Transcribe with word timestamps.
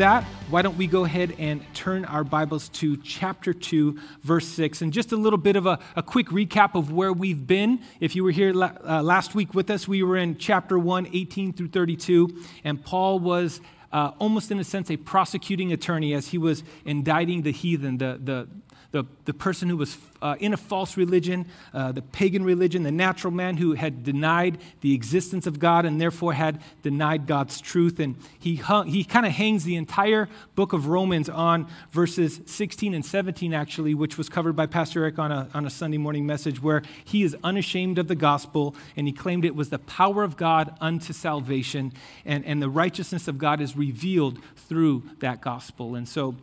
that, 0.00 0.24
why 0.48 0.62
don't 0.62 0.78
we 0.78 0.86
go 0.86 1.04
ahead 1.04 1.34
and 1.38 1.62
turn 1.74 2.06
our 2.06 2.24
Bibles 2.24 2.70
to 2.70 2.96
chapter 2.96 3.52
2, 3.52 4.00
verse 4.22 4.48
6, 4.48 4.80
and 4.80 4.94
just 4.94 5.12
a 5.12 5.16
little 5.16 5.38
bit 5.38 5.56
of 5.56 5.66
a, 5.66 5.78
a 5.94 6.02
quick 6.02 6.28
recap 6.28 6.74
of 6.74 6.90
where 6.90 7.12
we've 7.12 7.46
been. 7.46 7.80
If 8.00 8.16
you 8.16 8.24
were 8.24 8.30
here 8.30 8.54
la- 8.54 8.72
uh, 8.82 9.02
last 9.02 9.34
week 9.34 9.52
with 9.52 9.68
us, 9.68 9.86
we 9.86 10.02
were 10.02 10.16
in 10.16 10.38
chapter 10.38 10.78
1, 10.78 11.08
18 11.12 11.52
through 11.52 11.68
32, 11.68 12.30
and 12.64 12.82
Paul 12.82 13.18
was 13.18 13.60
uh, 13.92 14.12
almost 14.18 14.50
in 14.50 14.58
a 14.58 14.64
sense 14.64 14.90
a 14.90 14.96
prosecuting 14.96 15.70
attorney 15.70 16.14
as 16.14 16.28
he 16.28 16.38
was 16.38 16.64
indicting 16.86 17.42
the 17.42 17.52
heathen, 17.52 17.98
the, 17.98 18.18
the, 18.24 18.48
the, 18.92 19.04
the 19.24 19.34
person 19.34 19.68
who 19.68 19.76
was 19.76 19.96
uh, 20.20 20.36
in 20.40 20.52
a 20.52 20.56
false 20.56 20.96
religion, 20.96 21.46
uh, 21.72 21.92
the 21.92 22.02
pagan 22.02 22.44
religion, 22.44 22.82
the 22.82 22.90
natural 22.90 23.32
man 23.32 23.56
who 23.56 23.74
had 23.74 24.02
denied 24.02 24.58
the 24.80 24.94
existence 24.94 25.46
of 25.46 25.58
God 25.58 25.86
and 25.86 26.00
therefore 26.00 26.32
had 26.32 26.60
denied 26.82 27.26
God's 27.26 27.60
truth. 27.60 28.00
And 28.00 28.16
he, 28.38 28.56
he 28.86 29.04
kind 29.04 29.26
of 29.26 29.32
hangs 29.32 29.64
the 29.64 29.76
entire 29.76 30.28
book 30.56 30.72
of 30.72 30.88
Romans 30.88 31.28
on 31.28 31.68
verses 31.92 32.40
16 32.46 32.92
and 32.92 33.04
17, 33.04 33.54
actually, 33.54 33.94
which 33.94 34.18
was 34.18 34.28
covered 34.28 34.56
by 34.56 34.66
Pastor 34.66 35.02
Eric 35.02 35.18
on 35.18 35.30
a, 35.30 35.48
on 35.54 35.64
a 35.64 35.70
Sunday 35.70 35.98
morning 35.98 36.26
message, 36.26 36.60
where 36.60 36.82
he 37.04 37.22
is 37.22 37.36
unashamed 37.44 37.98
of 37.98 38.08
the 38.08 38.16
gospel 38.16 38.74
and 38.96 39.06
he 39.06 39.12
claimed 39.12 39.44
it 39.44 39.54
was 39.54 39.70
the 39.70 39.78
power 39.78 40.24
of 40.24 40.36
God 40.36 40.76
unto 40.80 41.12
salvation, 41.12 41.92
and, 42.24 42.44
and 42.44 42.60
the 42.60 42.68
righteousness 42.68 43.28
of 43.28 43.38
God 43.38 43.60
is 43.60 43.76
revealed 43.76 44.38
through 44.56 45.04
that 45.20 45.40
gospel. 45.40 45.94
And 45.94 46.08
so, 46.08 46.34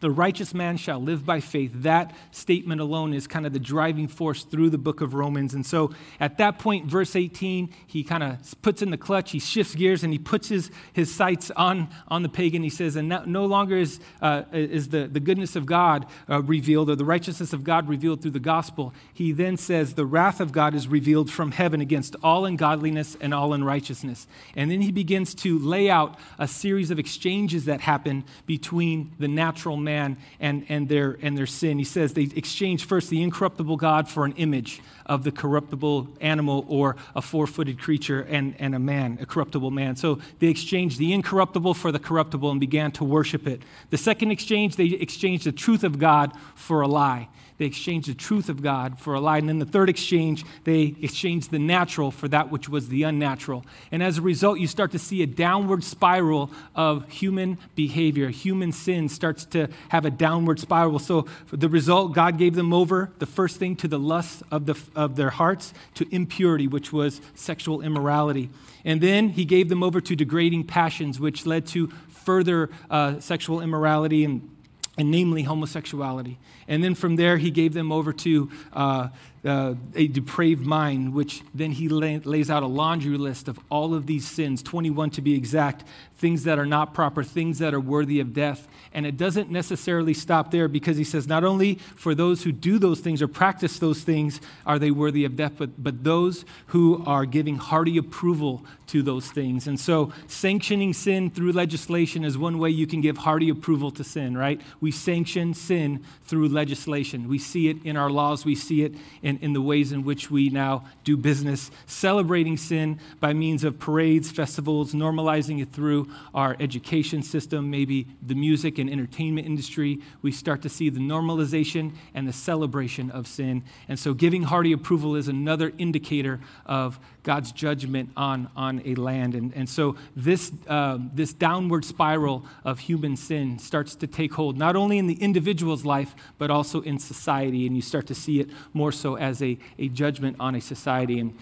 the 0.00 0.10
righteous 0.10 0.52
man 0.52 0.76
shall 0.76 1.00
live 1.00 1.24
by 1.24 1.40
faith. 1.40 1.70
That 1.74 2.14
statement 2.30 2.80
alone 2.80 3.14
is 3.14 3.26
kind 3.26 3.46
of 3.46 3.52
the 3.52 3.58
driving 3.58 4.08
force 4.08 4.44
through 4.44 4.70
the 4.70 4.78
book 4.78 5.00
of 5.00 5.14
Romans. 5.14 5.54
And 5.54 5.64
so 5.64 5.92
at 6.20 6.38
that 6.38 6.58
point, 6.58 6.86
verse 6.86 7.16
18, 7.16 7.70
he 7.86 8.04
kind 8.04 8.22
of 8.22 8.62
puts 8.62 8.82
in 8.82 8.90
the 8.90 8.98
clutch, 8.98 9.30
he 9.30 9.38
shifts 9.38 9.74
gears, 9.74 10.04
and 10.04 10.12
he 10.12 10.18
puts 10.18 10.48
his, 10.48 10.70
his 10.92 11.14
sights 11.14 11.50
on, 11.52 11.88
on 12.08 12.22
the 12.22 12.28
pagan. 12.28 12.62
He 12.62 12.68
says, 12.68 12.96
And 12.96 13.08
no, 13.08 13.24
no 13.24 13.46
longer 13.46 13.76
is, 13.76 13.98
uh, 14.20 14.42
is 14.52 14.90
the, 14.90 15.06
the 15.06 15.20
goodness 15.20 15.56
of 15.56 15.64
God 15.64 16.06
uh, 16.28 16.42
revealed 16.42 16.90
or 16.90 16.96
the 16.96 17.04
righteousness 17.04 17.52
of 17.52 17.64
God 17.64 17.88
revealed 17.88 18.20
through 18.20 18.32
the 18.32 18.40
gospel. 18.40 18.92
He 19.12 19.32
then 19.32 19.56
says, 19.56 19.94
The 19.94 20.06
wrath 20.06 20.40
of 20.40 20.52
God 20.52 20.74
is 20.74 20.86
revealed 20.86 21.30
from 21.30 21.52
heaven 21.52 21.80
against 21.80 22.14
all 22.22 22.44
ungodliness 22.44 23.16
and 23.22 23.32
all 23.32 23.54
unrighteousness. 23.54 24.26
And 24.54 24.70
then 24.70 24.82
he 24.82 24.92
begins 24.92 25.34
to 25.36 25.58
lay 25.58 25.88
out 25.88 26.18
a 26.38 26.46
series 26.46 26.90
of 26.90 26.98
exchanges 26.98 27.64
that 27.64 27.80
happen 27.80 28.24
between 28.44 29.12
the 29.18 29.28
natural 29.28 29.78
man 29.78 29.93
man 29.94 30.18
and, 30.40 30.66
and, 30.68 30.88
their, 30.88 31.16
and 31.22 31.36
their 31.38 31.46
sin. 31.46 31.78
He 31.78 31.84
says 31.84 32.14
they 32.14 32.28
exchanged 32.34 32.84
first 32.88 33.10
the 33.10 33.22
incorruptible 33.22 33.76
God 33.76 34.08
for 34.08 34.24
an 34.24 34.32
image 34.32 34.80
of 35.06 35.24
the 35.24 35.32
corruptible 35.32 36.08
animal 36.20 36.64
or 36.68 36.96
a 37.14 37.22
four 37.22 37.46
footed 37.46 37.78
creature 37.78 38.22
and, 38.22 38.54
and 38.58 38.74
a 38.74 38.78
man, 38.78 39.18
a 39.20 39.26
corruptible 39.26 39.70
man. 39.70 39.96
So 39.96 40.18
they 40.38 40.48
exchanged 40.48 40.98
the 40.98 41.12
incorruptible 41.12 41.74
for 41.74 41.92
the 41.92 41.98
corruptible 41.98 42.50
and 42.50 42.60
began 42.60 42.92
to 42.92 43.04
worship 43.04 43.46
it. 43.46 43.62
The 43.90 43.98
second 43.98 44.30
exchange, 44.30 44.76
they 44.76 44.86
exchanged 44.86 45.44
the 45.44 45.52
truth 45.52 45.84
of 45.84 45.98
God 45.98 46.32
for 46.54 46.80
a 46.80 46.88
lie. 46.88 47.28
They 47.56 47.66
exchanged 47.66 48.08
the 48.08 48.14
truth 48.14 48.48
of 48.48 48.62
God 48.62 48.98
for 48.98 49.14
a 49.14 49.20
lie. 49.20 49.38
And 49.38 49.48
then 49.48 49.60
the 49.60 49.64
third 49.64 49.88
exchange, 49.88 50.44
they 50.64 50.96
exchanged 51.00 51.52
the 51.52 51.60
natural 51.60 52.10
for 52.10 52.26
that 52.28 52.50
which 52.50 52.68
was 52.68 52.88
the 52.88 53.04
unnatural. 53.04 53.64
And 53.92 54.02
as 54.02 54.18
a 54.18 54.22
result, 54.22 54.58
you 54.58 54.66
start 54.66 54.90
to 54.90 54.98
see 54.98 55.22
a 55.22 55.26
downward 55.26 55.84
spiral 55.84 56.50
of 56.74 57.08
human 57.08 57.58
behavior. 57.76 58.28
Human 58.30 58.72
sin 58.72 59.08
starts 59.08 59.44
to 59.46 59.68
have 59.90 60.04
a 60.04 60.10
downward 60.10 60.58
spiral. 60.58 60.98
So 60.98 61.26
the 61.52 61.68
result, 61.68 62.12
God 62.12 62.38
gave 62.38 62.56
them 62.56 62.72
over, 62.72 63.12
the 63.20 63.26
first 63.26 63.58
thing, 63.58 63.76
to 63.76 63.88
the 63.88 64.00
lust 64.00 64.42
of, 64.50 64.66
the, 64.66 64.76
of 64.94 65.16
their 65.16 65.30
hearts, 65.30 65.74
to 65.94 66.06
impurity, 66.14 66.66
which 66.66 66.92
was 66.92 67.20
sexual 67.34 67.80
immorality. 67.80 68.50
And 68.84 69.00
then 69.00 69.30
he 69.30 69.44
gave 69.44 69.68
them 69.68 69.82
over 69.82 70.00
to 70.00 70.16
degrading 70.16 70.64
passions, 70.64 71.18
which 71.18 71.46
led 71.46 71.66
to 71.68 71.88
further 72.08 72.70
uh, 72.90 73.20
sexual 73.20 73.60
immorality 73.60 74.24
and 74.24 74.53
and 74.96 75.10
namely 75.10 75.42
homosexuality. 75.42 76.38
And 76.68 76.82
then 76.82 76.94
from 76.94 77.16
there, 77.16 77.36
he 77.36 77.50
gave 77.50 77.74
them 77.74 77.90
over 77.90 78.12
to 78.12 78.50
uh, 78.72 79.08
uh, 79.44 79.74
a 79.94 80.06
depraved 80.06 80.64
mind, 80.64 81.12
which 81.12 81.42
then 81.52 81.72
he 81.72 81.88
lay, 81.88 82.18
lays 82.20 82.48
out 82.48 82.62
a 82.62 82.66
laundry 82.66 83.18
list 83.18 83.48
of 83.48 83.58
all 83.70 83.92
of 83.94 84.06
these 84.06 84.26
sins, 84.26 84.62
21 84.62 85.10
to 85.10 85.20
be 85.20 85.34
exact, 85.34 85.84
things 86.16 86.44
that 86.44 86.58
are 86.58 86.66
not 86.66 86.94
proper, 86.94 87.22
things 87.22 87.58
that 87.58 87.74
are 87.74 87.80
worthy 87.80 88.20
of 88.20 88.32
death. 88.32 88.68
And 88.94 89.04
it 89.04 89.16
doesn't 89.16 89.50
necessarily 89.50 90.14
stop 90.14 90.50
there 90.50 90.68
because 90.68 90.96
he 90.96 91.04
says 91.04 91.26
not 91.26 91.44
only 91.44 91.74
for 91.74 92.14
those 92.14 92.44
who 92.44 92.52
do 92.52 92.78
those 92.78 93.00
things 93.00 93.20
or 93.20 93.28
practice 93.28 93.78
those 93.78 94.02
things 94.02 94.40
are 94.64 94.78
they 94.78 94.92
worthy 94.92 95.24
of 95.24 95.36
death, 95.36 95.54
but, 95.58 95.82
but 95.82 96.04
those 96.04 96.44
who 96.68 97.02
are 97.04 97.26
giving 97.26 97.56
hearty 97.56 97.98
approval 97.98 98.64
to 98.94 99.02
those 99.02 99.30
things. 99.30 99.66
And 99.66 99.78
so 99.78 100.10
sanctioning 100.26 100.94
sin 100.94 101.28
through 101.30 101.52
legislation 101.52 102.24
is 102.24 102.38
one 102.38 102.58
way 102.58 102.70
you 102.70 102.86
can 102.86 103.02
give 103.02 103.18
hearty 103.18 103.50
approval 103.50 103.90
to 103.90 104.04
sin, 104.04 104.34
right? 104.38 104.58
We 104.80 104.90
sanction 104.90 105.52
sin 105.52 106.02
through 106.22 106.48
legislation. 106.48 107.28
We 107.28 107.38
see 107.38 107.68
it 107.68 107.84
in 107.84 107.98
our 107.98 108.08
laws, 108.08 108.46
we 108.46 108.54
see 108.54 108.84
it 108.84 108.94
in 109.22 109.34
in, 109.34 109.44
in 109.44 109.52
the 109.52 109.60
ways 109.60 109.92
in 109.92 110.04
which 110.04 110.30
we 110.30 110.48
now 110.48 110.84
do 111.02 111.16
business, 111.16 111.70
celebrating 111.86 112.56
sin 112.56 112.98
by 113.20 113.32
means 113.32 113.64
of 113.64 113.78
parades, 113.78 114.30
festivals, 114.30 114.92
normalizing 114.92 115.60
it 115.60 115.70
through 115.70 116.08
our 116.34 116.56
education 116.60 117.22
system, 117.22 117.70
maybe 117.70 118.06
the 118.22 118.34
music 118.34 118.78
and 118.78 118.90
entertainment 118.90 119.46
industry. 119.46 120.00
We 120.22 120.32
start 120.32 120.62
to 120.62 120.68
see 120.68 120.88
the 120.88 121.00
normalization 121.00 121.92
and 122.14 122.28
the 122.28 122.32
celebration 122.32 123.10
of 123.10 123.26
sin. 123.26 123.64
And 123.88 123.98
so 123.98 124.14
giving 124.14 124.44
hearty 124.44 124.72
approval 124.72 125.16
is 125.16 125.28
another 125.28 125.72
indicator 125.78 126.40
of 126.66 126.98
God's 127.24 127.52
judgment 127.52 128.10
on, 128.16 128.48
on 128.54 128.82
a 128.84 128.94
land. 128.94 129.34
And, 129.34 129.52
and 129.56 129.68
so 129.68 129.96
this, 130.14 130.52
uh, 130.68 130.98
this 131.12 131.32
downward 131.32 131.84
spiral 131.84 132.44
of 132.64 132.78
human 132.78 133.16
sin 133.16 133.58
starts 133.58 133.96
to 133.96 134.06
take 134.06 134.34
hold, 134.34 134.56
not 134.56 134.76
only 134.76 134.98
in 134.98 135.06
the 135.06 135.14
individual's 135.14 135.84
life, 135.84 136.14
but 136.38 136.50
also 136.50 136.82
in 136.82 136.98
society. 136.98 137.66
And 137.66 137.74
you 137.74 137.82
start 137.82 138.06
to 138.08 138.14
see 138.14 138.40
it 138.40 138.50
more 138.74 138.92
so 138.92 139.16
as 139.16 139.42
a, 139.42 139.58
a 139.78 139.88
judgment 139.88 140.36
on 140.38 140.54
a 140.54 140.60
society. 140.60 141.18
And 141.18 141.36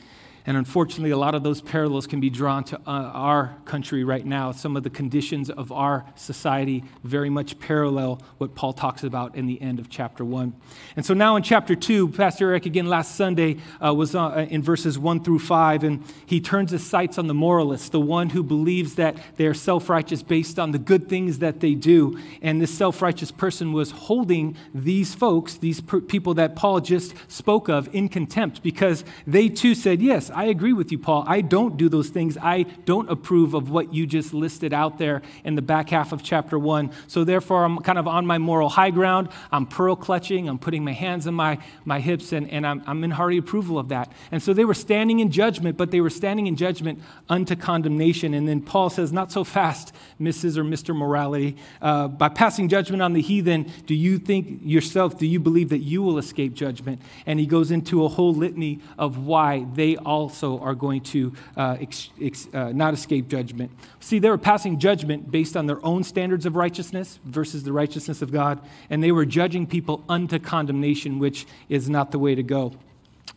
and 0.45 0.57
unfortunately, 0.57 1.11
a 1.11 1.17
lot 1.17 1.35
of 1.35 1.45
those 1.45 1.61
parallels 1.61 2.07
can 2.09 2.19
be 2.19 2.29
drawn 2.29 2.65
to 2.65 2.77
uh, 2.79 2.81
our 2.91 3.57
country 3.65 4.03
right 4.03 4.27
now. 4.27 4.51
Some 4.51 4.77
of 4.77 4.83
the 4.83 4.91
conditions 4.91 5.51
of 5.51 5.71
our 5.71 6.05
society 6.17 6.83
very 7.05 7.31
much 7.31 7.61
parallel 7.61 8.21
what 8.39 8.57
Paul 8.57 8.73
talks 8.73 9.05
about 9.05 9.37
in 9.37 9.47
the 9.47 9.63
end 9.63 9.79
of 9.79 9.89
chapter 9.89 10.25
1. 10.25 10.53
And 10.97 11.07
so 11.07 11.15
now 11.15 11.37
in 11.37 11.45
chapter 11.45 11.77
2, 11.77 12.09
Pastor 12.09 12.49
Eric, 12.51 12.67
again, 12.67 12.87
last 12.87 13.15
Sunday 13.15 13.59
uh, 13.85 13.95
was 13.95 14.17
uh, 14.17 14.47
in 14.51 14.63
verses 14.63 14.99
1 14.99 15.23
through 15.23 15.39
5, 15.39 15.85
and 15.85 16.05
he 16.27 16.41
turns 16.41 16.73
his 16.73 16.85
sights 16.85 17.19
on 17.19 17.29
the 17.29 17.35
moralist, 17.35 17.93
the 17.93 18.01
one 18.01 18.31
who 18.31 18.43
believes 18.43 18.97
that 18.97 19.17
they 19.37 19.47
are 19.47 19.55
self 19.55 19.89
righteous 19.89 20.25
based 20.25 20.59
on 20.59 20.73
the 20.73 20.79
good 20.79 21.09
things 21.09 21.39
that 21.39 21.61
they 21.61 21.75
do. 21.75 22.19
And 22.41 22.61
this 22.61 22.77
self 22.77 23.01
righteous 23.01 23.31
person 23.31 23.73
was 23.73 23.93
holding 23.93 24.57
these 24.75 25.15
folks, 25.15 25.57
these 25.57 25.81
per- 25.81 26.01
people 26.01 26.35
that 26.35 26.57
Paul 26.57 26.81
just 26.81 27.15
spoke 27.29 27.69
of, 27.69 27.89
in 27.95 28.09
contempt 28.09 28.63
because 28.63 29.05
they 29.25 29.49
too 29.49 29.77
said, 29.77 30.03
Yes, 30.03 30.32
I 30.33 30.47
agree 30.47 30.73
with 30.73 30.91
you, 30.93 30.99
Paul. 30.99 31.25
I 31.27 31.41
don't 31.41 31.77
do 31.77 31.89
those 31.89 32.09
things. 32.09 32.37
I 32.41 32.63
don't 32.85 33.11
approve 33.11 33.55
of 33.55 33.71
what 33.71 33.95
you 33.95 34.07
just 34.07 34.35
listed 34.35 34.73
out 34.73 34.99
there 34.99 35.23
in 35.45 35.55
the 35.55 35.63
back 35.63 35.91
half 35.91 36.13
of 36.13 36.23
chapter 36.23 36.59
one. 36.59 36.91
So 37.07 37.25
therefore, 37.25 37.65
I'm 37.65 37.79
kind 37.79 37.99
of 37.99 38.07
on 38.07 38.27
my 38.27 38.39
moral 38.39 38.69
high 38.69 38.91
ground. 38.91 39.29
I'm 39.51 39.67
pearl 39.67 39.97
clutching. 39.97 40.49
I'm 40.49 40.59
putting 40.59 40.85
my 40.85 40.93
hands 40.93 41.27
on 41.27 41.35
my, 41.35 41.59
my 41.85 42.01
hips, 42.01 42.33
and, 42.33 42.51
and 42.51 42.67
I'm, 42.67 42.83
I'm 42.87 43.05
in 43.05 43.11
hearty 43.11 43.39
approval 43.39 43.79
of 43.79 43.89
that. 43.89 44.13
And 44.31 44.43
so 44.43 44.53
they 44.53 44.65
were 44.65 44.75
standing 44.75 45.21
in 45.21 45.31
judgment, 45.31 45.77
but 45.77 45.91
they 45.91 46.01
were 46.01 46.11
standing 46.11 46.47
in 46.47 46.57
judgment 46.57 47.01
unto 47.29 47.57
condemnation. 47.57 48.35
And 48.35 48.49
then 48.49 48.61
Paul 48.63 48.91
says, 48.91 49.13
Not 49.13 49.33
so 49.33 49.45
fast, 49.45 49.95
Mrs. 50.21 50.57
or 50.57 50.65
Mr. 50.65 50.95
Morality. 50.95 51.57
Uh, 51.81 52.09
by 52.09 52.29
passing 52.29 52.69
judgment 52.69 53.03
on 53.03 53.13
the 53.13 53.23
heathen, 53.23 53.71
do 53.87 53.95
you 53.95 54.19
think 54.19 54.61
yourself, 54.63 55.19
do 55.19 55.27
you 55.27 55.41
believe 55.41 55.69
that 55.71 55.79
you 55.79 56.03
will 56.03 56.19
escape 56.19 56.55
judgment? 56.55 57.01
And 57.27 57.39
he 57.39 57.47
goes 57.47 57.71
into 57.71 58.05
a 58.05 58.09
whole 58.09 58.35
litany 58.35 58.81
of 58.99 59.19
why 59.19 59.67
they 59.75 59.97
all 59.97 60.22
also 60.23 60.59
are 60.61 60.75
going 60.75 61.03
to 61.15 61.33
uh, 61.57 61.77
ex, 61.81 62.11
ex, 62.21 62.49
uh, 62.55 62.73
not 62.73 62.95
escape 62.95 63.29
judgment. 63.29 63.71
See, 64.01 64.19
they 64.19 64.31
were 64.31 64.39
passing 64.39 64.79
judgment 64.79 65.31
based 65.31 65.57
on 65.57 65.67
their 65.67 65.85
own 65.85 66.05
standards 66.05 66.47
of 66.47 66.57
righteousness 66.57 67.19
versus 67.25 67.65
the 67.65 67.73
righteousness 67.73 68.23
of 68.23 68.31
God, 68.31 68.61
and 68.91 69.03
they 69.03 69.13
were 69.13 69.27
judging 69.27 69.67
people 69.67 70.05
unto 70.09 70.39
condemnation, 70.39 71.19
which 71.19 71.47
is 71.69 71.89
not 71.91 72.11
the 72.11 72.19
way 72.19 72.35
to 72.35 72.43
go. 72.43 72.73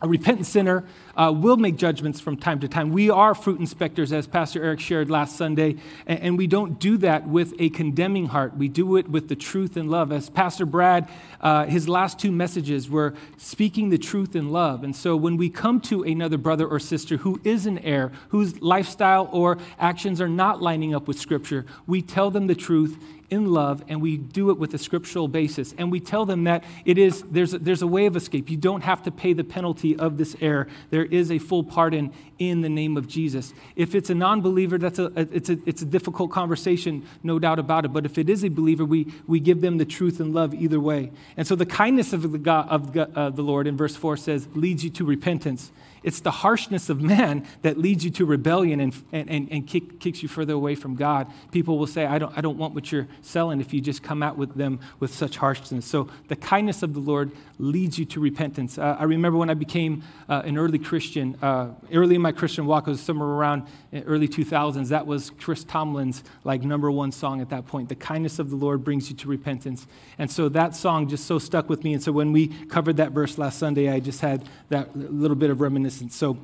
A 0.02 0.08
repentant 0.08 0.46
sinner 0.46 0.84
uh, 1.16 1.32
will 1.34 1.56
make 1.56 1.76
judgments 1.76 2.20
from 2.20 2.36
time 2.36 2.60
to 2.60 2.68
time. 2.68 2.90
We 2.90 3.10
are 3.10 3.34
fruit 3.34 3.58
inspectors, 3.58 4.12
as 4.12 4.26
Pastor 4.26 4.62
Eric 4.62 4.80
shared 4.80 5.10
last 5.10 5.36
Sunday, 5.36 5.76
and, 6.06 6.20
and, 6.20 6.36
we 6.36 6.46
don't 6.46 6.78
do 6.78 6.98
that 6.98 7.26
with 7.26 7.54
a 7.58 7.70
condemning 7.70 8.26
heart. 8.26 8.56
We 8.56 8.68
do 8.68 8.96
it 8.96 9.08
with 9.08 9.28
the 9.28 9.36
truth 9.36 9.76
and 9.76 9.90
love. 9.90 10.12
As 10.12 10.28
Pastor 10.28 10.66
Brad, 10.66 11.08
uh, 11.40 11.64
his 11.64 11.88
last 11.88 12.18
two 12.18 12.30
messages 12.30 12.90
were 12.90 13.14
speaking 13.38 13.88
the 13.88 13.98
truth 13.98 14.36
in 14.36 14.50
love. 14.50 14.84
And 14.84 14.94
so 14.94 15.16
when 15.16 15.38
we 15.38 15.48
come 15.48 15.80
to 15.82 16.02
another 16.02 16.36
brother 16.36 16.66
or 16.66 16.78
sister 16.78 17.16
who 17.16 17.40
is 17.42 17.66
in 17.66 17.78
error, 17.78 18.12
whose 18.28 18.60
lifestyle 18.60 19.30
or 19.32 19.56
actions 19.78 20.20
are 20.20 20.28
not 20.28 20.60
lining 20.60 20.94
up 20.94 21.08
with 21.08 21.18
Scripture, 21.18 21.64
we 21.86 22.02
tell 22.02 22.30
them 22.30 22.46
the 22.46 22.54
truth 22.54 22.98
in 23.30 23.52
love 23.52 23.82
and 23.88 24.00
we 24.00 24.16
do 24.16 24.50
it 24.50 24.58
with 24.58 24.72
a 24.74 24.78
scriptural 24.78 25.28
basis. 25.28 25.74
And 25.78 25.90
we 25.90 26.00
tell 26.00 26.24
them 26.26 26.44
that 26.44 26.64
it 26.84 26.98
is, 26.98 27.22
there's, 27.22 27.52
there's 27.52 27.82
a 27.82 27.86
way 27.86 28.06
of 28.06 28.16
escape. 28.16 28.50
You 28.50 28.56
don't 28.56 28.82
have 28.82 29.02
to 29.04 29.10
pay 29.10 29.32
the 29.32 29.44
penalty 29.44 29.96
of 29.96 30.16
this 30.16 30.36
error. 30.40 30.68
There 30.90 31.05
is 31.06 31.30
a 31.30 31.38
full 31.38 31.64
pardon 31.64 32.12
in 32.38 32.60
the 32.60 32.68
name 32.68 32.96
of 32.96 33.08
Jesus. 33.08 33.54
If 33.74 33.94
it's 33.94 34.10
a 34.10 34.14
non 34.14 34.40
believer, 34.42 34.78
that's 34.78 34.98
a, 34.98 35.10
it's, 35.16 35.48
a, 35.48 35.58
it's 35.66 35.82
a 35.82 35.86
difficult 35.86 36.30
conversation, 36.30 37.06
no 37.22 37.38
doubt 37.38 37.58
about 37.58 37.84
it. 37.84 37.92
But 37.92 38.04
if 38.04 38.18
it 38.18 38.28
is 38.28 38.44
a 38.44 38.48
believer, 38.48 38.84
we, 38.84 39.12
we 39.26 39.40
give 39.40 39.60
them 39.60 39.78
the 39.78 39.84
truth 39.84 40.20
and 40.20 40.34
love 40.34 40.54
either 40.54 40.80
way. 40.80 41.10
And 41.36 41.46
so 41.46 41.56
the 41.56 41.66
kindness 41.66 42.12
of 42.12 42.30
the, 42.30 42.38
God, 42.38 42.68
of 42.68 42.96
uh, 42.96 43.30
the 43.30 43.42
Lord 43.42 43.66
in 43.66 43.76
verse 43.76 43.96
4 43.96 44.16
says, 44.16 44.48
leads 44.54 44.84
you 44.84 44.90
to 44.90 45.04
repentance. 45.04 45.72
It's 46.02 46.20
the 46.20 46.30
harshness 46.30 46.88
of 46.88 47.00
man 47.00 47.46
that 47.62 47.78
leads 47.78 48.04
you 48.04 48.10
to 48.12 48.24
rebellion 48.24 48.80
and, 48.80 48.94
and, 49.12 49.48
and 49.50 49.66
kick, 49.66 50.00
kicks 50.00 50.22
you 50.22 50.28
further 50.28 50.54
away 50.54 50.74
from 50.74 50.94
God. 50.94 51.30
People 51.52 51.78
will 51.78 51.86
say, 51.86 52.06
I 52.06 52.18
don't, 52.18 52.36
I 52.36 52.40
don't 52.40 52.58
want 52.58 52.74
what 52.74 52.92
you're 52.92 53.08
selling 53.22 53.60
if 53.60 53.72
you 53.74 53.80
just 53.80 54.02
come 54.02 54.22
out 54.22 54.36
with 54.36 54.54
them 54.54 54.80
with 55.00 55.14
such 55.14 55.36
harshness. 55.36 55.84
So 55.86 56.08
the 56.28 56.36
kindness 56.36 56.82
of 56.82 56.94
the 56.94 57.00
Lord 57.00 57.32
leads 57.58 57.98
you 57.98 58.04
to 58.06 58.20
repentance. 58.20 58.78
Uh, 58.78 58.96
I 58.98 59.04
remember 59.04 59.38
when 59.38 59.50
I 59.50 59.54
became 59.54 60.02
uh, 60.28 60.42
an 60.44 60.58
early 60.58 60.78
Christian, 60.78 61.36
uh, 61.42 61.70
early 61.92 62.14
in 62.14 62.22
my 62.22 62.32
Christian 62.32 62.66
walk, 62.66 62.86
it 62.86 62.90
was 62.90 63.00
somewhere 63.00 63.28
around 63.28 63.66
early 64.04 64.28
2000s. 64.28 64.88
That 64.88 65.06
was 65.06 65.30
Chris 65.38 65.64
Tomlin's 65.64 66.22
like 66.44 66.62
number 66.62 66.90
one 66.90 67.12
song 67.12 67.40
at 67.40 67.48
that 67.50 67.66
point. 67.66 67.88
The 67.88 67.94
kindness 67.94 68.38
of 68.38 68.50
the 68.50 68.56
Lord 68.56 68.84
brings 68.84 69.10
you 69.10 69.16
to 69.16 69.28
repentance. 69.28 69.86
And 70.18 70.30
so 70.30 70.48
that 70.50 70.76
song 70.76 71.08
just 71.08 71.26
so 71.26 71.38
stuck 71.38 71.68
with 71.68 71.82
me. 71.84 71.94
And 71.94 72.02
so 72.02 72.12
when 72.12 72.32
we 72.32 72.48
covered 72.48 72.98
that 72.98 73.12
verse 73.12 73.38
last 73.38 73.58
Sunday, 73.58 73.90
I 73.90 74.00
just 74.00 74.20
had 74.20 74.44
that 74.68 74.96
little 74.96 75.36
bit 75.36 75.50
of 75.50 75.60
reminiscence. 75.60 75.95
So 76.10 76.38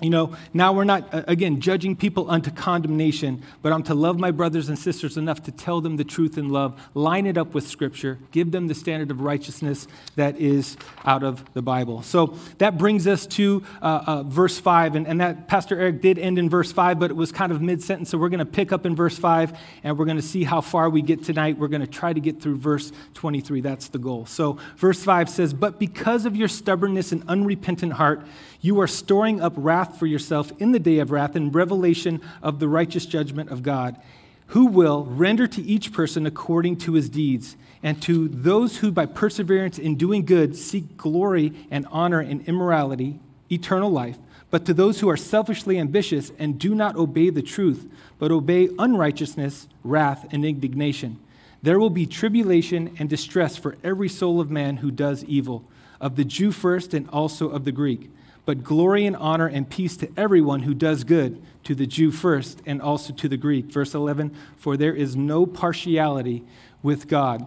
you 0.00 0.10
know, 0.10 0.34
now 0.52 0.72
we're 0.72 0.84
not, 0.84 1.08
again, 1.12 1.60
judging 1.60 1.94
people 1.94 2.28
unto 2.28 2.50
condemnation, 2.50 3.42
but 3.62 3.72
I'm 3.72 3.84
to 3.84 3.94
love 3.94 4.18
my 4.18 4.32
brothers 4.32 4.68
and 4.68 4.76
sisters 4.76 5.16
enough 5.16 5.44
to 5.44 5.52
tell 5.52 5.80
them 5.80 5.96
the 5.96 6.04
truth 6.04 6.36
in 6.36 6.48
love, 6.48 6.80
line 6.94 7.26
it 7.26 7.38
up 7.38 7.54
with 7.54 7.66
Scripture, 7.68 8.18
give 8.32 8.50
them 8.50 8.66
the 8.66 8.74
standard 8.74 9.12
of 9.12 9.20
righteousness 9.20 9.86
that 10.16 10.36
is 10.36 10.76
out 11.04 11.22
of 11.22 11.44
the 11.54 11.62
Bible. 11.62 12.02
So 12.02 12.36
that 12.58 12.76
brings 12.76 13.06
us 13.06 13.24
to 13.28 13.62
uh, 13.80 14.02
uh, 14.06 14.22
verse 14.24 14.58
5, 14.58 14.96
and, 14.96 15.06
and 15.06 15.20
that 15.20 15.46
Pastor 15.46 15.78
Eric 15.78 16.00
did 16.00 16.18
end 16.18 16.40
in 16.40 16.50
verse 16.50 16.72
5, 16.72 16.98
but 16.98 17.12
it 17.12 17.14
was 17.16 17.30
kind 17.30 17.52
of 17.52 17.62
mid 17.62 17.80
sentence, 17.80 18.10
so 18.10 18.18
we're 18.18 18.30
going 18.30 18.38
to 18.40 18.44
pick 18.44 18.72
up 18.72 18.84
in 18.86 18.96
verse 18.96 19.16
5, 19.16 19.56
and 19.84 19.96
we're 19.96 20.06
going 20.06 20.16
to 20.16 20.22
see 20.22 20.42
how 20.42 20.60
far 20.60 20.90
we 20.90 21.02
get 21.02 21.22
tonight. 21.22 21.56
We're 21.56 21.68
going 21.68 21.82
to 21.82 21.86
try 21.86 22.12
to 22.12 22.20
get 22.20 22.42
through 22.42 22.56
verse 22.56 22.90
23. 23.14 23.60
That's 23.60 23.88
the 23.88 23.98
goal. 23.98 24.26
So 24.26 24.58
verse 24.76 25.04
5 25.04 25.30
says, 25.30 25.54
But 25.54 25.78
because 25.78 26.26
of 26.26 26.34
your 26.34 26.48
stubbornness 26.48 27.12
and 27.12 27.22
unrepentant 27.28 27.92
heart, 27.92 28.26
you 28.64 28.80
are 28.80 28.86
storing 28.86 29.42
up 29.42 29.52
wrath 29.58 29.98
for 29.98 30.06
yourself 30.06 30.50
in 30.58 30.72
the 30.72 30.78
day 30.78 30.98
of 30.98 31.10
wrath 31.10 31.36
and 31.36 31.54
revelation 31.54 32.18
of 32.42 32.60
the 32.60 32.66
righteous 32.66 33.04
judgment 33.04 33.50
of 33.50 33.62
God, 33.62 34.00
who 34.46 34.64
will 34.64 35.04
render 35.04 35.46
to 35.46 35.62
each 35.62 35.92
person 35.92 36.24
according 36.24 36.78
to 36.78 36.94
his 36.94 37.10
deeds. 37.10 37.56
And 37.82 38.00
to 38.00 38.26
those 38.26 38.78
who, 38.78 38.90
by 38.90 39.04
perseverance 39.04 39.78
in 39.78 39.96
doing 39.96 40.24
good, 40.24 40.56
seek 40.56 40.96
glory 40.96 41.52
and 41.70 41.86
honor 41.90 42.20
and 42.20 42.40
immorality, 42.48 43.20
eternal 43.52 43.90
life. 43.90 44.16
But 44.50 44.64
to 44.64 44.72
those 44.72 45.00
who 45.00 45.10
are 45.10 45.16
selfishly 45.18 45.78
ambitious 45.78 46.32
and 46.38 46.58
do 46.58 46.74
not 46.74 46.96
obey 46.96 47.28
the 47.28 47.42
truth, 47.42 47.86
but 48.18 48.32
obey 48.32 48.70
unrighteousness, 48.78 49.68
wrath, 49.82 50.26
and 50.32 50.42
indignation, 50.42 51.18
there 51.62 51.78
will 51.78 51.90
be 51.90 52.06
tribulation 52.06 52.96
and 52.98 53.10
distress 53.10 53.58
for 53.58 53.76
every 53.84 54.08
soul 54.08 54.40
of 54.40 54.50
man 54.50 54.78
who 54.78 54.90
does 54.90 55.22
evil, 55.24 55.68
of 56.00 56.16
the 56.16 56.24
Jew 56.24 56.50
first 56.50 56.94
and 56.94 57.06
also 57.10 57.50
of 57.50 57.66
the 57.66 57.72
Greek 57.72 58.10
but 58.46 58.62
glory 58.62 59.06
and 59.06 59.16
honor 59.16 59.46
and 59.46 59.68
peace 59.68 59.96
to 59.98 60.10
everyone 60.16 60.62
who 60.62 60.74
does 60.74 61.04
good, 61.04 61.42
to 61.64 61.74
the 61.74 61.86
Jew 61.86 62.10
first 62.10 62.60
and 62.66 62.80
also 62.80 63.12
to 63.14 63.28
the 63.28 63.36
Greek. 63.36 63.66
Verse 63.66 63.94
11, 63.94 64.34
for 64.56 64.76
there 64.76 64.94
is 64.94 65.16
no 65.16 65.46
partiality 65.46 66.44
with 66.82 67.08
God. 67.08 67.46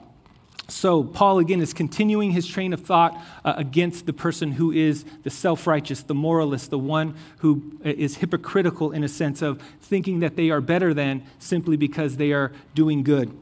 So, 0.69 1.01
Paul 1.01 1.39
again 1.39 1.61
is 1.61 1.73
continuing 1.73 2.31
his 2.31 2.45
train 2.45 2.73
of 2.73 2.81
thought 2.81 3.17
uh, 3.45 3.53
against 3.55 4.05
the 4.05 4.11
person 4.11 4.51
who 4.51 4.73
is 4.73 5.05
the 5.23 5.29
self 5.29 5.65
righteous, 5.65 6.03
the 6.03 6.13
moralist, 6.13 6.71
the 6.71 6.79
one 6.79 7.15
who 7.37 7.79
uh, 7.85 7.89
hypocritical 7.89 8.91
in 8.91 9.01
a 9.03 9.07
sense 9.07 9.41
of 9.41 9.61
thinking 9.79 10.19
that 10.19 10.35
they 10.35 10.49
are 10.49 10.59
better 10.59 10.93
than 10.93 11.23
simply 11.39 11.77
because 11.77 12.17
they 12.17 12.33
are 12.33 12.51
doing 12.75 13.03
good. 13.03 13.33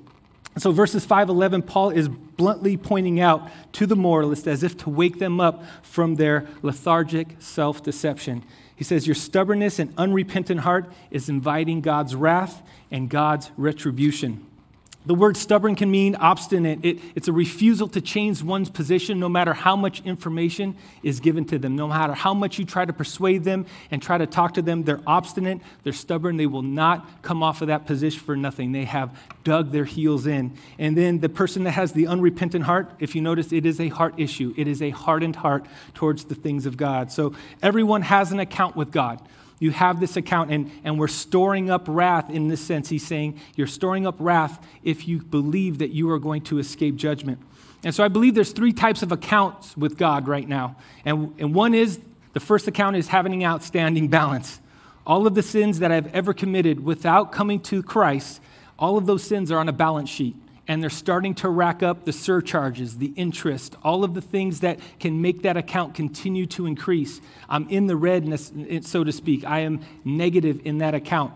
So, 0.57 0.71
verses 0.71 1.03
511, 1.03 1.63
Paul 1.63 1.89
is 1.89 2.07
bluntly 2.07 2.77
pointing 2.77 3.19
out 3.19 3.49
to 3.73 3.85
the 3.85 3.95
moralist 3.95 4.47
as 4.47 4.63
if 4.63 4.77
to 4.77 4.89
wake 4.89 5.19
them 5.19 5.41
up 5.41 5.63
from 5.81 6.15
their 6.15 6.47
lethargic 6.61 7.35
self 7.39 7.83
deception. 7.83 8.43
He 8.73 8.85
says, 8.85 9.05
Your 9.05 9.15
stubbornness 9.15 9.79
and 9.79 9.93
unrepentant 9.97 10.61
heart 10.61 10.91
is 11.11 11.27
inviting 11.27 11.81
God's 11.81 12.15
wrath 12.15 12.61
and 12.89 13.09
God's 13.09 13.51
retribution. 13.57 14.44
The 15.05 15.13
word 15.13 15.37
stubborn 15.37 15.75
can 15.75 15.91
mean 15.91 16.15
obstinate. 16.15 16.83
It, 16.83 16.99
it's 17.13 17.27
a 17.27 17.33
refusal 17.33 17.87
to 17.89 18.01
change 18.01 18.41
one's 18.41 18.69
position 18.69 19.19
no 19.19 19.29
matter 19.29 19.53
how 19.53 19.75
much 19.75 20.01
information 20.05 20.75
is 21.03 21.19
given 21.19 21.45
to 21.45 21.59
them. 21.59 21.75
No 21.75 21.87
matter 21.87 22.13
how 22.13 22.33
much 22.33 22.57
you 22.57 22.65
try 22.65 22.85
to 22.85 22.93
persuade 22.93 23.43
them 23.43 23.65
and 23.91 24.01
try 24.01 24.17
to 24.17 24.25
talk 24.25 24.55
to 24.55 24.61
them, 24.61 24.83
they're 24.83 25.01
obstinate, 25.05 25.61
they're 25.83 25.93
stubborn, 25.93 26.37
they 26.37 26.47
will 26.47 26.63
not 26.63 27.21
come 27.21 27.43
off 27.43 27.61
of 27.61 27.67
that 27.67 27.85
position 27.85 28.19
for 28.19 28.35
nothing. 28.35 28.71
They 28.71 28.85
have 28.85 29.17
dug 29.43 29.71
their 29.71 29.85
heels 29.85 30.25
in. 30.25 30.57
And 30.79 30.97
then 30.97 31.19
the 31.19 31.29
person 31.29 31.63
that 31.65 31.71
has 31.71 31.93
the 31.93 32.07
unrepentant 32.07 32.65
heart, 32.65 32.91
if 32.99 33.15
you 33.15 33.21
notice, 33.21 33.51
it 33.51 33.65
is 33.65 33.79
a 33.79 33.89
heart 33.89 34.15
issue. 34.17 34.53
It 34.57 34.67
is 34.67 34.81
a 34.81 34.89
hardened 34.89 35.35
heart 35.35 35.65
towards 35.93 36.25
the 36.25 36.35
things 36.35 36.65
of 36.65 36.77
God. 36.77 37.11
So 37.11 37.35
everyone 37.61 38.01
has 38.01 38.31
an 38.31 38.39
account 38.39 38.75
with 38.75 38.91
God 38.91 39.21
you 39.59 39.71
have 39.71 39.99
this 39.99 40.17
account, 40.17 40.51
and, 40.51 40.71
and 40.83 40.99
we're 40.99 41.07
storing 41.07 41.69
up 41.69 41.85
wrath 41.87 42.29
in 42.29 42.47
this 42.47 42.61
sense. 42.61 42.89
He's 42.89 43.05
saying 43.05 43.39
you're 43.55 43.67
storing 43.67 44.05
up 44.05 44.15
wrath 44.19 44.65
if 44.83 45.07
you 45.07 45.21
believe 45.21 45.77
that 45.79 45.91
you 45.91 46.09
are 46.11 46.19
going 46.19 46.41
to 46.43 46.59
escape 46.59 46.95
judgment. 46.95 47.39
And 47.83 47.93
so 47.93 48.03
I 48.03 48.07
believe 48.07 48.35
there's 48.35 48.51
three 48.51 48.73
types 48.73 49.03
of 49.03 49.11
accounts 49.11 49.77
with 49.77 49.97
God 49.97 50.27
right 50.27 50.47
now. 50.47 50.75
And, 51.05 51.33
and 51.39 51.53
one 51.53 51.73
is 51.73 51.99
the 52.33 52.39
first 52.39 52.67
account 52.67 52.95
is 52.95 53.07
having 53.07 53.33
an 53.33 53.43
outstanding 53.43 54.07
balance. 54.07 54.59
All 55.05 55.27
of 55.27 55.35
the 55.35 55.43
sins 55.43 55.79
that 55.79 55.91
I've 55.91 56.13
ever 56.13 56.33
committed 56.33 56.83
without 56.83 57.31
coming 57.31 57.59
to 57.61 57.83
Christ, 57.83 58.41
all 58.77 58.97
of 58.97 59.05
those 59.05 59.23
sins 59.23 59.51
are 59.51 59.59
on 59.59 59.69
a 59.69 59.73
balance 59.73 60.09
sheet 60.09 60.35
and 60.67 60.81
they're 60.81 60.89
starting 60.89 61.35
to 61.35 61.50
rack 61.50 61.83
up 61.83 62.06
the 62.06 62.13
surcharges, 62.13 62.97
the 62.97 63.13
interest, 63.15 63.75
all 63.83 64.03
of 64.03 64.13
the 64.13 64.21
things 64.21 64.62
that 64.62 64.79
can 65.00 65.21
make 65.21 65.44
that 65.44 65.57
account 65.57 65.94
continue 65.94 66.45
to 66.47 66.65
increase. 66.65 67.21
I'm 67.47 67.69
in 67.69 67.88
the 67.88 67.95
red, 67.95 68.27
so 68.85 69.03
to 69.03 69.12
speak. 69.12 69.45
I 69.45 69.59
am 69.59 69.81
negative 70.03 70.62
in 70.65 70.79
that 70.79 70.95
account. 70.95 71.33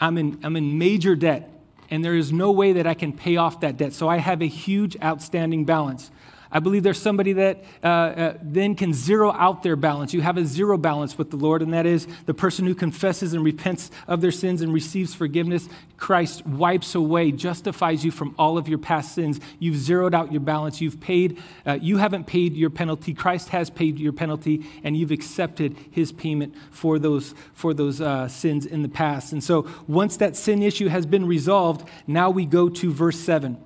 I'm 0.00 0.16
in, 0.16 0.40
I'm 0.42 0.56
in 0.56 0.78
major 0.78 1.14
debt, 1.14 1.50
and 1.90 2.04
there 2.04 2.14
is 2.14 2.32
no 2.32 2.50
way 2.50 2.72
that 2.74 2.86
I 2.86 2.94
can 2.94 3.12
pay 3.12 3.36
off 3.36 3.60
that 3.60 3.76
debt. 3.76 3.92
So 3.92 4.08
I 4.08 4.16
have 4.16 4.40
a 4.40 4.48
huge 4.48 4.96
outstanding 5.02 5.64
balance. 5.64 6.10
I 6.52 6.60
believe 6.60 6.82
there's 6.82 7.00
somebody 7.00 7.32
that 7.32 7.64
uh, 7.82 7.86
uh, 7.86 8.38
then 8.42 8.74
can 8.74 8.92
zero 8.92 9.32
out 9.32 9.62
their 9.62 9.74
balance. 9.74 10.12
You 10.12 10.20
have 10.20 10.36
a 10.36 10.44
zero 10.44 10.76
balance 10.76 11.16
with 11.16 11.30
the 11.30 11.36
Lord, 11.36 11.62
and 11.62 11.72
that 11.72 11.86
is 11.86 12.06
the 12.26 12.34
person 12.34 12.66
who 12.66 12.74
confesses 12.74 13.32
and 13.32 13.42
repents 13.42 13.90
of 14.06 14.20
their 14.20 14.30
sins 14.30 14.60
and 14.60 14.72
receives 14.72 15.14
forgiveness. 15.14 15.68
Christ 15.96 16.46
wipes 16.46 16.94
away, 16.94 17.32
justifies 17.32 18.04
you 18.04 18.10
from 18.10 18.34
all 18.38 18.58
of 18.58 18.68
your 18.68 18.78
past 18.78 19.14
sins. 19.14 19.40
You've 19.58 19.76
zeroed 19.76 20.14
out 20.14 20.30
your 20.30 20.42
balance. 20.42 20.80
You've 20.82 21.00
paid, 21.00 21.40
uh, 21.64 21.78
you 21.80 21.96
haven't 21.96 22.26
paid 22.26 22.54
your 22.54 22.70
penalty. 22.70 23.14
Christ 23.14 23.48
has 23.48 23.70
paid 23.70 23.98
your 23.98 24.12
penalty, 24.12 24.66
and 24.84 24.94
you've 24.94 25.10
accepted 25.10 25.74
his 25.90 26.12
payment 26.12 26.54
for 26.70 26.98
those, 26.98 27.34
for 27.54 27.72
those 27.72 28.02
uh, 28.02 28.28
sins 28.28 28.66
in 28.66 28.82
the 28.82 28.88
past. 28.90 29.32
And 29.32 29.42
so 29.42 29.66
once 29.86 30.18
that 30.18 30.36
sin 30.36 30.62
issue 30.62 30.88
has 30.88 31.06
been 31.06 31.26
resolved, 31.26 31.88
now 32.06 32.28
we 32.28 32.44
go 32.44 32.68
to 32.68 32.92
verse 32.92 33.18
7. 33.18 33.56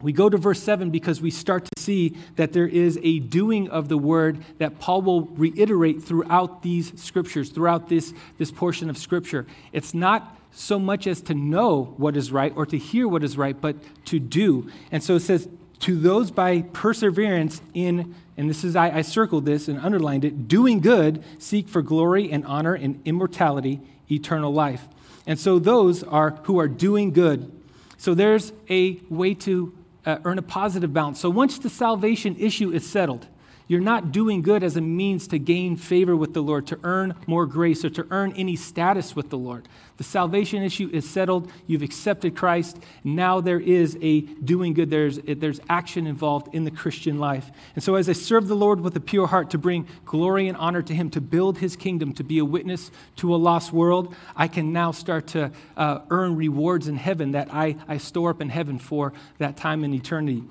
We 0.00 0.12
go 0.12 0.28
to 0.28 0.36
verse 0.36 0.62
7 0.62 0.90
because 0.90 1.20
we 1.20 1.30
start 1.30 1.64
to 1.64 1.82
see 1.82 2.16
that 2.36 2.52
there 2.52 2.66
is 2.66 2.98
a 3.02 3.18
doing 3.18 3.68
of 3.68 3.88
the 3.88 3.98
word 3.98 4.44
that 4.58 4.78
Paul 4.78 5.02
will 5.02 5.22
reiterate 5.22 6.02
throughout 6.02 6.62
these 6.62 6.92
scriptures, 7.00 7.50
throughout 7.50 7.88
this, 7.88 8.14
this 8.38 8.50
portion 8.50 8.88
of 8.90 8.96
scripture. 8.96 9.46
It's 9.72 9.94
not 9.94 10.36
so 10.52 10.78
much 10.78 11.06
as 11.06 11.20
to 11.22 11.34
know 11.34 11.94
what 11.96 12.16
is 12.16 12.30
right 12.30 12.52
or 12.56 12.66
to 12.66 12.78
hear 12.78 13.08
what 13.08 13.24
is 13.24 13.36
right, 13.36 13.60
but 13.60 13.76
to 14.06 14.18
do. 14.18 14.70
And 14.92 15.02
so 15.02 15.16
it 15.16 15.20
says, 15.20 15.48
to 15.80 15.98
those 15.98 16.30
by 16.30 16.62
perseverance 16.62 17.62
in, 17.74 18.14
and 18.36 18.50
this 18.50 18.64
is, 18.64 18.74
I, 18.74 18.98
I 18.98 19.02
circled 19.02 19.44
this 19.44 19.68
and 19.68 19.78
underlined 19.78 20.24
it, 20.24 20.48
doing 20.48 20.80
good, 20.80 21.22
seek 21.38 21.68
for 21.68 21.82
glory 21.82 22.30
and 22.32 22.44
honor 22.46 22.74
and 22.74 23.00
immortality, 23.04 23.80
eternal 24.10 24.52
life. 24.52 24.88
And 25.26 25.38
so 25.38 25.58
those 25.58 26.02
are 26.02 26.30
who 26.44 26.58
are 26.58 26.68
doing 26.68 27.12
good. 27.12 27.52
So 27.96 28.14
there's 28.14 28.52
a 28.70 29.00
way 29.08 29.34
to 29.34 29.72
uh, 30.06 30.18
earn 30.24 30.38
a 30.38 30.42
positive 30.42 30.92
balance. 30.92 31.20
So 31.20 31.30
once 31.30 31.58
the 31.58 31.70
salvation 31.70 32.36
issue 32.36 32.70
is 32.70 32.88
settled, 32.88 33.26
You're 33.68 33.80
not 33.80 34.12
doing 34.12 34.40
good 34.40 34.62
as 34.62 34.78
a 34.78 34.80
means 34.80 35.28
to 35.28 35.38
gain 35.38 35.76
favor 35.76 36.16
with 36.16 36.32
the 36.32 36.40
Lord, 36.40 36.66
to 36.68 36.80
earn 36.82 37.14
more 37.26 37.44
grace, 37.44 37.84
or 37.84 37.90
to 37.90 38.06
earn 38.10 38.32
any 38.32 38.56
status 38.56 39.14
with 39.14 39.28
the 39.28 39.36
Lord. 39.36 39.68
The 39.98 40.04
salvation 40.04 40.62
issue 40.62 40.88
is 40.90 41.08
settled. 41.08 41.52
You've 41.66 41.82
accepted 41.82 42.34
Christ. 42.34 42.78
Now 43.04 43.42
there 43.42 43.60
is 43.60 43.98
a 44.00 44.22
doing 44.22 44.72
good. 44.72 44.88
There's, 44.88 45.18
there's 45.18 45.60
action 45.68 46.06
involved 46.06 46.54
in 46.54 46.64
the 46.64 46.70
Christian 46.70 47.18
life. 47.18 47.50
And 47.74 47.84
so, 47.84 47.96
as 47.96 48.08
I 48.08 48.14
serve 48.14 48.48
the 48.48 48.56
Lord 48.56 48.80
with 48.80 48.96
a 48.96 49.00
pure 49.00 49.26
heart 49.26 49.50
to 49.50 49.58
bring 49.58 49.86
glory 50.06 50.48
and 50.48 50.56
honor 50.56 50.80
to 50.82 50.94
Him, 50.94 51.10
to 51.10 51.20
build 51.20 51.58
His 51.58 51.76
kingdom, 51.76 52.14
to 52.14 52.24
be 52.24 52.38
a 52.38 52.44
witness 52.46 52.90
to 53.16 53.34
a 53.34 53.36
lost 53.36 53.72
world, 53.72 54.14
I 54.34 54.48
can 54.48 54.72
now 54.72 54.92
start 54.92 55.26
to 55.28 55.50
uh, 55.76 56.00
earn 56.08 56.36
rewards 56.36 56.88
in 56.88 56.96
heaven 56.96 57.32
that 57.32 57.52
I, 57.52 57.76
I 57.86 57.98
store 57.98 58.30
up 58.30 58.40
in 58.40 58.48
heaven 58.48 58.78
for 58.78 59.12
that 59.36 59.58
time 59.58 59.84
in 59.84 59.92
eternity. 59.92 60.44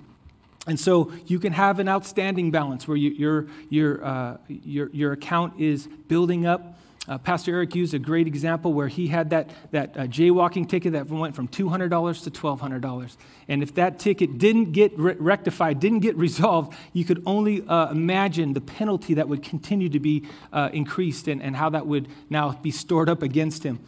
And 0.68 0.80
so 0.80 1.12
you 1.26 1.40
can 1.40 1.54
have 1.54 1.80
an 1.80 1.88
outstanding 1.88 2.52
balance 2.52 2.88
where 2.88 2.98
you, 2.98 3.12
your, 3.12 3.48
your, 3.70 4.06
uh, 4.06 4.38
your, 4.48 4.90
your 4.90 5.14
account 5.14 5.60
is 5.60 5.88
building 6.08 6.46
up. 6.46 6.78
Uh, 7.08 7.18
Pastor 7.18 7.54
Eric 7.54 7.74
used 7.74 7.94
a 7.94 8.00
great 8.00 8.28
example 8.28 8.74
where 8.74 8.90
he 8.90 9.08
had 9.08 9.30
that, 9.30 9.50
that 9.72 9.96
uh, 9.96 10.02
jaywalking 10.02 10.68
ticket 10.68 10.92
that 10.92 11.08
went 11.08 11.36
from 11.36 11.48
$200 11.48 12.24
to 12.24 12.32
$1,200. 12.32 13.18
And 13.48 13.64
if 13.64 13.76
that 13.76 13.98
ticket 13.98 14.38
didn't 14.38 14.74
get 14.74 14.98
re- 15.00 15.16
rectified, 15.18 15.80
didn't 15.80 16.00
get 16.00 16.18
resolved, 16.18 16.76
you 16.92 17.06
could 17.06 17.24
only 17.26 17.66
uh, 17.66 17.90
imagine 17.92 18.52
the 18.52 18.62
penalty 18.62 19.14
that 19.14 19.30
would 19.30 19.42
continue 19.42 19.88
to 19.88 20.02
be 20.02 20.28
uh, 20.52 20.70
increased 20.74 21.30
and, 21.30 21.42
and 21.42 21.56
how 21.56 21.70
that 21.70 21.88
would 21.88 22.10
now 22.30 22.52
be 22.52 22.72
stored 22.72 23.08
up 23.08 23.24
against 23.24 23.64
him. 23.64 23.80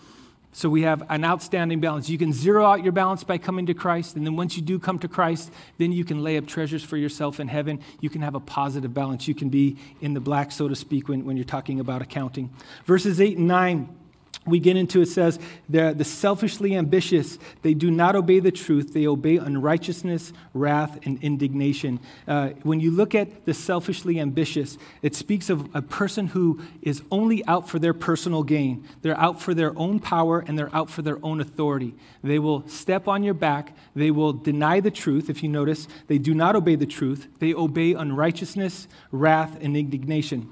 So 0.52 0.68
we 0.68 0.82
have 0.82 1.04
an 1.10 1.24
outstanding 1.24 1.80
balance. 1.80 2.10
You 2.10 2.18
can 2.18 2.34
zero 2.34 2.66
out 2.66 2.84
your 2.84 2.92
balance 2.92 3.24
by 3.24 3.38
coming 3.38 3.68
to 3.68 3.74
Christ, 3.74 4.16
and 4.16 4.26
then 4.26 4.36
once 4.36 4.56
you 4.56 4.64
do 4.64 4.80
come 4.80 4.98
to 5.00 5.08
Christ, 5.08 5.52
then 5.78 5.92
you 5.92 6.04
can 6.04 6.24
lay 6.24 6.38
up 6.38 6.48
treasures 6.48 6.84
for 6.84 6.98
yourself 6.98 7.40
in 7.40 7.48
heaven. 7.48 7.80
You 8.02 8.10
can 8.10 8.22
have 8.22 8.34
a 8.34 8.40
positive 8.40 8.94
balance. 8.94 9.28
You 9.28 9.36
can 9.36 9.50
be 9.50 9.78
in 10.02 10.16
the 10.16 10.20
black, 10.20 10.52
so 10.52 10.68
to 10.68 10.76
speak, 10.76 11.08
when, 11.08 11.24
when 11.24 11.38
you're 11.38 11.44
talking 11.44 11.80
about 11.80 12.02
accounting. 12.02 12.52
Verses 12.86 13.22
8 13.22 13.38
and 13.38 13.48
9 13.48 13.99
we 14.46 14.60
get 14.60 14.78
into 14.78 15.02
it 15.02 15.08
says 15.08 15.40
the, 15.68 16.04
selfishly 16.04 16.76
ambitious. 16.76 17.38
They 17.62 17.74
do 17.74 17.92
not 17.92 18.16
obey 18.16 18.40
the 18.40 18.52
truth. 18.52 18.94
They 18.94 19.06
obey 19.06 19.38
unrighteousness 19.38 20.34
wrath 20.54 21.00
and 21.06 21.22
indignation. 21.22 22.00
Uh, 22.28 22.50
when 22.64 22.80
you 22.80 22.92
look 22.92 23.14
at 23.14 23.46
the 23.46 23.54
selfishly 23.54 24.20
ambitious 24.20 24.78
it 25.02 25.16
speaks 25.16 25.50
of 25.50 25.74
a 25.76 25.82
person 25.82 26.28
who 26.28 26.62
is 26.82 27.02
only 27.12 27.46
out 27.46 27.70
for 27.70 27.80
their 27.80 27.94
personal 27.94 28.44
gain. 28.44 28.88
They're 29.02 29.20
out 29.20 29.42
for 29.42 29.54
their 29.54 29.78
own 29.78 30.00
power 30.00 30.40
and 30.40 30.58
they're 30.58 30.76
out 30.76 30.90
for 30.90 31.02
their 31.02 31.24
own 31.24 31.42
authority. 31.42 31.96
They 32.24 32.40
will 32.40 32.68
step 32.68 33.08
on 33.08 33.24
your 33.24 33.34
back. 33.34 33.76
They 33.96 34.12
will 34.12 34.34
deny 34.34 34.80
the 34.80 34.92
truth. 34.92 35.30
If 35.30 35.44
you 35.44 35.50
notice 35.50 35.88
they 36.08 36.18
do 36.18 36.34
not 36.34 36.56
obey 36.56 36.76
the 36.76 36.86
truth. 36.86 37.28
They 37.40 37.54
obey 37.54 37.94
unrighteousness 37.94 38.88
wrath 39.12 39.58
and 39.62 39.76
indignation 39.76 40.52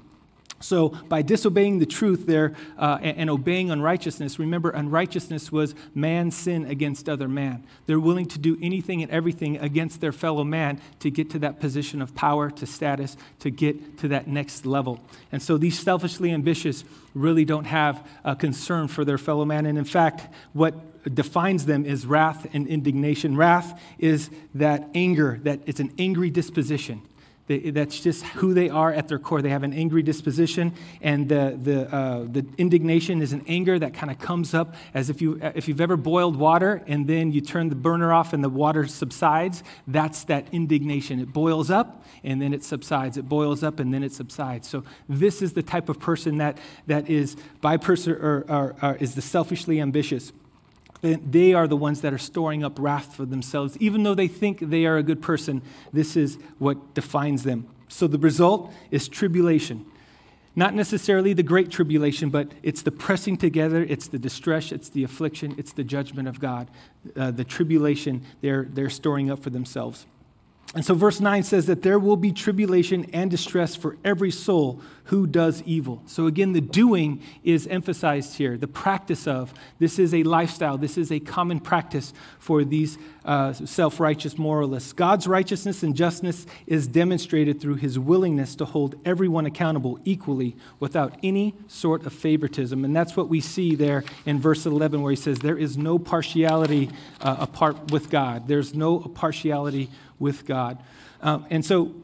so, 0.60 0.88
by 0.88 1.22
disobeying 1.22 1.78
the 1.78 1.86
truth 1.86 2.26
there 2.26 2.54
uh, 2.76 2.98
and, 3.00 3.16
and, 3.18 3.30
obeying 3.30 3.70
unrighteousness, 3.70 4.40
remember, 4.40 4.70
unrighteousness 4.70 5.52
was 5.52 5.72
man's 5.94 6.36
sin 6.36 6.64
against 6.64 7.08
other 7.08 7.28
man. 7.28 7.64
They're 7.86 8.00
willing 8.00 8.26
to 8.26 8.40
do 8.40 8.58
anything 8.60 9.00
and 9.02 9.10
everything 9.12 9.56
against 9.58 10.00
their 10.00 10.10
fellow 10.10 10.42
man 10.42 10.80
to 10.98 11.12
get 11.12 11.30
to 11.30 11.38
that 11.40 11.60
position 11.60 12.02
of 12.02 12.12
power, 12.16 12.50
to 12.50 12.66
status, 12.66 13.16
to 13.38 13.50
get 13.50 13.98
to 13.98 14.08
that 14.08 14.26
next 14.26 14.66
level. 14.66 14.98
And 15.30 15.40
so, 15.40 15.58
these 15.58 15.78
selfishly 15.78 16.32
ambitious 16.32 16.82
really 17.14 17.44
don't 17.44 17.66
have 17.66 18.04
a 18.24 18.34
concern 18.34 18.88
for 18.88 19.04
their 19.04 19.18
fellow 19.18 19.44
man. 19.44 19.64
And 19.64 19.78
in 19.78 19.84
fact, 19.84 20.26
what 20.54 20.74
defines 21.14 21.66
them 21.66 21.84
is 21.84 22.04
wrath 22.04 22.48
and 22.52 22.66
indignation. 22.66 23.36
Wrath 23.36 23.80
is 23.98 24.28
that 24.54 24.88
anger, 24.92 25.38
that 25.44 25.60
it's 25.66 25.80
an 25.80 25.92
angry 25.98 26.30
disposition. 26.30 27.02
That's 27.48 28.00
just 28.00 28.24
who 28.26 28.52
they 28.52 28.68
are 28.68 28.92
at 28.92 29.08
their 29.08 29.18
core. 29.18 29.40
They 29.40 29.48
have 29.48 29.62
an 29.62 29.72
angry 29.72 30.02
disposition, 30.02 30.74
and 31.00 31.28
the, 31.28 31.58
the, 31.60 31.94
uh, 31.94 32.24
the 32.24 32.46
indignation 32.58 33.22
is 33.22 33.32
an 33.32 33.42
anger 33.48 33.78
that 33.78 33.94
kind 33.94 34.10
of 34.10 34.18
comes 34.18 34.52
up 34.52 34.74
as 34.92 35.08
if, 35.08 35.22
you, 35.22 35.40
if 35.54 35.66
you've 35.66 35.80
ever 35.80 35.96
boiled 35.96 36.36
water 36.36 36.82
and 36.86 37.06
then 37.06 37.32
you 37.32 37.40
turn 37.40 37.70
the 37.70 37.74
burner 37.74 38.12
off 38.12 38.32
and 38.32 38.44
the 38.44 38.48
water 38.48 38.86
subsides. 38.86 39.62
That's 39.86 40.24
that 40.24 40.46
indignation. 40.52 41.20
It 41.20 41.32
boils 41.32 41.70
up 41.70 42.04
and 42.22 42.42
then 42.42 42.52
it 42.52 42.64
subsides. 42.64 43.16
It 43.16 43.28
boils 43.28 43.62
up 43.62 43.80
and 43.80 43.94
then 43.94 44.02
it 44.02 44.12
subsides. 44.12 44.68
So, 44.68 44.84
this 45.08 45.40
is 45.40 45.54
the 45.54 45.62
type 45.62 45.88
of 45.88 45.98
person 45.98 46.38
that, 46.38 46.58
that 46.86 47.08
is, 47.08 47.36
by 47.60 47.78
person, 47.78 48.12
or, 48.12 48.44
or, 48.48 48.76
or 48.82 48.96
is 48.96 49.14
the 49.14 49.22
selfishly 49.22 49.80
ambitious 49.80 50.32
they 51.00 51.52
are 51.54 51.68
the 51.68 51.76
ones 51.76 52.00
that 52.00 52.12
are 52.12 52.18
storing 52.18 52.64
up 52.64 52.78
wrath 52.78 53.14
for 53.14 53.24
themselves. 53.24 53.76
Even 53.78 54.02
though 54.02 54.14
they 54.14 54.28
think 54.28 54.58
they 54.60 54.84
are 54.86 54.96
a 54.96 55.02
good 55.02 55.22
person, 55.22 55.62
this 55.92 56.16
is 56.16 56.38
what 56.58 56.94
defines 56.94 57.44
them. 57.44 57.68
So 57.88 58.06
the 58.06 58.18
result 58.18 58.72
is 58.90 59.08
tribulation. 59.08 59.86
Not 60.56 60.74
necessarily 60.74 61.34
the 61.34 61.44
great 61.44 61.70
tribulation, 61.70 62.30
but 62.30 62.50
it's 62.64 62.82
the 62.82 62.90
pressing 62.90 63.36
together, 63.36 63.82
it's 63.88 64.08
the 64.08 64.18
distress, 64.18 64.72
it's 64.72 64.88
the 64.88 65.04
affliction, 65.04 65.54
it's 65.56 65.72
the 65.72 65.84
judgment 65.84 66.26
of 66.26 66.40
God. 66.40 66.68
Uh, 67.14 67.30
the 67.30 67.44
tribulation 67.44 68.24
they're, 68.40 68.64
they're 68.64 68.90
storing 68.90 69.30
up 69.30 69.38
for 69.40 69.50
themselves. 69.50 70.04
And 70.74 70.84
so, 70.84 70.94
verse 70.94 71.18
9 71.18 71.44
says 71.44 71.64
that 71.66 71.80
there 71.80 71.98
will 71.98 72.18
be 72.18 72.30
tribulation 72.30 73.08
and 73.14 73.30
distress 73.30 73.74
for 73.74 73.96
every 74.04 74.30
soul 74.30 74.82
who 75.04 75.26
does 75.26 75.62
evil. 75.62 76.02
So, 76.04 76.26
again, 76.26 76.52
the 76.52 76.60
doing 76.60 77.22
is 77.42 77.66
emphasized 77.66 78.36
here, 78.36 78.58
the 78.58 78.68
practice 78.68 79.26
of. 79.26 79.54
This 79.78 79.98
is 79.98 80.12
a 80.12 80.24
lifestyle, 80.24 80.76
this 80.76 80.98
is 80.98 81.10
a 81.10 81.20
common 81.20 81.60
practice 81.60 82.12
for 82.38 82.64
these 82.64 82.98
uh, 83.24 83.54
self 83.54 83.98
righteous 83.98 84.36
moralists. 84.36 84.92
God's 84.92 85.26
righteousness 85.26 85.82
and 85.82 85.96
justice 85.96 86.44
is 86.66 86.86
demonstrated 86.86 87.62
through 87.62 87.76
his 87.76 87.98
willingness 87.98 88.54
to 88.56 88.66
hold 88.66 88.96
everyone 89.06 89.46
accountable 89.46 89.98
equally 90.04 90.54
without 90.80 91.16
any 91.22 91.54
sort 91.66 92.04
of 92.04 92.12
favoritism. 92.12 92.84
And 92.84 92.94
that's 92.94 93.16
what 93.16 93.30
we 93.30 93.40
see 93.40 93.74
there 93.74 94.04
in 94.26 94.38
verse 94.38 94.66
11, 94.66 95.00
where 95.00 95.10
he 95.12 95.16
says, 95.16 95.38
There 95.38 95.56
is 95.56 95.78
no 95.78 95.98
partiality 95.98 96.90
uh, 97.22 97.36
apart 97.38 97.90
with 97.90 98.10
God, 98.10 98.48
there's 98.48 98.74
no 98.74 98.98
partiality 98.98 99.88
with 100.18 100.46
God. 100.46 100.82
Um, 101.22 101.46
and 101.50 101.64
so, 101.64 101.94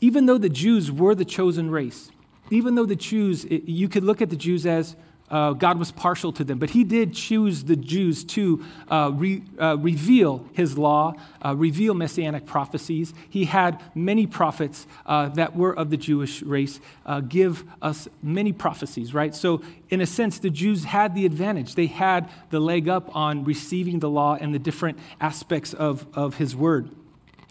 even 0.00 0.26
though 0.26 0.38
the 0.38 0.48
Jews 0.48 0.90
were 0.90 1.14
the 1.14 1.24
chosen 1.24 1.70
race, 1.70 2.10
even 2.50 2.74
though 2.74 2.86
the 2.86 2.96
Jews, 2.96 3.44
it, 3.44 3.64
you 3.64 3.88
could 3.88 4.04
look 4.04 4.22
at 4.22 4.30
the 4.30 4.36
Jews 4.36 4.66
as 4.66 4.96
uh, 5.30 5.52
God 5.52 5.78
was 5.78 5.92
partial 5.92 6.32
to 6.32 6.42
them, 6.42 6.58
but 6.58 6.70
He 6.70 6.82
did 6.82 7.14
choose 7.14 7.62
the 7.64 7.76
Jews 7.76 8.24
to 8.24 8.64
uh, 8.90 9.12
re, 9.14 9.42
uh, 9.60 9.76
reveal 9.78 10.44
His 10.52 10.76
law, 10.76 11.14
uh, 11.44 11.54
reveal 11.54 11.94
messianic 11.94 12.46
prophecies. 12.46 13.14
He 13.28 13.44
had 13.44 13.80
many 13.94 14.26
prophets 14.26 14.88
uh, 15.06 15.28
that 15.30 15.54
were 15.54 15.72
of 15.72 15.90
the 15.90 15.96
Jewish 15.96 16.42
race 16.42 16.80
uh, 17.06 17.20
give 17.20 17.64
us 17.80 18.08
many 18.22 18.52
prophecies, 18.52 19.14
right? 19.14 19.32
So, 19.34 19.62
in 19.88 20.00
a 20.00 20.06
sense, 20.06 20.40
the 20.40 20.50
Jews 20.50 20.84
had 20.84 21.14
the 21.14 21.26
advantage. 21.26 21.76
They 21.76 21.86
had 21.86 22.28
the 22.50 22.58
leg 22.60 22.88
up 22.88 23.14
on 23.14 23.44
receiving 23.44 24.00
the 24.00 24.10
law 24.10 24.36
and 24.40 24.52
the 24.52 24.58
different 24.58 24.98
aspects 25.20 25.72
of, 25.74 26.06
of 26.12 26.38
His 26.38 26.56
word. 26.56 26.90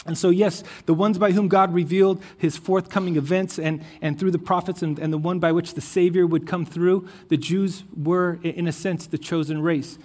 And 0.06 0.18
so, 0.18 0.30
yes, 0.30 0.64
the 0.86 0.94
ones 0.94 1.18
by 1.18 1.32
whom 1.34 1.50
God 1.50 1.74
revealed 1.74 2.24
his 2.38 2.58
forthcoming 2.58 3.18
events 3.18 3.60
and, 3.60 3.84
and 4.02 4.18
through 4.18 4.32
the 4.32 4.40
prophets, 4.40 4.82
and, 4.82 4.98
and 4.98 5.12
the 5.12 5.18
one 5.18 5.40
by 5.40 5.52
which 5.52 5.74
the 5.74 5.82
Savior 5.82 6.26
would 6.26 6.48
come 6.48 6.66
through, 6.66 7.08
the 7.28 7.38
Jews 7.38 7.84
were, 7.96 8.40
in 8.42 8.68
a 8.68 8.72
sense, 8.72 9.08
the 9.08 9.18
chosen 9.18 9.62
race. 9.62 10.00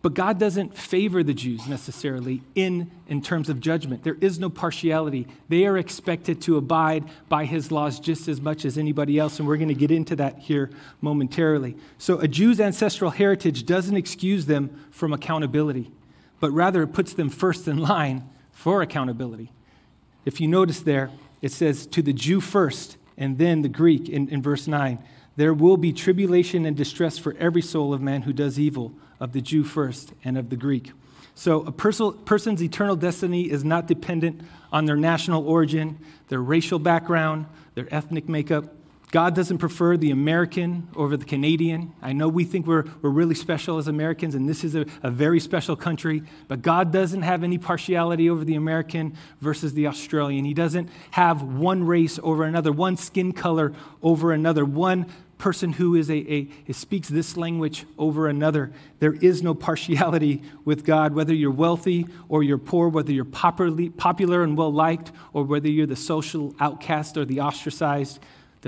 But 0.00 0.12
God 0.12 0.38
doesn't 0.38 0.76
favor 0.76 1.22
the 1.22 1.32
Jews 1.32 1.66
necessarily 1.66 2.42
in, 2.54 2.90
in 3.08 3.22
terms 3.22 3.48
of 3.48 3.58
judgment. 3.60 4.04
There 4.04 4.18
is 4.20 4.38
no 4.38 4.50
partiality. 4.50 5.26
They 5.48 5.64
are 5.64 5.78
expected 5.78 6.42
to 6.42 6.58
abide 6.58 7.04
by 7.30 7.46
his 7.46 7.72
laws 7.72 8.00
just 8.00 8.28
as 8.28 8.38
much 8.38 8.66
as 8.66 8.76
anybody 8.76 9.18
else, 9.18 9.38
and 9.38 9.48
we're 9.48 9.56
going 9.56 9.68
to 9.68 9.74
get 9.74 9.90
into 9.90 10.16
that 10.16 10.40
here 10.40 10.70
momentarily. 11.00 11.76
So, 11.96 12.18
a 12.18 12.28
Jew's 12.28 12.60
ancestral 12.60 13.12
heritage 13.12 13.64
doesn't 13.64 13.96
excuse 13.96 14.44
them 14.44 14.78
from 14.90 15.14
accountability, 15.14 15.90
but 16.38 16.50
rather 16.50 16.82
it 16.82 16.88
puts 16.88 17.14
them 17.14 17.30
first 17.30 17.66
in 17.66 17.78
line 17.78 18.28
for 18.64 18.80
accountability. 18.80 19.52
If 20.24 20.40
you 20.40 20.48
notice 20.48 20.80
there, 20.80 21.10
it 21.42 21.52
says 21.52 21.84
to 21.88 22.00
the 22.00 22.14
Jew 22.14 22.40
first, 22.40 22.96
and 23.18 23.36
then 23.36 23.60
the 23.60 23.68
Greek 23.68 24.08
in, 24.08 24.26
in 24.30 24.40
verse 24.40 24.66
9. 24.66 25.04
There 25.36 25.52
will 25.52 25.76
be 25.76 25.92
tribulation 25.92 26.64
and 26.64 26.74
distress 26.74 27.18
for 27.18 27.36
every 27.38 27.60
soul 27.60 27.92
of 27.92 28.00
man 28.00 28.22
who 28.22 28.32
does 28.32 28.58
evil, 28.58 28.94
of 29.20 29.32
the 29.32 29.42
Jew 29.42 29.64
first 29.64 30.14
and 30.24 30.38
of 30.38 30.48
the 30.48 30.56
Greek. 30.56 30.92
So, 31.34 31.60
a 31.66 31.72
person's 31.72 32.62
eternal 32.62 32.96
destiny 32.96 33.50
is 33.50 33.64
not 33.64 33.86
dependent 33.86 34.40
on 34.72 34.86
their 34.86 34.96
national 34.96 35.46
origin, 35.46 35.98
their 36.28 36.40
racial 36.40 36.78
background, 36.78 37.44
their 37.74 37.86
ethnic 37.94 38.30
makeup. 38.30 38.74
God 39.14 39.36
doesn't 39.36 39.58
prefer 39.58 39.96
the 39.96 40.10
American 40.10 40.88
over 40.96 41.16
the 41.16 41.24
Canadian. 41.24 41.92
I 42.02 42.12
know 42.12 42.26
we 42.26 42.42
think 42.42 42.66
we're, 42.66 42.82
we're 43.00 43.10
really 43.10 43.36
special 43.36 43.78
as 43.78 43.86
Americans, 43.86 44.34
and 44.34 44.48
this 44.48 44.64
is 44.64 44.74
a, 44.74 44.86
a 45.04 45.10
very 45.12 45.38
special 45.38 45.76
country, 45.76 46.24
but 46.48 46.62
God 46.62 46.90
doesn't 46.90 47.22
have 47.22 47.44
any 47.44 47.56
partiality 47.56 48.28
over 48.28 48.44
the 48.44 48.56
American 48.56 49.16
versus 49.40 49.72
the 49.74 49.86
Australian. 49.86 50.44
He 50.44 50.52
doesn't 50.52 50.90
have 51.12 51.42
one 51.44 51.84
race 51.84 52.18
over 52.24 52.42
another, 52.42 52.72
one 52.72 52.96
skin 52.96 53.30
color 53.30 53.72
over 54.02 54.32
another, 54.32 54.64
one 54.64 55.06
person 55.38 55.74
who 55.74 55.94
is 55.94 56.10
a, 56.10 56.50
a, 56.68 56.72
speaks 56.72 57.08
this 57.08 57.36
language 57.36 57.86
over 57.96 58.26
another. 58.26 58.72
There 58.98 59.14
is 59.14 59.44
no 59.44 59.54
partiality 59.54 60.42
with 60.64 60.84
God, 60.84 61.14
whether 61.14 61.32
you're 61.32 61.52
wealthy 61.52 62.08
or 62.28 62.42
you're 62.42 62.58
poor, 62.58 62.88
whether 62.88 63.12
you're 63.12 63.24
popular 63.24 64.42
and 64.42 64.58
well 64.58 64.72
liked, 64.72 65.12
or 65.32 65.44
whether 65.44 65.68
you're 65.68 65.86
the 65.86 65.94
social 65.94 66.52
outcast 66.58 67.16
or 67.16 67.24
the 67.24 67.40
ostracized, 67.40 68.18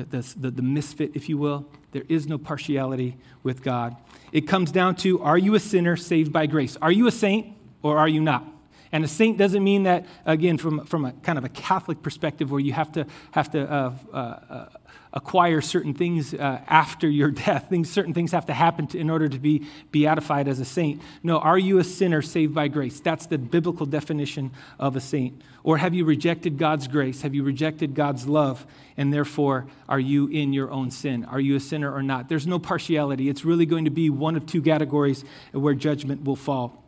the, 0.05 0.35
the, 0.39 0.51
the, 0.51 0.63
misfit, 0.63 1.13
if 1.15 1.29
you 1.29 1.39
will. 1.39 1.67
There 1.93 2.05
is 2.09 2.27
no 2.27 2.39
partiality 2.39 3.17
with 3.43 3.63
God. 3.63 3.97
It 4.33 4.43
comes 4.43 4.71
down 4.71 4.97
to 4.97 5.21
are 5.21 5.39
you 5.39 5.55
a 5.55 5.61
sinner 5.61 5.97
saved 5.97 6.33
by 6.33 6.47
grace? 6.47 6.77
Are 6.83 6.93
you 6.93 7.07
a 7.07 7.13
saint 7.13 7.55
or 7.83 7.99
are 7.99 8.09
you 8.09 8.21
not? 8.21 8.45
And 8.93 9.05
a 9.05 9.09
saint 9.09 9.37
doesn't 9.37 9.65
mean 9.65 9.83
that, 9.83 10.07
again, 10.25 10.59
from, 10.59 10.85
from 10.87 11.05
a 11.05 11.13
kind 11.13 11.39
of 11.39 11.45
a 11.45 11.49
Catholic 11.49 12.03
perspective 12.03 12.51
where 12.51 12.61
you 12.61 12.73
have 12.73 12.93
to, 12.93 13.07
have 13.33 13.51
to 13.51 13.71
uh, 13.71 13.93
uh, 14.13 14.17
uh, 14.17 14.69
acquire 15.17 15.63
certain 15.63 15.95
things 15.95 16.35
uh, 16.35 16.61
after 16.69 17.09
your 17.09 17.31
death. 17.31 17.69
Things, 17.71 17.91
certain 17.91 18.13
things 18.13 18.33
have 18.33 18.47
to 18.47 18.53
happen 18.53 18.87
to, 18.89 18.99
in 18.99 19.09
order 19.09 19.29
to 19.29 19.39
be 19.39 19.67
beatified 19.91 20.47
as 20.47 20.61
a 20.61 20.65
saint. 20.65 21.01
No, 21.23 21.39
are 21.39 21.59
you 21.59 21.79
a 21.79 21.85
sinner 21.85 22.21
saved 22.21 22.55
by 22.55 22.69
grace? 22.69 23.01
That's 23.01 23.27
the 23.27 23.39
biblical 23.39 23.87
definition 23.87 24.51
of 24.79 24.95
a 24.95 25.01
saint. 25.01 25.41
Or 25.65 25.79
have 25.79 25.95
you 25.95 26.05
rejected 26.05 26.59
God's 26.59 26.87
grace? 26.87 27.23
Have 27.23 27.35
you 27.35 27.43
rejected 27.43 27.95
God's 27.95 28.29
love? 28.29 28.67
And 28.99 29.13
therefore, 29.13 29.67
are 29.89 29.99
you 29.99 30.29
in 30.29 30.53
your 30.53 30.71
own 30.71 30.91
sin? 30.91 31.25
Are 31.25 31.41
you 31.41 31.57
a 31.57 31.61
sinner 31.61 31.93
or 31.93 32.03
not? 32.03 32.29
There's 32.29 32.47
no 32.47 32.59
partiality. 32.59 33.31
It's 33.31 33.45
really 33.45 33.67
going 33.67 33.87
to 33.87 33.91
be 33.91 34.11
one 34.11 34.37
of 34.37 34.45
two 34.45 34.61
categories 34.61 35.25
where 35.53 35.75
judgment 35.75 36.25
will 36.25 36.37
fall. 36.37 36.85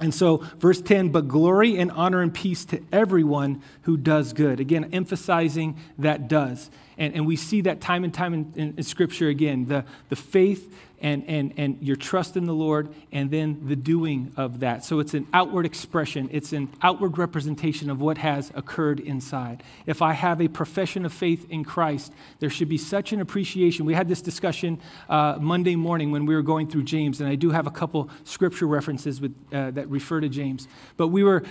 And 0.00 0.14
so, 0.14 0.38
verse 0.58 0.80
10, 0.80 1.10
but 1.10 1.28
glory 1.28 1.76
and 1.76 1.90
honor 1.90 2.22
and 2.22 2.32
peace 2.32 2.64
to 2.66 2.82
everyone 2.90 3.62
who 3.82 3.96
does 3.96 4.32
good. 4.32 4.58
Again, 4.58 4.90
emphasizing 4.92 5.76
that 5.98 6.26
does. 6.26 6.70
And, 7.00 7.14
and 7.14 7.26
we 7.26 7.34
see 7.34 7.62
that 7.62 7.80
time 7.80 8.04
and 8.04 8.14
time 8.14 8.34
in, 8.34 8.52
in, 8.54 8.74
in 8.76 8.82
Scripture 8.84 9.28
again 9.28 9.64
the, 9.64 9.84
the 10.10 10.16
faith 10.16 10.72
and, 11.00 11.24
and, 11.26 11.54
and 11.56 11.78
your 11.80 11.96
trust 11.96 12.36
in 12.36 12.44
the 12.44 12.52
Lord, 12.52 12.94
and 13.10 13.30
then 13.30 13.66
the 13.66 13.74
doing 13.74 14.32
of 14.36 14.60
that. 14.60 14.84
So 14.84 15.00
it's 15.00 15.14
an 15.14 15.26
outward 15.32 15.64
expression, 15.64 16.28
it's 16.30 16.52
an 16.52 16.68
outward 16.82 17.16
representation 17.16 17.88
of 17.88 18.02
what 18.02 18.18
has 18.18 18.52
occurred 18.54 19.00
inside. 19.00 19.62
If 19.86 20.02
I 20.02 20.12
have 20.12 20.42
a 20.42 20.48
profession 20.48 21.06
of 21.06 21.12
faith 21.14 21.46
in 21.48 21.64
Christ, 21.64 22.12
there 22.38 22.50
should 22.50 22.68
be 22.68 22.76
such 22.76 23.14
an 23.14 23.20
appreciation. 23.22 23.86
We 23.86 23.94
had 23.94 24.08
this 24.08 24.20
discussion 24.20 24.78
uh, 25.08 25.38
Monday 25.40 25.74
morning 25.74 26.10
when 26.10 26.26
we 26.26 26.34
were 26.34 26.42
going 26.42 26.68
through 26.68 26.82
James, 26.82 27.22
and 27.22 27.30
I 27.30 27.34
do 27.34 27.50
have 27.50 27.66
a 27.66 27.70
couple 27.70 28.10
scripture 28.24 28.66
references 28.66 29.22
with, 29.22 29.34
uh, 29.54 29.70
that 29.70 29.88
refer 29.88 30.20
to 30.20 30.28
James. 30.28 30.68
But 30.98 31.08
we 31.08 31.24
were 31.24 31.44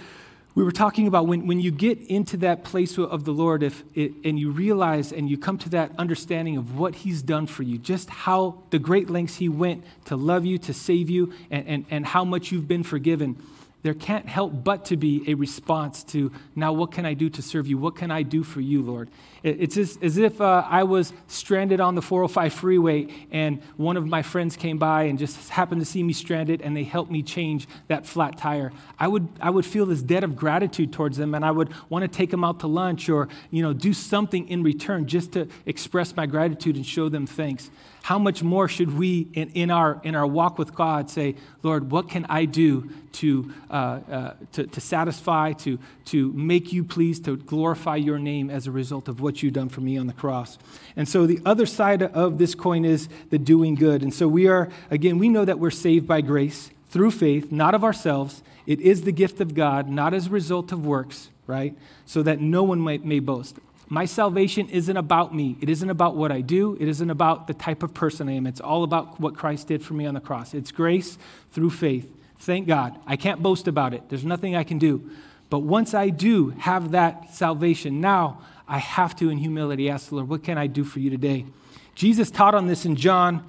we 0.59 0.65
were 0.65 0.73
talking 0.73 1.07
about 1.07 1.25
when, 1.25 1.47
when 1.47 1.61
you 1.61 1.71
get 1.71 2.01
into 2.07 2.35
that 2.35 2.65
place 2.65 2.97
of 2.97 3.23
the 3.23 3.31
Lord 3.31 3.63
if 3.63 3.81
it, 3.95 4.11
and 4.25 4.37
you 4.37 4.51
realize 4.51 5.13
and 5.13 5.29
you 5.29 5.37
come 5.37 5.57
to 5.59 5.69
that 5.69 5.93
understanding 5.97 6.57
of 6.57 6.77
what 6.77 6.95
He's 6.95 7.21
done 7.21 7.47
for 7.47 7.63
you, 7.63 7.77
just 7.77 8.09
how 8.09 8.61
the 8.69 8.77
great 8.77 9.09
lengths 9.09 9.37
He 9.37 9.47
went 9.47 9.85
to 10.03 10.17
love 10.17 10.43
you, 10.43 10.57
to 10.57 10.73
save 10.73 11.09
you, 11.09 11.31
and, 11.49 11.65
and, 11.65 11.85
and 11.89 12.05
how 12.05 12.25
much 12.25 12.51
you've 12.51 12.67
been 12.67 12.83
forgiven 12.83 13.41
there 13.81 13.93
can't 13.93 14.27
help 14.27 14.63
but 14.63 14.85
to 14.85 14.97
be 14.97 15.23
a 15.27 15.33
response 15.35 16.03
to, 16.03 16.31
now 16.55 16.73
what 16.73 16.91
can 16.91 17.05
I 17.05 17.13
do 17.13 17.29
to 17.29 17.41
serve 17.41 17.67
you? 17.67 17.77
What 17.77 17.95
can 17.95 18.11
I 18.11 18.23
do 18.23 18.43
for 18.43 18.59
you, 18.59 18.81
Lord? 18.81 19.09
It's 19.41 19.77
as, 19.77 19.97
as 20.01 20.17
if 20.17 20.41
uh, 20.41 20.65
I 20.67 20.83
was 20.83 21.13
stranded 21.27 21.79
on 21.79 21.95
the 21.95 22.01
405 22.01 22.53
freeway 22.53 23.07
and 23.31 23.61
one 23.77 23.95
of 23.95 24.05
my 24.05 24.21
friends 24.21 24.57
came 24.57 24.77
by 24.77 25.03
and 25.03 25.17
just 25.17 25.49
happened 25.49 25.79
to 25.81 25.85
see 25.85 26.03
me 26.03 26.11
stranded 26.11 26.61
and 26.61 26.75
they 26.75 26.83
helped 26.83 27.09
me 27.09 27.23
change 27.23 27.67
that 27.87 28.05
flat 28.05 28.37
tire. 28.37 28.73
I 28.99 29.07
would, 29.07 29.29
I 29.39 29.49
would 29.49 29.65
feel 29.65 29.85
this 29.85 30.01
debt 30.01 30.25
of 30.25 30.35
gratitude 30.35 30.91
towards 30.91 31.17
them 31.17 31.33
and 31.33 31.45
I 31.45 31.51
would 31.51 31.73
want 31.89 32.03
to 32.03 32.09
take 32.09 32.31
them 32.31 32.43
out 32.43 32.59
to 32.61 32.67
lunch 32.67 33.07
or 33.07 33.29
you 33.49 33.61
know, 33.61 33.71
do 33.71 33.93
something 33.93 34.47
in 34.49 34.61
return 34.61 35.07
just 35.07 35.31
to 35.33 35.47
express 35.65 36.15
my 36.17 36.25
gratitude 36.25 36.75
and 36.75 36.85
show 36.85 37.07
them 37.07 37.25
thanks 37.25 37.71
how 38.09 38.17
much 38.17 38.41
more 38.41 38.67
should 38.67 38.97
we, 38.97 39.27
in, 39.33 39.51
in, 39.51 39.69
our, 39.69 40.01
in 40.03 40.15
our 40.15 40.25
walk 40.25 40.57
with 40.57 40.73
God, 40.73 41.11
say, 41.11 41.35
Lord, 41.61 41.91
what 41.91 42.09
can 42.09 42.25
I 42.27 42.45
do 42.45 42.89
to, 43.11 43.53
uh, 43.69 43.73
uh, 43.73 44.33
to, 44.53 44.65
to, 44.65 44.81
satisfy, 44.81 45.53
to, 45.53 45.77
to 46.05 46.33
make 46.33 46.73
you 46.73 46.83
pleased, 46.83 47.25
to 47.25 47.37
glorify 47.37 47.97
your 47.97 48.17
name 48.17 48.49
as 48.49 48.65
a 48.65 48.71
result 48.71 49.09
of 49.09 49.21
what 49.21 49.43
you've 49.43 49.53
done 49.53 49.69
for 49.69 49.81
me 49.81 49.95
on 49.95 50.07
the 50.07 50.13
cross? 50.13 50.57
And 50.95 51.07
so 51.07 51.27
the 51.27 51.39
other 51.45 51.67
side 51.67 52.01
of 52.01 52.39
this 52.39 52.55
coin 52.55 52.83
is 52.83 53.09
the 53.29 53.37
doing 53.37 53.75
good. 53.75 54.01
And 54.01 54.11
so 54.11 54.27
we 54.27 54.47
are, 54.47 54.69
again, 54.89 55.19
we 55.19 55.29
know 55.29 55.45
that 55.45 55.59
we're 55.59 55.69
saved 55.69 56.07
by 56.07 56.21
grace 56.21 56.71
through 56.87 57.11
faith, 57.11 57.51
not 57.51 57.75
of 57.75 57.83
ourselves. 57.83 58.41
It 58.65 58.81
is 58.81 59.03
the 59.03 59.11
gift 59.11 59.39
of 59.39 59.53
God, 59.53 59.87
not 59.87 60.15
as 60.15 60.25
a 60.25 60.31
result 60.31 60.71
of 60.71 60.83
works, 60.83 61.29
right? 61.45 61.77
So 62.07 62.23
that 62.23 62.41
no 62.41 62.63
one 62.63 62.83
may, 62.83 62.97
may 62.97 63.19
boast. 63.19 63.59
My 63.91 64.05
salvation 64.05 64.69
isn't 64.69 64.95
about 64.95 65.33
me. 65.33 65.57
It 65.61 65.69
isn't 65.69 65.89
about 65.89 66.15
what 66.15 66.31
I 66.31 66.41
do. 66.41 66.77
It 66.79 66.87
isn't 66.87 67.09
about 67.09 67.47
the 67.47 67.55
type 67.55 67.81
of 67.81 67.93
person 67.93 68.29
I 68.29 68.33
am. 68.33 68.45
It's 68.45 68.61
all 68.61 68.83
about 68.83 69.19
what 69.19 69.35
Christ 69.35 69.67
did 69.67 69.83
for 69.83 69.95
me 69.95 70.05
on 70.05 70.13
the 70.13 70.19
cross. 70.19 70.53
It's 70.53 70.71
grace 70.71 71.17
through 71.51 71.71
faith. 71.71 72.15
Thank 72.37 72.67
God. 72.67 72.99
I 73.07 73.15
can't 73.15 73.41
boast 73.41 73.67
about 73.67 73.95
it. 73.95 74.03
There's 74.09 74.23
nothing 74.23 74.55
I 74.55 74.63
can 74.63 74.77
do. 74.77 75.09
But 75.49 75.59
once 75.59 75.95
I 75.95 76.09
do 76.09 76.51
have 76.51 76.91
that 76.91 77.33
salvation, 77.33 77.99
now 77.99 78.41
I 78.67 78.77
have 78.77 79.15
to, 79.17 79.31
in 79.31 79.39
humility, 79.39 79.89
ask 79.89 80.09
the 80.09 80.15
Lord, 80.15 80.29
what 80.29 80.43
can 80.43 80.59
I 80.59 80.67
do 80.67 80.83
for 80.83 80.99
you 80.99 81.09
today? 81.09 81.47
Jesus 81.95 82.29
taught 82.29 82.53
on 82.53 82.67
this 82.67 82.85
in 82.85 82.95
John, 82.95 83.43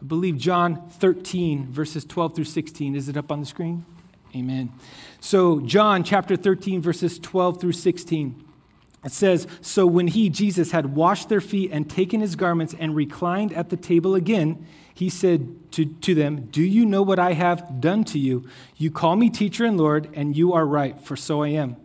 I 0.00 0.04
believe 0.04 0.38
John 0.38 0.88
13, 0.88 1.66
verses 1.66 2.06
12 2.06 2.34
through 2.34 2.44
16. 2.44 2.96
Is 2.96 3.10
it 3.10 3.18
up 3.18 3.30
on 3.30 3.40
the 3.40 3.46
screen? 3.46 3.84
Amen. 4.34 4.72
So, 5.20 5.60
John 5.60 6.02
chapter 6.02 6.34
13, 6.34 6.80
verses 6.80 7.18
12 7.18 7.60
through 7.60 7.72
16. 7.72 8.42
It 9.04 9.12
says, 9.12 9.46
So 9.60 9.86
when 9.86 10.08
he, 10.08 10.28
Jesus, 10.28 10.70
had 10.70 10.94
washed 10.94 11.28
their 11.28 11.40
feet 11.40 11.70
and 11.72 11.90
taken 11.90 12.20
his 12.20 12.36
garments 12.36 12.74
and 12.78 12.94
reclined 12.94 13.52
at 13.52 13.70
the 13.70 13.76
table 13.76 14.14
again, 14.14 14.66
he 14.94 15.08
said 15.08 15.72
to, 15.72 15.86
to 15.86 16.14
them, 16.14 16.46
Do 16.50 16.62
you 16.62 16.86
know 16.86 17.02
what 17.02 17.18
I 17.18 17.32
have 17.32 17.80
done 17.80 18.04
to 18.04 18.18
you? 18.18 18.46
You 18.76 18.90
call 18.90 19.16
me 19.16 19.30
teacher 19.30 19.64
and 19.64 19.76
Lord, 19.76 20.08
and 20.14 20.36
you 20.36 20.52
are 20.52 20.66
right, 20.66 21.00
for 21.00 21.16
so 21.16 21.42
I 21.42 21.48
am. 21.48 21.76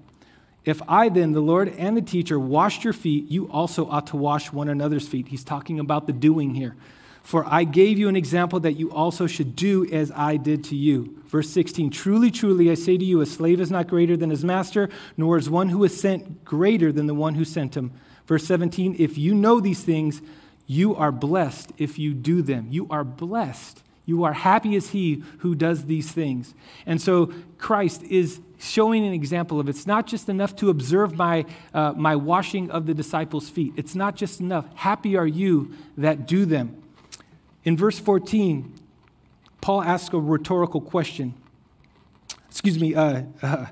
If 0.64 0.82
I 0.88 1.10
then, 1.10 1.32
the 1.32 1.40
Lord 1.40 1.70
and 1.70 1.96
the 1.96 2.02
teacher, 2.02 2.38
washed 2.38 2.84
your 2.84 2.94
feet, 2.94 3.32
you 3.32 3.50
also 3.50 3.90
ought 3.90 4.08
to 4.08 4.18
wash 4.18 4.52
one 4.52 4.68
another's 4.68 5.08
feet. 5.08 5.30
He's 5.30 5.46
talking 5.46 5.80
about 5.80 6.08
the 6.08 6.14
doing 6.14 6.56
here. 6.56 6.76
For 7.28 7.44
I 7.46 7.66
gave 7.66 8.00
you 8.00 8.08
an 8.08 8.16
example 8.16 8.62
that 8.62 8.78
you 8.78 8.90
also 8.90 9.28
should 9.28 9.54
do 9.54 9.86
as 9.92 10.14
I 10.16 10.38
did 10.38 10.64
to 10.64 10.78
you. 10.78 11.22
Verse 11.26 11.50
16 11.50 11.90
Truly, 11.90 12.32
truly, 12.32 12.72
I 12.72 12.76
say 12.76 12.98
to 12.98 13.04
you, 13.04 13.20
a 13.20 13.26
slave 13.26 13.60
is 13.60 13.70
not 13.70 13.90
greater 13.90 14.16
than 14.16 14.30
his 14.30 14.46
master, 14.46 14.88
nor 15.18 15.38
is 15.38 15.50
one 15.50 15.68
who 15.68 15.84
is 15.84 16.00
sent 16.00 16.46
greater 16.46 16.90
than 16.90 17.06
the 17.06 17.14
one 17.14 17.36
who 17.36 17.44
sent 17.44 17.76
him. 17.76 17.92
Verse 18.28 18.46
17 18.46 18.96
If 18.98 19.18
you 19.18 19.36
know 19.36 19.60
these 19.60 19.84
things, 19.84 20.22
you 20.68 20.96
are 20.96 21.12
blessed 21.12 21.74
if 21.78 22.00
you 22.00 22.14
do 22.14 22.42
them. 22.42 22.68
You 22.70 22.88
are 22.90 23.04
blessed. 23.04 23.84
You 24.06 24.24
are 24.24 24.32
happy 24.32 24.78
as 24.78 24.92
he 24.92 25.22
who 25.40 25.54
does 25.54 25.84
these 25.84 26.10
things. 26.10 26.54
And 26.86 27.02
so 27.02 27.34
Christ 27.58 28.04
is 28.04 28.40
showing 28.58 29.06
an 29.06 29.12
example 29.12 29.60
of 29.60 29.68
it's 29.68 29.86
not 29.86 30.08
just 30.08 30.30
enough 30.30 30.56
to 30.56 30.70
observe 30.70 31.18
my, 31.18 31.46
uh, 31.74 31.92
my 31.92 32.16
washing 32.16 32.72
of 32.72 32.86
the 32.86 32.94
disciples' 32.94 33.50
feet. 33.50 33.74
It's 33.76 33.96
not 33.96 34.16
just 34.16 34.40
enough. 34.40 34.74
Happy 34.76 35.18
are 35.18 35.28
you 35.28 35.74
that 35.98 36.26
do 36.26 36.46
them. 36.46 36.84
In 37.68 37.76
verse 37.76 38.00
14, 38.00 38.74
Paul 39.60 39.82
asks 39.82 40.14
a 40.14 40.20
rhetorical 40.20 40.80
question. 40.80 41.34
Excuse 42.50 42.80
me, 42.80 42.96
uh, 42.96 43.24
uh, 43.42 43.66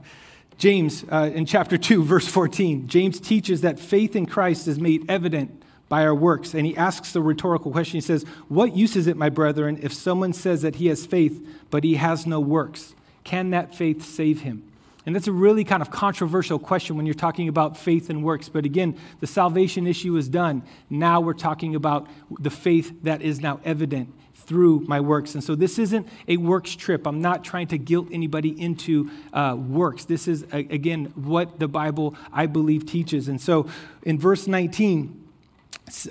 James, 0.58 1.05
uh, 1.10 1.31
in 1.34 1.45
chapter 1.45 1.77
2, 1.77 2.03
verse 2.03 2.27
14, 2.27 2.89
James 2.89 3.21
teaches 3.21 3.62
that 3.62 3.79
faith 3.79 4.13
in 4.13 4.25
Christ 4.25 4.67
is 4.67 4.81
made 4.81 5.10
evident 5.10 5.63
by 5.88 6.03
our 6.05 6.13
works. 6.13 6.53
And 6.53 6.65
he 6.65 6.75
asks 6.75 7.13
the 7.13 7.21
rhetorical 7.21 7.71
question. 7.71 7.95
He 7.95 8.01
says, 8.01 8.23
What 8.49 8.75
use 8.75 8.97
is 8.97 9.08
it, 9.08 9.15
my 9.15 9.29
brethren, 9.29 9.79
if 9.81 9.93
someone 9.93 10.34
says 10.34 10.62
that 10.63 10.75
he 10.75 10.88
has 10.88 11.05
faith, 11.05 11.47
but 11.69 11.86
he 11.86 11.95
has 11.95 12.27
no 12.27 12.41
works? 12.41 12.95
Can 13.23 13.51
that 13.51 13.73
faith 13.73 14.03
save 14.03 14.41
him? 14.41 14.69
And 15.06 15.15
that's 15.15 15.28
a 15.28 15.32
really 15.32 15.63
kind 15.63 15.82
of 15.82 15.91
controversial 15.91 16.58
question 16.58 16.98
when 16.98 17.06
you're 17.06 17.13
talking 17.13 17.48
about 17.48 17.78
faith 17.78 18.10
and 18.10 18.24
works. 18.24 18.50
But 18.50 18.65
again, 18.65 18.98
the 19.20 19.28
salvation 19.28 19.86
issue 19.86 20.15
is 20.18 20.28
done. 20.28 20.63
Now 20.89 21.22
we're 21.22 21.34
talking 21.34 21.76
about 21.76 22.08
the 22.39 22.50
faith 22.50 23.04
that 23.04 23.22
is 23.22 23.39
now 23.39 23.60
evident 23.63 24.13
through 24.34 24.82
my 24.82 25.00
works. 25.00 25.34
And 25.34 25.44
so 25.44 25.56
this 25.56 25.80
isn't 25.80 26.08
a 26.28 26.38
works 26.38 26.76
trip. 26.76 27.06
I'm 27.08 27.22
not 27.22 27.44
trying 27.44 27.68
to 27.68 27.78
guilt 27.78 28.08
anybody 28.12 28.60
into 28.60 29.10
uh, 29.34 29.56
works. 29.58 30.06
This 30.06 30.28
is, 30.28 30.44
again, 30.52 31.06
what 31.15 31.60
the 31.60 31.68
Bible, 31.68 32.15
I 32.32 32.46
believe, 32.46 32.86
teaches. 32.86 33.28
And 33.28 33.39
so 33.39 33.68
in 34.04 34.20
verse 34.20 34.48
19, 34.48 35.24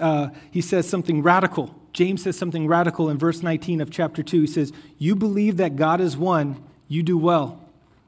uh, 0.00 0.28
he 0.50 0.60
says 0.60 0.88
something 0.88 1.22
radical. 1.22 1.74
James 1.92 2.24
says 2.24 2.36
something 2.36 2.66
radical 2.66 3.08
in 3.08 3.18
verse 3.18 3.42
19 3.42 3.80
of 3.80 3.90
chapter 3.90 4.22
2. 4.22 4.42
He 4.42 4.46
says, 4.46 4.72
You 4.98 5.14
believe 5.14 5.56
that 5.58 5.76
God 5.76 6.00
is 6.00 6.16
one, 6.16 6.62
you 6.88 7.02
do 7.02 7.16
well. 7.16 7.63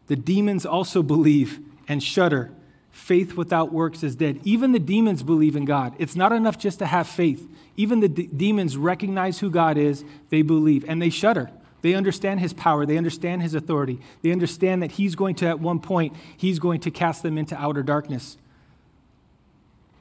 The 0.07 0.17
demons 0.17 0.65
also 0.65 1.03
believe 1.03 1.61
and 1.89 2.03
shudder. 2.03 2.51
Faith 2.91 3.35
without 3.35 3.73
works 3.73 4.03
is 4.03 4.17
dead. 4.17 4.41
Even 4.45 4.73
the 4.73 4.79
demons 4.79 5.23
believe 5.23 5.55
in 5.55 5.65
God. 5.65 5.95
It's 5.99 6.17
not 6.17 6.33
enough 6.33 6.59
just 6.59 6.79
to 6.79 6.87
have 6.87 7.07
faith. 7.07 7.49
Even 7.77 8.01
the 8.01 8.09
d- 8.09 8.29
demons 8.35 8.77
recognize 8.77 9.39
who 9.41 9.51
God 9.51 9.77
is, 9.77 10.05
they 10.31 10.43
believe, 10.43 10.85
and 10.89 11.01
they 11.01 11.11
shudder. 11.11 11.51
They 11.83 11.95
understand 11.95 12.41
his 12.41 12.53
power, 12.53 12.87
they 12.87 12.97
understand 12.97 13.43
his 13.43 13.55
authority. 13.55 14.01
They 14.23 14.33
understand 14.33 14.83
that 14.83 14.93
he's 14.93 15.15
going 15.15 15.35
to, 15.37 15.47
at 15.47 15.61
one 15.61 15.79
point, 15.79 16.17
he's 16.37 16.59
going 16.59 16.81
to 16.81 16.91
cast 16.91 17.23
them 17.23 17.37
into 17.39 17.55
outer 17.57 17.83
darkness. 17.83 18.39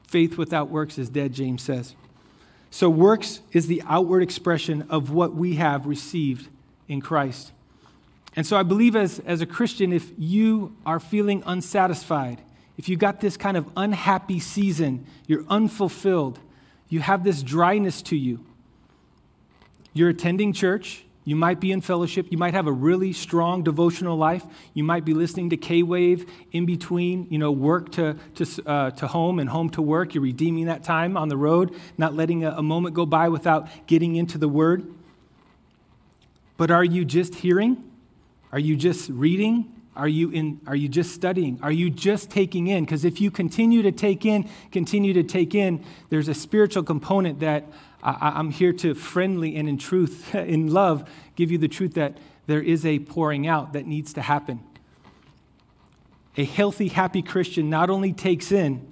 Faith 0.07 0.37
without 0.37 0.69
works 0.69 0.97
is 0.97 1.09
dead, 1.09 1.33
James 1.33 1.61
says. 1.61 1.95
So, 2.71 2.89
works 2.89 3.41
is 3.51 3.67
the 3.67 3.83
outward 3.85 4.23
expression 4.23 4.85
of 4.89 5.11
what 5.11 5.35
we 5.35 5.55
have 5.55 5.85
received 5.85 6.49
in 6.87 7.01
Christ. 7.01 7.51
And 8.35 8.45
so, 8.45 8.57
I 8.57 8.63
believe 8.63 8.95
as, 8.95 9.19
as 9.19 9.41
a 9.41 9.45
Christian, 9.45 9.93
if 9.93 10.11
you 10.17 10.75
are 10.85 10.99
feeling 10.99 11.41
unsatisfied, 11.45 12.41
if 12.77 12.89
you 12.89 12.97
got 12.97 13.21
this 13.21 13.37
kind 13.37 13.55
of 13.55 13.69
unhappy 13.77 14.39
season, 14.39 15.05
you're 15.27 15.45
unfulfilled, 15.49 16.39
you 16.89 16.99
have 16.99 17.23
this 17.23 17.41
dryness 17.41 18.01
to 18.03 18.15
you, 18.17 18.45
you're 19.93 20.09
attending 20.09 20.51
church, 20.51 21.05
you 21.27 21.35
might 21.35 21.59
be 21.59 21.71
in 21.71 21.81
fellowship. 21.81 22.27
You 22.29 22.37
might 22.37 22.53
have 22.53 22.67
a 22.67 22.71
really 22.71 23.11
strong 23.11 23.63
devotional 23.63 24.15
life. 24.15 24.45
You 24.75 24.83
might 24.83 25.05
be 25.05 25.15
listening 25.15 25.49
to 25.49 25.57
K 25.57 25.81
Wave 25.81 26.31
in 26.51 26.67
between, 26.67 27.25
you 27.31 27.39
know, 27.39 27.51
work 27.51 27.91
to, 27.93 28.15
to, 28.35 28.63
uh, 28.67 28.91
to 28.91 29.07
home 29.07 29.39
and 29.39 29.49
home 29.49 29.71
to 29.71 29.81
work. 29.81 30.13
You're 30.13 30.23
redeeming 30.23 30.65
that 30.65 30.83
time 30.83 31.17
on 31.17 31.27
the 31.27 31.35
road, 31.35 31.75
not 31.97 32.13
letting 32.13 32.45
a, 32.45 32.51
a 32.51 32.61
moment 32.61 32.93
go 32.93 33.07
by 33.07 33.29
without 33.29 33.67
getting 33.87 34.15
into 34.15 34.37
the 34.37 34.47
Word. 34.47 34.85
But 36.57 36.69
are 36.69 36.83
you 36.83 37.03
just 37.03 37.35
hearing? 37.35 37.83
Are 38.55 38.59
you 38.59 38.77
just 38.77 39.09
reading? 39.09 39.69
Are 39.97 40.07
you, 40.07 40.29
in, 40.29 40.61
are 40.65 40.77
you 40.77 40.87
just 40.87 41.13
studying? 41.13 41.59
Are 41.61 41.73
you 41.73 41.89
just 41.89 42.29
taking 42.29 42.67
in? 42.67 42.85
Because 42.85 43.03
if 43.03 43.19
you 43.19 43.29
continue 43.29 43.81
to 43.81 43.91
take 43.91 44.25
in, 44.25 44.49
continue 44.71 45.11
to 45.11 45.23
take 45.23 45.53
in, 45.53 45.83
there's 46.09 46.29
a 46.29 46.33
spiritual 46.33 46.83
component 46.83 47.41
that 47.41 47.65
I, 48.01 48.39
am 48.39 48.51
here 48.51 48.71
to 48.71 48.95
friendly 48.95 49.57
and 49.57 49.67
in 49.67 49.77
truth, 49.77 50.33
in 50.35 50.71
love, 50.71 51.03
give 51.35 51.51
you 51.51 51.57
the 51.57 51.67
truth 51.67 51.95
that 51.95 52.17
there 52.47 52.61
is 52.61 52.85
a 52.85 52.99
pouring 52.99 53.45
out 53.45 53.73
that 53.73 53.85
needs 53.85 54.13
to 54.13 54.21
happen. 54.21 54.61
A 56.37 56.45
healthy, 56.45 56.87
happy 56.87 57.21
Christian 57.21 57.69
not 57.69 57.89
only 57.89 58.13
takes 58.13 58.53
in, 58.53 58.89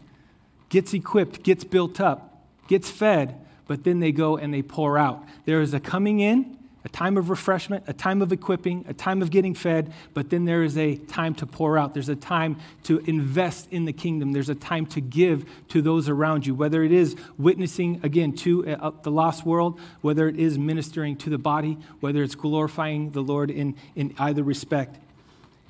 gets 0.68 0.94
equipped, 0.94 1.42
gets 1.42 1.64
built 1.64 2.02
up, 2.02 2.46
gets 2.68 2.92
fed, 2.92 3.40
but 3.66 3.86
then 3.86 4.02
they 4.02 4.12
go 4.12 4.36
and 4.36 4.54
they 4.54 4.62
pour 4.62 4.98
out. 4.98 5.24
There 5.46 5.62
is 5.62 5.74
a 5.74 5.80
coming 5.80 6.20
in 6.20 6.58
a 6.86 6.90
time 6.90 7.18
of 7.18 7.30
refreshment, 7.30 7.86
a 7.88 7.94
time 7.94 8.22
of 8.22 8.32
equipping, 8.32 8.84
a 8.88 8.94
time 8.94 9.22
of 9.22 9.32
getting 9.32 9.54
fed, 9.54 9.94
but 10.14 10.30
then 10.30 10.46
there 10.46 10.64
is 10.64 10.78
a 10.78 10.98
time 10.98 11.34
to 11.36 11.46
pour 11.46 11.78
out. 11.78 11.94
There's 11.94 12.10
a 12.10 12.16
time 12.16 12.58
to 12.84 13.00
invest 13.00 13.70
in 13.72 13.86
the 13.86 13.94
kingdom. 13.94 14.34
There's 14.34 14.50
a 14.50 14.56
time 14.56 14.86
to 14.88 15.02
give 15.02 15.46
to 15.70 15.82
those 15.82 16.10
around 16.10 16.46
you, 16.46 16.54
whether 16.54 16.84
it 16.84 16.92
is 16.92 17.16
witnessing, 17.38 18.02
again, 18.04 18.34
to 18.38 18.68
uh, 18.68 18.92
the 19.02 19.12
lost 19.12 19.46
world, 19.46 19.80
whether 20.02 20.28
it 20.28 20.38
is 20.38 20.58
ministering 20.58 21.16
to 21.18 21.30
the 21.30 21.38
body, 21.38 21.78
whether 22.02 22.22
it's 22.22 22.36
glorifying 22.36 23.12
the 23.12 23.22
Lord 23.22 23.50
in, 23.50 23.76
in 23.96 24.14
either 24.20 24.44
respect. 24.44 24.98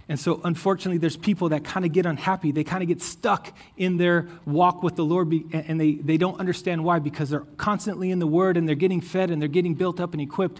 And 0.09 0.19
so, 0.19 0.41
unfortunately, 0.43 0.97
there's 0.97 1.15
people 1.15 1.49
that 1.49 1.63
kind 1.63 1.85
of 1.85 1.93
get 1.93 2.05
unhappy. 2.05 2.51
They 2.51 2.65
kind 2.65 2.83
of 2.83 2.89
get 2.89 3.01
stuck 3.01 3.55
in 3.77 3.95
their 3.97 4.27
walk 4.45 4.83
with 4.83 4.97
the 4.97 5.05
Lord, 5.05 5.31
and 5.53 5.79
they, 5.79 5.93
they 5.93 6.17
don't 6.17 6.39
understand 6.39 6.83
why 6.83 6.99
because 6.99 7.29
they're 7.29 7.45
constantly 7.55 8.11
in 8.11 8.19
the 8.19 8.27
Word 8.27 8.57
and 8.57 8.67
they're 8.67 8.75
getting 8.75 8.99
fed 8.99 9.31
and 9.31 9.41
they're 9.41 9.47
getting 9.47 9.75
built 9.75 10.01
up 10.01 10.11
and 10.11 10.21
equipped 10.21 10.59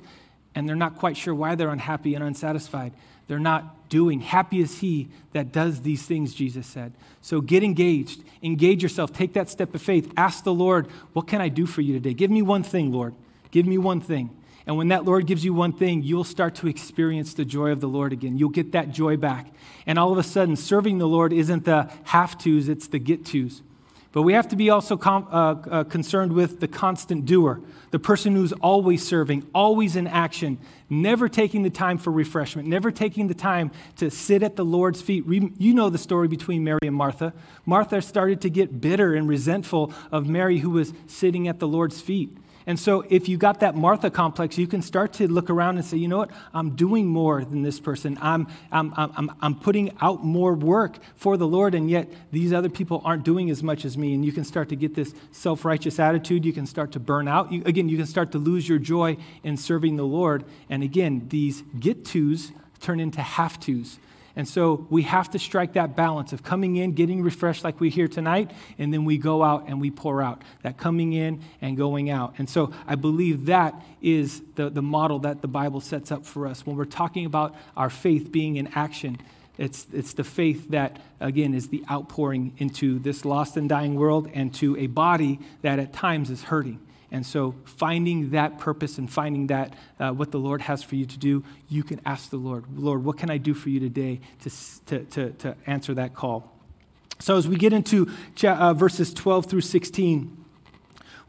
and 0.55 0.67
they're 0.67 0.75
not 0.75 0.97
quite 0.97 1.17
sure 1.17 1.33
why 1.33 1.55
they're 1.55 1.69
unhappy 1.69 2.15
and 2.15 2.23
unsatisfied. 2.23 2.93
They're 3.27 3.39
not 3.39 3.89
doing. 3.89 4.21
Happy 4.21 4.59
is 4.59 4.79
he 4.79 5.07
that 5.31 5.51
does 5.51 5.81
these 5.81 6.03
things, 6.05 6.33
Jesus 6.33 6.67
said. 6.67 6.93
So 7.21 7.41
get 7.41 7.63
engaged. 7.63 8.21
Engage 8.41 8.83
yourself. 8.83 9.13
Take 9.13 9.33
that 9.33 9.49
step 9.49 9.73
of 9.73 9.81
faith. 9.81 10.11
Ask 10.17 10.43
the 10.43 10.53
Lord, 10.53 10.87
What 11.13 11.27
can 11.27 11.41
I 11.41 11.49
do 11.49 11.65
for 11.65 11.81
you 11.81 11.93
today? 11.93 12.13
Give 12.13 12.31
me 12.31 12.41
one 12.41 12.63
thing, 12.63 12.91
Lord. 12.91 13.15
Give 13.51 13.65
me 13.65 13.77
one 13.77 14.01
thing. 14.01 14.29
And 14.65 14.77
when 14.77 14.87
that 14.89 15.03
Lord 15.05 15.27
gives 15.27 15.43
you 15.43 15.53
one 15.53 15.73
thing, 15.73 16.03
you'll 16.03 16.23
start 16.23 16.55
to 16.55 16.67
experience 16.67 17.33
the 17.33 17.43
joy 17.45 17.71
of 17.71 17.81
the 17.81 17.87
Lord 17.87 18.13
again. 18.13 18.37
You'll 18.37 18.49
get 18.49 18.71
that 18.71 18.91
joy 18.91 19.17
back. 19.17 19.47
And 19.85 19.99
all 19.99 20.11
of 20.11 20.17
a 20.17 20.23
sudden, 20.23 20.55
serving 20.55 20.99
the 20.99 21.07
Lord 21.07 21.33
isn't 21.33 21.65
the 21.65 21.91
have 22.05 22.37
tos, 22.37 22.69
it's 22.69 22.87
the 22.87 22.99
get 22.99 23.25
tos. 23.25 23.61
But 24.13 24.21
we 24.21 24.34
have 24.34 24.47
to 24.49 24.56
be 24.56 24.69
also 24.69 24.95
com- 24.95 25.28
uh, 25.32 25.56
uh, 25.69 25.84
concerned 25.86 26.34
with 26.34 26.60
the 26.60 26.67
constant 26.67 27.26
doer, 27.26 27.60
the 27.89 27.97
person 27.97 28.36
who's 28.36 28.54
always 28.54 29.06
serving, 29.06 29.47
always 29.56 29.95
in 29.95 30.06
action, 30.06 30.60
never 30.88 31.28
taking 31.28 31.63
the 31.63 31.71
time 31.71 31.97
for 31.97 32.12
refreshment, 32.12 32.67
never 32.67 32.91
taking 32.91 33.28
the 33.28 33.34
time 33.34 33.71
to 33.95 34.12
sit 34.12 34.43
at 34.43 34.56
the 34.56 34.63
Lord's 34.63 35.02
feet. 35.02 35.26
You 35.28 35.73
know 35.73 35.89
the 35.89 35.97
story 35.97 36.28
between 36.28 36.63
Mary 36.63 36.78
and 36.84 36.95
Martha. 36.95 37.34
Martha 37.65 38.04
started 38.04 38.39
to 38.41 38.52
get 38.52 38.80
bitter 38.80 39.15
and 39.15 39.28
resentful 39.28 39.91
of 40.12 40.28
Mary, 40.28 40.60
who 40.60 40.69
was 40.69 40.93
sitting 41.08 41.47
at 41.47 41.60
the 41.60 41.67
Lord's 41.67 41.99
feet. 41.99 42.38
And 42.65 42.80
so, 42.80 43.04
if 43.10 43.28
you 43.28 43.38
got 43.38 43.60
that 43.60 43.76
Martha 43.76 44.10
complex, 44.10 44.58
you 44.58 44.67
can 44.67 44.82
start 44.82 45.13
to 45.13 45.28
look 45.28 45.49
around 45.49 45.78
and 45.78 45.86
say, 45.86 45.97
you 45.97 46.08
know 46.08 46.19
what? 46.19 46.32
I'm 46.54 46.76
doing 46.76 47.08
more 47.08 47.43
than 47.43 47.62
this 47.62 47.80
person. 47.80 48.17
I'm, 48.21 48.47
I'm, 48.71 48.93
I'm, 48.95 49.32
I'm 49.41 49.56
putting 49.56 49.95
out 50.02 50.23
more 50.23 50.54
work 50.54 50.97
for 51.15 51.38
the 51.38 51.47
Lord, 51.47 51.76
and 51.76 51.89
yet 51.89 52.10
these 52.32 52.54
other 52.54 52.69
people 52.69 53.02
aren't 53.04 53.23
doing 53.23 53.49
as 53.49 53.62
much 53.62 53.86
as 53.86 53.97
me. 53.97 54.13
And 54.13 54.23
you 54.23 54.32
can 54.32 54.43
start 54.43 54.69
to 54.69 54.76
get 54.76 54.95
this 54.95 55.13
self 55.32 55.65
righteous 55.65 55.99
attitude. 55.99 56.45
You 56.45 56.54
can 56.54 56.65
start 56.65 56.91
to 56.93 56.99
burn 56.99 57.28
out. 57.28 57.52
You, 57.52 57.63
again, 57.65 57.89
you 57.89 57.97
can 57.97 58.08
start 58.08 58.32
to 58.32 58.38
lose 58.38 58.67
your 58.67 58.80
joy 58.80 59.17
in 59.43 59.58
serving 59.58 59.97
the 59.97 60.06
Lord. 60.06 60.45
And 60.69 60.84
again, 60.84 61.28
these 61.30 61.63
get 61.80 62.06
tos 62.06 62.52
turn 62.80 62.99
into 62.99 63.21
have 63.21 63.60
tos. 63.60 63.97
And 64.36 64.48
so 64.48 64.88
we 64.89 65.04
have 65.04 65.30
to 65.32 65.39
strike 65.39 65.74
that 65.74 65.96
balance 65.96 66.34
of 66.34 66.41
coming 66.41 66.76
in, 66.76 66.93
getting 66.93 67.22
refreshed 67.22 67.63
like 67.63 67.80
we 67.80 67.91
hear 67.91 68.08
tonight, 68.08 68.50
and 68.80 68.91
then 68.91 69.06
we 69.06 69.19
go 69.19 69.43
out 69.43 69.67
and 69.67 69.80
we 69.80 69.91
pour 69.91 70.24
out. 70.24 70.41
That 70.63 70.78
coming 70.78 71.13
in 71.13 71.41
and 71.62 71.78
going 71.78 72.10
out. 72.10 72.34
And 72.39 72.50
so 72.50 72.74
I 72.88 72.96
believe 72.96 73.46
that 73.46 73.76
is 74.02 74.41
the, 74.56 74.69
the 74.69 74.82
model 74.82 75.19
that 75.19 75.41
the 75.41 75.48
Bible 75.48 75.82
sets 75.82 76.12
up 76.12 76.26
for 76.26 76.48
us. 76.48 76.65
When 76.65 76.76
we're 76.76 76.86
talking 76.86 77.26
about 77.26 77.56
our 77.78 77.91
faith 77.91 78.32
being 78.32 78.56
in 78.56 78.67
action, 78.74 79.19
it's, 79.58 79.86
it's 79.93 80.13
the 80.13 80.24
faith 80.24 80.72
that, 80.72 81.00
again, 81.19 81.54
is 81.54 81.69
the 81.69 81.84
outpouring 81.89 82.54
into 82.58 82.98
this 82.98 83.26
lost 83.26 83.56
and 83.56 83.69
dying 83.69 83.96
world 83.96 84.30
and 84.34 84.52
to 84.56 84.76
a 84.78 84.88
body 84.88 85.39
that 85.62 85.78
at 85.78 85.93
times 85.93 86.32
is 86.32 86.43
hurting. 86.43 86.80
And 87.13 87.23
so, 87.23 87.54
finding 87.63 88.32
that 88.32 88.58
purpose 88.58 88.97
and 88.97 89.10
finding 89.10 89.47
that 89.47 89.76
uh, 89.99 90.12
what 90.12 90.32
the 90.32 90.39
Lord 90.39 90.62
has 90.62 90.82
for 90.82 90.95
you 90.95 91.06
to 91.06 91.17
do, 91.19 91.43
you 91.69 91.84
can 91.84 92.02
ask 92.08 92.32
the 92.32 92.38
Lord, 92.38 92.65
Lord, 92.76 93.06
what 93.06 93.19
can 93.19 93.30
I 93.30 93.38
do 93.38 93.54
for 93.54 93.69
you 93.69 93.80
today 93.80 94.19
to, 94.41 94.49
to, 94.88 95.04
to, 95.06 95.30
to 95.32 95.56
answer 95.67 95.93
that 95.93 96.15
call? 96.15 96.52
So, 97.19 97.38
as 97.38 97.47
we 97.47 97.56
get 97.56 97.71
into 97.71 98.10
uh, 98.43 98.73
verses 98.73 99.13
12 99.13 99.45
through 99.45 99.62
16, 99.62 100.43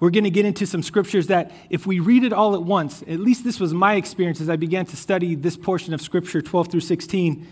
we're 0.01 0.09
going 0.09 0.25
to 0.25 0.31
get 0.31 0.47
into 0.47 0.67
some 0.67 0.83
scriptures 0.83 1.27
that, 1.27 1.53
if 1.69 1.87
we 1.87 2.01
read 2.01 2.25
it 2.25 2.33
all 2.33 2.55
at 2.55 2.63
once, 2.63 3.03
at 3.03 3.21
least 3.21 3.45
this 3.45 3.61
was 3.61 3.75
my 3.75 3.97
experience 3.97 4.41
as 4.41 4.49
I 4.49 4.57
began 4.57 4.87
to 4.87 4.97
study 4.97 5.35
this 5.35 5.59
portion 5.59 5.93
of 5.93 6.01
scripture, 6.01 6.41
12 6.41 6.69
through 6.69 6.81
16 6.81 7.47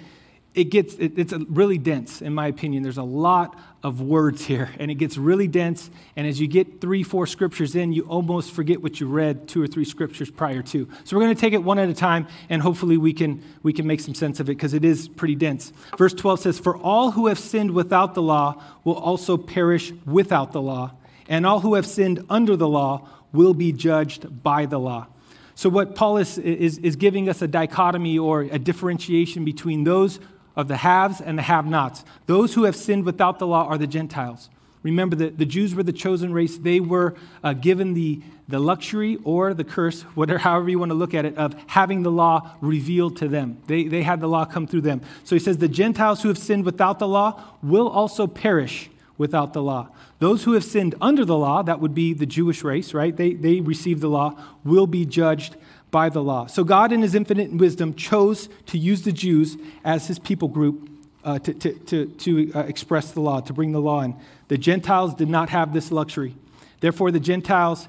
it 0.54 0.64
gets 0.64 0.94
it, 0.94 1.12
it's 1.16 1.32
really 1.32 1.78
dense 1.78 2.20
in 2.20 2.34
my 2.34 2.46
opinion. 2.46 2.82
There's 2.82 2.98
a 2.98 3.02
lot 3.02 3.58
of 3.82 4.00
words 4.00 4.44
here 4.44 4.70
and 4.78 4.90
it 4.90 4.96
gets 4.96 5.16
really 5.16 5.48
dense 5.48 5.90
and 6.14 6.26
as 6.26 6.40
you 6.40 6.46
get 6.46 6.80
three 6.80 7.02
four 7.02 7.26
scriptures 7.26 7.74
in 7.74 7.92
you 7.92 8.02
almost 8.02 8.52
forget 8.52 8.82
what 8.82 9.00
you 9.00 9.06
read 9.06 9.48
two 9.48 9.62
or 9.62 9.66
three 9.66 9.84
scriptures 9.84 10.30
prior 10.30 10.62
to. 10.62 10.88
So 11.04 11.16
we're 11.16 11.22
going 11.22 11.34
to 11.34 11.40
take 11.40 11.54
it 11.54 11.62
one 11.62 11.78
at 11.78 11.88
a 11.88 11.94
time 11.94 12.26
and 12.48 12.60
hopefully 12.60 12.96
we 12.96 13.12
can 13.12 13.42
we 13.62 13.72
can 13.72 13.86
make 13.86 14.00
some 14.00 14.14
sense 14.14 14.40
of 14.40 14.48
it 14.48 14.56
because 14.56 14.74
it 14.74 14.84
is 14.84 15.08
pretty 15.08 15.34
dense. 15.34 15.72
Verse 15.96 16.12
12 16.12 16.40
says 16.40 16.58
for 16.58 16.76
all 16.76 17.12
who 17.12 17.28
have 17.28 17.38
sinned 17.38 17.70
without 17.70 18.14
the 18.14 18.22
law 18.22 18.62
will 18.84 18.98
also 18.98 19.36
perish 19.36 19.92
without 20.04 20.52
the 20.52 20.62
law 20.62 20.92
and 21.28 21.46
all 21.46 21.60
who 21.60 21.74
have 21.74 21.86
sinned 21.86 22.24
under 22.28 22.56
the 22.56 22.68
law 22.68 23.08
will 23.32 23.54
be 23.54 23.72
judged 23.72 24.42
by 24.42 24.66
the 24.66 24.78
law. 24.78 25.06
So, 25.54 25.68
what 25.68 25.94
Paul 25.94 26.16
is, 26.16 26.38
is, 26.38 26.78
is 26.78 26.96
giving 26.96 27.28
us 27.28 27.42
a 27.42 27.48
dichotomy 27.48 28.18
or 28.18 28.42
a 28.42 28.58
differentiation 28.58 29.44
between 29.44 29.84
those 29.84 30.18
of 30.56 30.68
the 30.68 30.78
haves 30.78 31.20
and 31.20 31.38
the 31.38 31.42
have 31.42 31.66
nots. 31.66 32.04
Those 32.26 32.54
who 32.54 32.64
have 32.64 32.76
sinned 32.76 33.04
without 33.04 33.38
the 33.38 33.46
law 33.46 33.66
are 33.66 33.78
the 33.78 33.86
Gentiles. 33.86 34.50
Remember 34.82 35.14
that 35.16 35.38
the 35.38 35.46
Jews 35.46 35.74
were 35.74 35.84
the 35.84 35.92
chosen 35.92 36.32
race. 36.32 36.58
They 36.58 36.80
were 36.80 37.14
uh, 37.44 37.52
given 37.52 37.94
the, 37.94 38.20
the 38.48 38.58
luxury 38.58 39.18
or 39.22 39.54
the 39.54 39.64
curse, 39.64 40.02
whatever, 40.14 40.38
however 40.38 40.70
you 40.70 40.78
want 40.78 40.90
to 40.90 40.94
look 40.94 41.14
at 41.14 41.24
it, 41.24 41.36
of 41.36 41.54
having 41.68 42.02
the 42.02 42.10
law 42.10 42.50
revealed 42.60 43.16
to 43.18 43.28
them. 43.28 43.62
They, 43.66 43.84
they 43.84 44.02
had 44.02 44.20
the 44.20 44.28
law 44.28 44.44
come 44.44 44.66
through 44.66 44.82
them. 44.82 45.02
So 45.24 45.36
he 45.36 45.40
says, 45.40 45.58
The 45.58 45.68
Gentiles 45.68 46.22
who 46.22 46.28
have 46.28 46.38
sinned 46.38 46.64
without 46.64 46.98
the 46.98 47.08
law 47.08 47.42
will 47.62 47.88
also 47.88 48.26
perish 48.26 48.90
without 49.16 49.52
the 49.52 49.62
law. 49.62 49.88
Those 50.18 50.44
who 50.44 50.52
have 50.52 50.64
sinned 50.64 50.94
under 51.00 51.24
the 51.24 51.36
law, 51.36 51.62
that 51.62 51.80
would 51.80 51.94
be 51.94 52.12
the 52.12 52.26
Jewish 52.26 52.64
race, 52.64 52.94
right? 52.94 53.16
They, 53.16 53.34
they 53.34 53.60
receive 53.60 54.00
the 54.00 54.08
law, 54.08 54.36
will 54.64 54.86
be 54.86 55.04
judged 55.04 55.56
by 55.92 56.08
the 56.08 56.22
law. 56.22 56.46
So 56.46 56.64
God, 56.64 56.90
in 56.90 57.02
his 57.02 57.14
infinite 57.14 57.52
wisdom, 57.52 57.94
chose 57.94 58.48
to 58.66 58.78
use 58.78 59.02
the 59.02 59.12
Jews 59.12 59.56
as 59.84 60.08
his 60.08 60.18
people 60.18 60.48
group 60.48 60.88
uh, 61.22 61.38
to, 61.38 61.54
to, 61.54 61.72
to, 61.72 62.06
to 62.06 62.52
uh, 62.54 62.60
express 62.60 63.12
the 63.12 63.20
law, 63.20 63.40
to 63.42 63.52
bring 63.52 63.70
the 63.70 63.80
law 63.80 64.00
in. 64.00 64.16
The 64.48 64.58
Gentiles 64.58 65.14
did 65.14 65.28
not 65.28 65.50
have 65.50 65.72
this 65.72 65.92
luxury. 65.92 66.34
Therefore, 66.80 67.12
the 67.12 67.20
Gentiles 67.20 67.88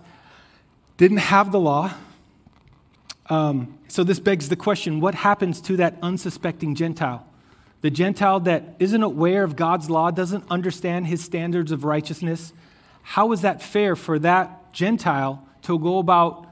didn't 0.97 1.17
have 1.17 1.51
the 1.51 1.59
law. 1.59 1.93
Um, 3.29 3.79
so 3.87 4.03
this 4.03 4.19
begs 4.19 4.49
the 4.49 4.55
question 4.55 4.99
what 4.99 5.15
happens 5.15 5.61
to 5.61 5.77
that 5.77 5.97
unsuspecting 6.01 6.75
Gentile? 6.75 7.25
The 7.81 7.89
Gentile 7.89 8.41
that 8.41 8.75
isn't 8.79 9.01
aware 9.01 9.43
of 9.43 9.55
God's 9.55 9.89
law, 9.89 10.11
doesn't 10.11 10.43
understand 10.49 11.07
his 11.07 11.23
standards 11.23 11.71
of 11.71 11.85
righteousness. 11.85 12.53
How 13.01 13.31
is 13.31 13.41
that 13.41 13.61
fair 13.61 13.95
for 13.95 14.19
that 14.19 14.73
Gentile 14.73 15.47
to 15.63 15.79
go 15.79 15.99
about 15.99 16.47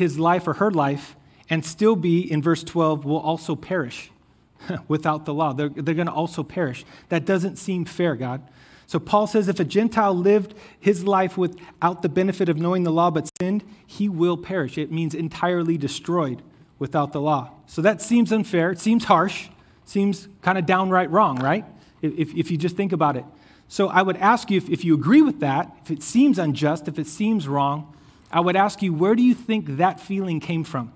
his 0.00 0.18
life 0.18 0.48
or 0.48 0.54
her 0.54 0.70
life 0.70 1.14
and 1.50 1.64
still 1.64 1.94
be, 1.94 2.20
in 2.20 2.42
verse 2.42 2.64
12, 2.64 3.04
will 3.04 3.18
also 3.18 3.54
perish 3.54 4.10
without 4.88 5.26
the 5.26 5.34
law. 5.34 5.52
They're, 5.52 5.68
they're 5.68 5.94
going 5.94 6.06
to 6.06 6.12
also 6.12 6.42
perish. 6.42 6.84
That 7.10 7.26
doesn't 7.26 7.56
seem 7.56 7.84
fair, 7.84 8.16
God. 8.16 8.42
So 8.86 8.98
Paul 8.98 9.26
says 9.26 9.46
if 9.46 9.60
a 9.60 9.64
Gentile 9.64 10.14
lived 10.14 10.54
his 10.80 11.04
life 11.04 11.36
without 11.36 12.02
the 12.02 12.08
benefit 12.08 12.48
of 12.48 12.56
knowing 12.56 12.82
the 12.82 12.90
law 12.90 13.10
but 13.10 13.30
sinned, 13.40 13.62
he 13.86 14.08
will 14.08 14.36
perish. 14.38 14.78
It 14.78 14.90
means 14.90 15.14
entirely 15.14 15.76
destroyed 15.76 16.42
without 16.78 17.12
the 17.12 17.20
law. 17.20 17.50
So 17.66 17.82
that 17.82 18.00
seems 18.00 18.32
unfair. 18.32 18.70
It 18.70 18.80
seems 18.80 19.04
harsh. 19.04 19.48
Seems 19.84 20.28
kind 20.40 20.56
of 20.56 20.66
downright 20.66 21.10
wrong, 21.10 21.36
right? 21.36 21.64
If, 22.00 22.34
if 22.34 22.50
you 22.50 22.56
just 22.56 22.74
think 22.74 22.92
about 22.92 23.16
it. 23.16 23.24
So 23.68 23.88
I 23.88 24.02
would 24.02 24.16
ask 24.16 24.50
you 24.50 24.56
if, 24.56 24.68
if 24.70 24.84
you 24.84 24.94
agree 24.94 25.22
with 25.22 25.40
that, 25.40 25.70
if 25.84 25.90
it 25.90 26.02
seems 26.02 26.38
unjust, 26.38 26.88
if 26.88 26.98
it 26.98 27.06
seems 27.06 27.46
wrong, 27.46 27.94
I 28.30 28.40
would 28.40 28.56
ask 28.56 28.82
you, 28.82 28.92
where 28.92 29.14
do 29.14 29.22
you 29.22 29.34
think 29.34 29.78
that 29.78 30.00
feeling 30.00 30.40
came 30.40 30.64
from? 30.64 30.92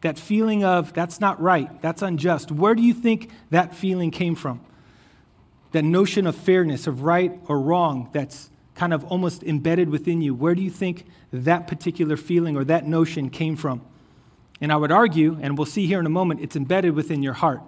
That 0.00 0.18
feeling 0.18 0.64
of, 0.64 0.92
that's 0.92 1.20
not 1.20 1.40
right, 1.40 1.80
that's 1.80 2.02
unjust. 2.02 2.50
Where 2.50 2.74
do 2.74 2.82
you 2.82 2.92
think 2.92 3.30
that 3.50 3.74
feeling 3.74 4.10
came 4.10 4.34
from? 4.34 4.60
that 5.74 5.84
notion 5.84 6.24
of 6.28 6.36
fairness, 6.36 6.86
of 6.86 7.02
right 7.02 7.32
or 7.48 7.60
wrong, 7.60 8.08
that's 8.12 8.48
kind 8.76 8.94
of 8.94 9.04
almost 9.06 9.42
embedded 9.42 9.90
within 9.90 10.22
you, 10.22 10.32
where 10.32 10.54
do 10.54 10.62
you 10.62 10.70
think 10.70 11.04
that 11.32 11.66
particular 11.66 12.16
feeling 12.16 12.56
or 12.56 12.62
that 12.64 12.86
notion 12.86 13.28
came 13.28 13.56
from? 13.56 13.82
And 14.60 14.72
I 14.72 14.76
would 14.76 14.92
argue, 14.92 15.36
and 15.42 15.58
we'll 15.58 15.66
see 15.66 15.88
here 15.88 15.98
in 15.98 16.06
a 16.06 16.10
moment, 16.10 16.40
it's 16.40 16.54
embedded 16.54 16.94
within 16.94 17.24
your 17.24 17.32
heart. 17.32 17.60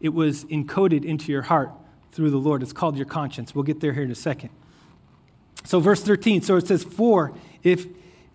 It 0.00 0.14
was 0.14 0.46
encoded 0.46 1.04
into 1.04 1.30
your 1.30 1.42
heart 1.42 1.70
through 2.10 2.30
the 2.30 2.38
Lord. 2.38 2.62
It's 2.62 2.72
called 2.72 2.96
your 2.96 3.04
conscience. 3.04 3.54
We'll 3.54 3.64
get 3.64 3.80
there 3.80 3.92
here 3.92 4.02
in 4.02 4.10
a 4.10 4.14
second. 4.14 4.48
So, 5.64 5.78
verse 5.78 6.02
13, 6.02 6.40
so 6.40 6.56
it 6.56 6.66
says, 6.66 6.82
For 6.82 7.34
if 7.62 7.86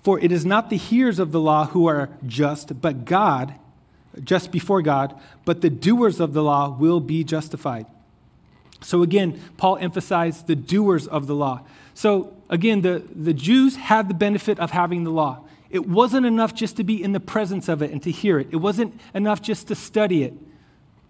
for 0.08 0.18
it 0.22 0.32
is 0.32 0.46
not 0.46 0.70
the 0.70 0.78
hearers 0.78 1.20
of 1.20 1.34
the 1.34 1.40
law 1.42 1.66
who 1.66 1.86
are 1.86 2.10
just, 2.26 2.80
but 2.80 3.04
God, 3.04 3.56
just 4.24 4.54
before 4.54 4.82
God, 4.82 5.14
but 5.44 5.60
the 5.60 5.70
doers 5.70 6.22
of 6.22 6.32
the 6.32 6.42
law 6.42 6.70
will 6.70 7.02
be 7.02 7.26
justified. 7.26 7.86
So 8.80 9.02
again, 9.04 9.38
Paul 9.58 9.76
emphasized 9.82 10.48
the 10.48 10.56
doers 10.56 11.08
of 11.08 11.28
the 11.28 11.36
law. 11.36 11.66
So 11.94 12.34
again, 12.50 12.84
the, 12.84 13.04
the 13.14 13.34
Jews 13.34 13.76
had 13.76 14.08
the 14.08 14.14
benefit 14.14 14.60
of 14.60 14.72
having 14.72 15.04
the 15.04 15.12
law. 15.12 15.44
It 15.70 15.86
wasn't 15.86 16.26
enough 16.26 16.54
just 16.54 16.78
to 16.78 16.86
be 16.86 17.04
in 17.04 17.12
the 17.12 17.20
presence 17.20 17.68
of 17.68 17.82
it 17.82 17.92
and 17.92 18.02
to 18.04 18.10
hear 18.10 18.40
it, 18.40 18.48
it 18.52 18.62
wasn't 18.62 18.98
enough 19.14 19.42
just 19.42 19.68
to 19.68 19.76
study 19.76 20.24
it. 20.24 20.34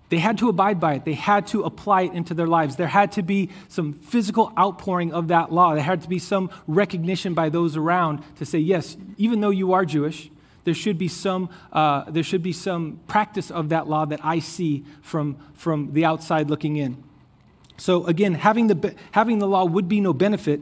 They 0.10 0.20
had 0.20 0.38
to 0.38 0.48
abide 0.48 0.80
by 0.80 0.93
it. 0.96 1.06
They 1.06 1.13
had 1.13 1.48
to 1.48 1.63
apply 1.63 2.04
it 2.04 2.13
into 2.13 2.34
their 2.34 2.48
lives. 2.48 2.78
There 2.78 2.88
had 2.88 3.12
to 3.13 3.22
be 3.22 3.50
some 3.67 3.93
physical 3.93 4.54
outpouring 4.58 5.12
of 5.13 5.28
that 5.28 5.52
law. 5.52 5.74
There 5.74 5.84
had 5.84 6.02
to 6.04 6.10
be 6.10 6.20
some 6.20 6.50
recognition 6.65 7.34
by 7.34 7.50
those 7.50 7.76
around 7.76 8.24
to 8.38 8.46
say, 8.46 8.60
yes, 8.60 8.96
even 9.17 9.41
though 9.41 9.50
you 9.50 9.74
are 9.74 9.84
Jewish, 9.84 10.30
there 10.63 10.74
should 10.74 10.98
be 10.98 11.08
some, 11.08 11.50
uh, 11.74 12.10
there 12.10 12.24
should 12.24 12.43
be 12.43 12.54
some 12.54 13.00
practice 13.08 13.52
of 13.52 13.70
that 13.70 13.88
law 13.88 14.06
that 14.06 14.20
I 14.24 14.39
see 14.39 14.86
from, 15.02 15.38
from 15.54 15.91
the 15.93 16.06
outside 16.06 16.50
looking 16.50 16.78
in. 16.78 17.04
So 17.78 18.06
again, 18.06 18.34
having 18.34 18.67
the, 18.67 18.96
having 19.12 19.39
the 19.39 19.48
law 19.48 19.65
would 19.65 19.88
be 19.88 20.02
no 20.02 20.13
benefit 20.13 20.62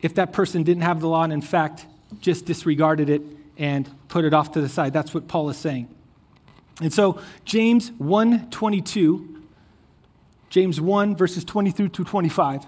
if 0.00 0.14
that 0.14 0.32
person 0.32 0.62
didn't 0.62 0.82
have 0.82 1.00
the 1.00 1.08
law 1.08 1.24
and 1.24 1.32
in 1.32 1.42
fact 1.42 1.86
just 2.20 2.44
disregarded 2.46 3.10
it 3.10 3.22
and 3.58 3.88
put 4.08 4.24
it 4.24 4.32
off 4.32 4.52
to 4.52 4.60
the 4.60 4.68
side. 4.68 4.92
That's 4.92 5.12
what 5.12 5.28
Paul 5.28 5.50
is 5.50 5.56
saying. 5.56 5.94
And 6.80 6.92
so 6.92 7.18
James 7.44 7.90
1:22 7.98 9.26
James 10.48 10.80
1 10.80 11.14
verses 11.14 11.44
23 11.44 11.88
to 11.88 12.04
25 12.04 12.66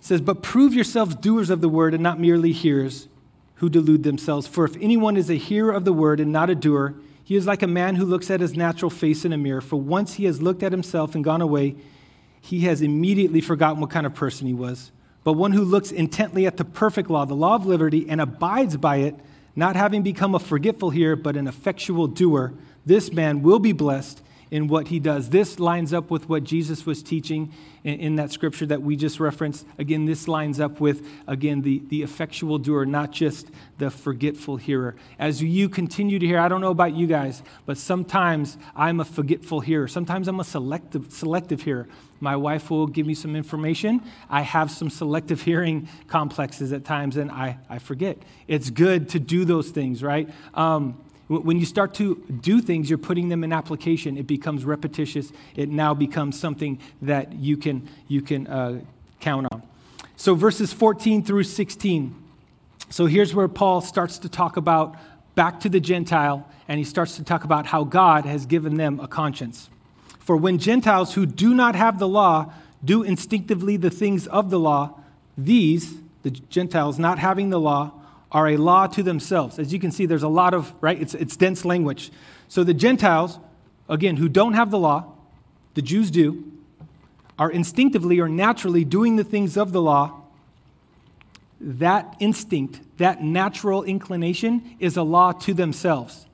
says, 0.00 0.20
"But 0.20 0.42
prove 0.42 0.74
yourselves 0.74 1.14
doers 1.14 1.50
of 1.50 1.60
the 1.60 1.68
word 1.68 1.94
and 1.94 2.02
not 2.02 2.18
merely 2.18 2.52
hearers 2.52 3.08
who 3.56 3.68
delude 3.68 4.02
themselves. 4.02 4.46
For 4.46 4.64
if 4.64 4.76
anyone 4.80 5.16
is 5.16 5.30
a 5.30 5.34
hearer 5.34 5.72
of 5.72 5.84
the 5.84 5.92
word 5.92 6.20
and 6.20 6.32
not 6.32 6.50
a 6.50 6.54
doer, 6.54 6.94
he 7.24 7.36
is 7.36 7.46
like 7.46 7.62
a 7.62 7.66
man 7.66 7.96
who 7.96 8.04
looks 8.04 8.30
at 8.30 8.40
his 8.40 8.54
natural 8.54 8.90
face 8.90 9.24
in 9.24 9.32
a 9.32 9.38
mirror. 9.38 9.60
For 9.60 9.76
once 9.76 10.14
he 10.14 10.24
has 10.24 10.40
looked 10.40 10.62
at 10.62 10.72
himself 10.72 11.14
and 11.14 11.24
gone 11.24 11.40
away, 11.40 11.74
he 12.40 12.60
has 12.60 12.82
immediately 12.82 13.40
forgotten 13.40 13.80
what 13.80 13.90
kind 13.90 14.06
of 14.06 14.14
person 14.14 14.46
he 14.46 14.54
was. 14.54 14.92
But 15.24 15.32
one 15.32 15.52
who 15.52 15.64
looks 15.64 15.90
intently 15.90 16.46
at 16.46 16.56
the 16.56 16.64
perfect 16.64 17.10
law, 17.10 17.24
the 17.24 17.34
law 17.34 17.56
of 17.56 17.66
liberty, 17.66 18.06
and 18.08 18.20
abides 18.20 18.76
by 18.76 18.98
it, 18.98 19.16
not 19.56 19.74
having 19.74 20.02
become 20.02 20.34
a 20.34 20.38
forgetful 20.38 20.90
hearer, 20.90 21.16
but 21.16 21.36
an 21.36 21.48
effectual 21.48 22.06
doer, 22.06 22.52
this 22.86 23.12
man 23.12 23.42
will 23.42 23.58
be 23.58 23.72
blessed 23.72 24.22
in 24.50 24.68
what 24.68 24.88
he 24.88 25.00
does. 25.00 25.30
This 25.30 25.58
lines 25.58 25.92
up 25.92 26.10
with 26.10 26.28
what 26.28 26.44
Jesus 26.44 26.86
was 26.86 27.02
teaching 27.02 27.52
in, 27.82 28.00
in, 28.00 28.16
that 28.16 28.30
scripture 28.30 28.66
that 28.66 28.80
we 28.80 28.94
just 28.94 29.18
referenced. 29.18 29.66
Again, 29.78 30.06
this 30.06 30.28
lines 30.28 30.60
up 30.60 30.80
with, 30.80 31.06
again, 31.26 31.62
the, 31.62 31.82
the 31.88 32.02
effectual 32.02 32.58
doer, 32.58 32.86
not 32.86 33.10
just 33.10 33.50
the 33.78 33.90
forgetful 33.90 34.56
hearer. 34.56 34.94
As 35.18 35.42
you 35.42 35.68
continue 35.68 36.18
to 36.18 36.26
hear, 36.26 36.38
I 36.38 36.48
don't 36.48 36.60
know 36.60 36.70
about 36.70 36.94
you 36.94 37.06
guys, 37.06 37.42
but 37.64 37.76
sometimes 37.76 38.56
I'm 38.74 39.00
a 39.00 39.04
forgetful 39.04 39.60
hearer. 39.60 39.88
Sometimes 39.88 40.28
I'm 40.28 40.38
a 40.38 40.44
selective, 40.44 41.12
selective 41.12 41.62
hearer. 41.62 41.88
My 42.20 42.36
wife 42.36 42.70
will 42.70 42.86
give 42.86 43.06
me 43.06 43.14
some 43.14 43.36
information. 43.36 44.00
I 44.30 44.42
have 44.42 44.70
some 44.70 44.90
selective 44.90 45.42
hearing 45.42 45.88
complexes 46.06 46.72
at 46.72 46.84
times, 46.84 47.16
and 47.16 47.30
I, 47.30 47.58
I 47.68 47.78
forget. 47.78 48.18
It's 48.48 48.70
good 48.70 49.10
to 49.10 49.20
do 49.20 49.44
those 49.44 49.70
things, 49.70 50.02
right? 50.02 50.30
Um, 50.54 50.98
when 51.28 51.58
you 51.58 51.66
start 51.66 51.94
to 51.94 52.16
do 52.40 52.60
things, 52.60 52.88
you're 52.88 52.98
putting 52.98 53.28
them 53.28 53.42
in 53.42 53.52
application. 53.52 54.16
It 54.16 54.26
becomes 54.26 54.64
repetitious. 54.64 55.32
It 55.56 55.68
now 55.68 55.92
becomes 55.92 56.38
something 56.38 56.78
that 57.02 57.32
you 57.32 57.56
can, 57.56 57.88
you 58.06 58.22
can 58.22 58.46
uh, 58.46 58.80
count 59.20 59.48
on. 59.50 59.62
So, 60.16 60.34
verses 60.34 60.72
14 60.72 61.24
through 61.24 61.42
16. 61.42 62.14
So, 62.90 63.06
here's 63.06 63.34
where 63.34 63.48
Paul 63.48 63.80
starts 63.80 64.18
to 64.18 64.28
talk 64.28 64.56
about 64.56 64.96
back 65.34 65.60
to 65.60 65.68
the 65.68 65.80
Gentile, 65.80 66.48
and 66.68 66.78
he 66.78 66.84
starts 66.84 67.16
to 67.16 67.24
talk 67.24 67.44
about 67.44 67.66
how 67.66 67.84
God 67.84 68.24
has 68.24 68.46
given 68.46 68.76
them 68.76 69.00
a 69.00 69.08
conscience. 69.08 69.68
For 70.20 70.36
when 70.36 70.58
Gentiles 70.58 71.14
who 71.14 71.26
do 71.26 71.54
not 71.54 71.74
have 71.74 71.98
the 71.98 72.08
law 72.08 72.52
do 72.84 73.02
instinctively 73.02 73.76
the 73.76 73.90
things 73.90 74.26
of 74.28 74.50
the 74.50 74.58
law, 74.58 74.98
these, 75.36 75.96
the 76.22 76.30
Gentiles 76.30 76.98
not 76.98 77.18
having 77.18 77.50
the 77.50 77.60
law, 77.60 77.92
are 78.32 78.48
a 78.48 78.56
law 78.56 78.86
to 78.88 79.02
themselves. 79.02 79.58
As 79.58 79.72
you 79.72 79.78
can 79.78 79.90
see, 79.90 80.06
there's 80.06 80.22
a 80.22 80.28
lot 80.28 80.54
of, 80.54 80.72
right? 80.80 81.00
It's, 81.00 81.14
it's 81.14 81.36
dense 81.36 81.64
language. 81.64 82.10
So 82.48 82.64
the 82.64 82.74
Gentiles, 82.74 83.38
again, 83.88 84.16
who 84.16 84.28
don't 84.28 84.54
have 84.54 84.70
the 84.70 84.78
law, 84.78 85.12
the 85.74 85.82
Jews 85.82 86.10
do, 86.10 86.52
are 87.38 87.50
instinctively 87.50 88.18
or 88.20 88.28
naturally 88.28 88.84
doing 88.84 89.16
the 89.16 89.24
things 89.24 89.56
of 89.56 89.72
the 89.72 89.82
law. 89.82 90.22
That 91.60 92.16
instinct, 92.18 92.80
that 92.98 93.22
natural 93.22 93.82
inclination, 93.84 94.76
is 94.78 94.96
a 94.96 95.02
law 95.02 95.32
to 95.32 95.54
themselves. 95.54 96.26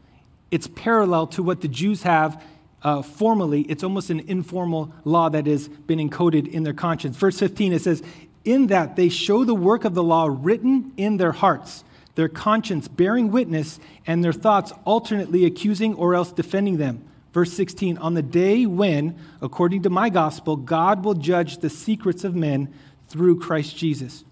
It's 0.51 0.67
parallel 0.67 1.27
to 1.29 1.43
what 1.43 1.61
the 1.61 1.69
Jews 1.69 2.03
have 2.03 2.43
uh, 2.85 3.01
formally, 3.01 3.63
it's 3.63 3.85
almost 3.85 4.11
an 4.11 4.21
informal 4.21 4.93
law 5.05 5.29
that 5.29 5.47
has 5.47 5.69
been 5.69 5.99
encoded 5.99 6.49
in 6.49 6.65
their 6.65 6.73
conscience. 6.73 7.17
Verse 7.17 7.39
15, 7.39 7.73
it 7.73 7.83
says, 7.83 8.03
In 8.45 8.67
that 8.69 8.97
they 8.97 9.09
show 9.09 9.45
the 9.45 9.55
work 9.55 9.85
of 9.85 9.95
the 9.95 10.03
law 10.03 10.29
written 10.29 10.93
in 10.97 11.17
their 11.17 11.33
hearts, 11.33 11.85
their 12.15 12.29
conscience 12.29 12.89
bearing 12.89 13.31
witness, 13.31 13.79
and 14.07 14.23
their 14.23 14.33
thoughts 14.33 14.73
alternately 14.85 15.45
accusing 15.45 15.95
or 15.95 16.15
else 16.15 16.33
defending 16.33 16.77
them. 16.77 17.05
Verse 17.33 17.53
16, 17.53 17.99
On 17.99 18.15
the 18.15 18.23
day 18.23 18.67
when, 18.67 19.17
according 19.41 19.83
to 19.83 19.91
my 19.91 20.11
gospel, 20.11 20.57
God 20.57 21.05
will 21.05 21.15
judge 21.15 21.59
the 21.59 21.71
secrets 21.71 22.25
of 22.25 22.35
men 22.35 22.73
through 23.09 23.41
Christ 23.41 23.77
Jesus. 23.77 24.25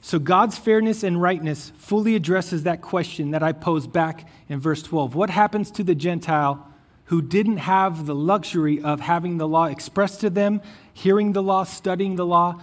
So 0.00 0.18
God's 0.18 0.56
fairness 0.56 1.02
and 1.02 1.20
rightness 1.20 1.72
fully 1.76 2.14
addresses 2.14 2.62
that 2.62 2.80
question 2.80 3.32
that 3.32 3.42
I 3.42 3.52
posed 3.52 3.92
back 3.92 4.28
in 4.48 4.60
verse 4.60 4.82
12. 4.82 5.14
What 5.14 5.30
happens 5.30 5.70
to 5.72 5.84
the 5.84 5.94
Gentile? 5.94 6.66
who 7.06 7.22
didn't 7.22 7.58
have 7.58 8.06
the 8.06 8.14
luxury 8.14 8.82
of 8.82 9.00
having 9.00 9.38
the 9.38 9.48
law 9.48 9.66
expressed 9.66 10.20
to 10.20 10.30
them, 10.30 10.60
hearing 10.92 11.32
the 11.32 11.42
law, 11.42 11.64
studying 11.64 12.16
the 12.16 12.26
law, 12.26 12.60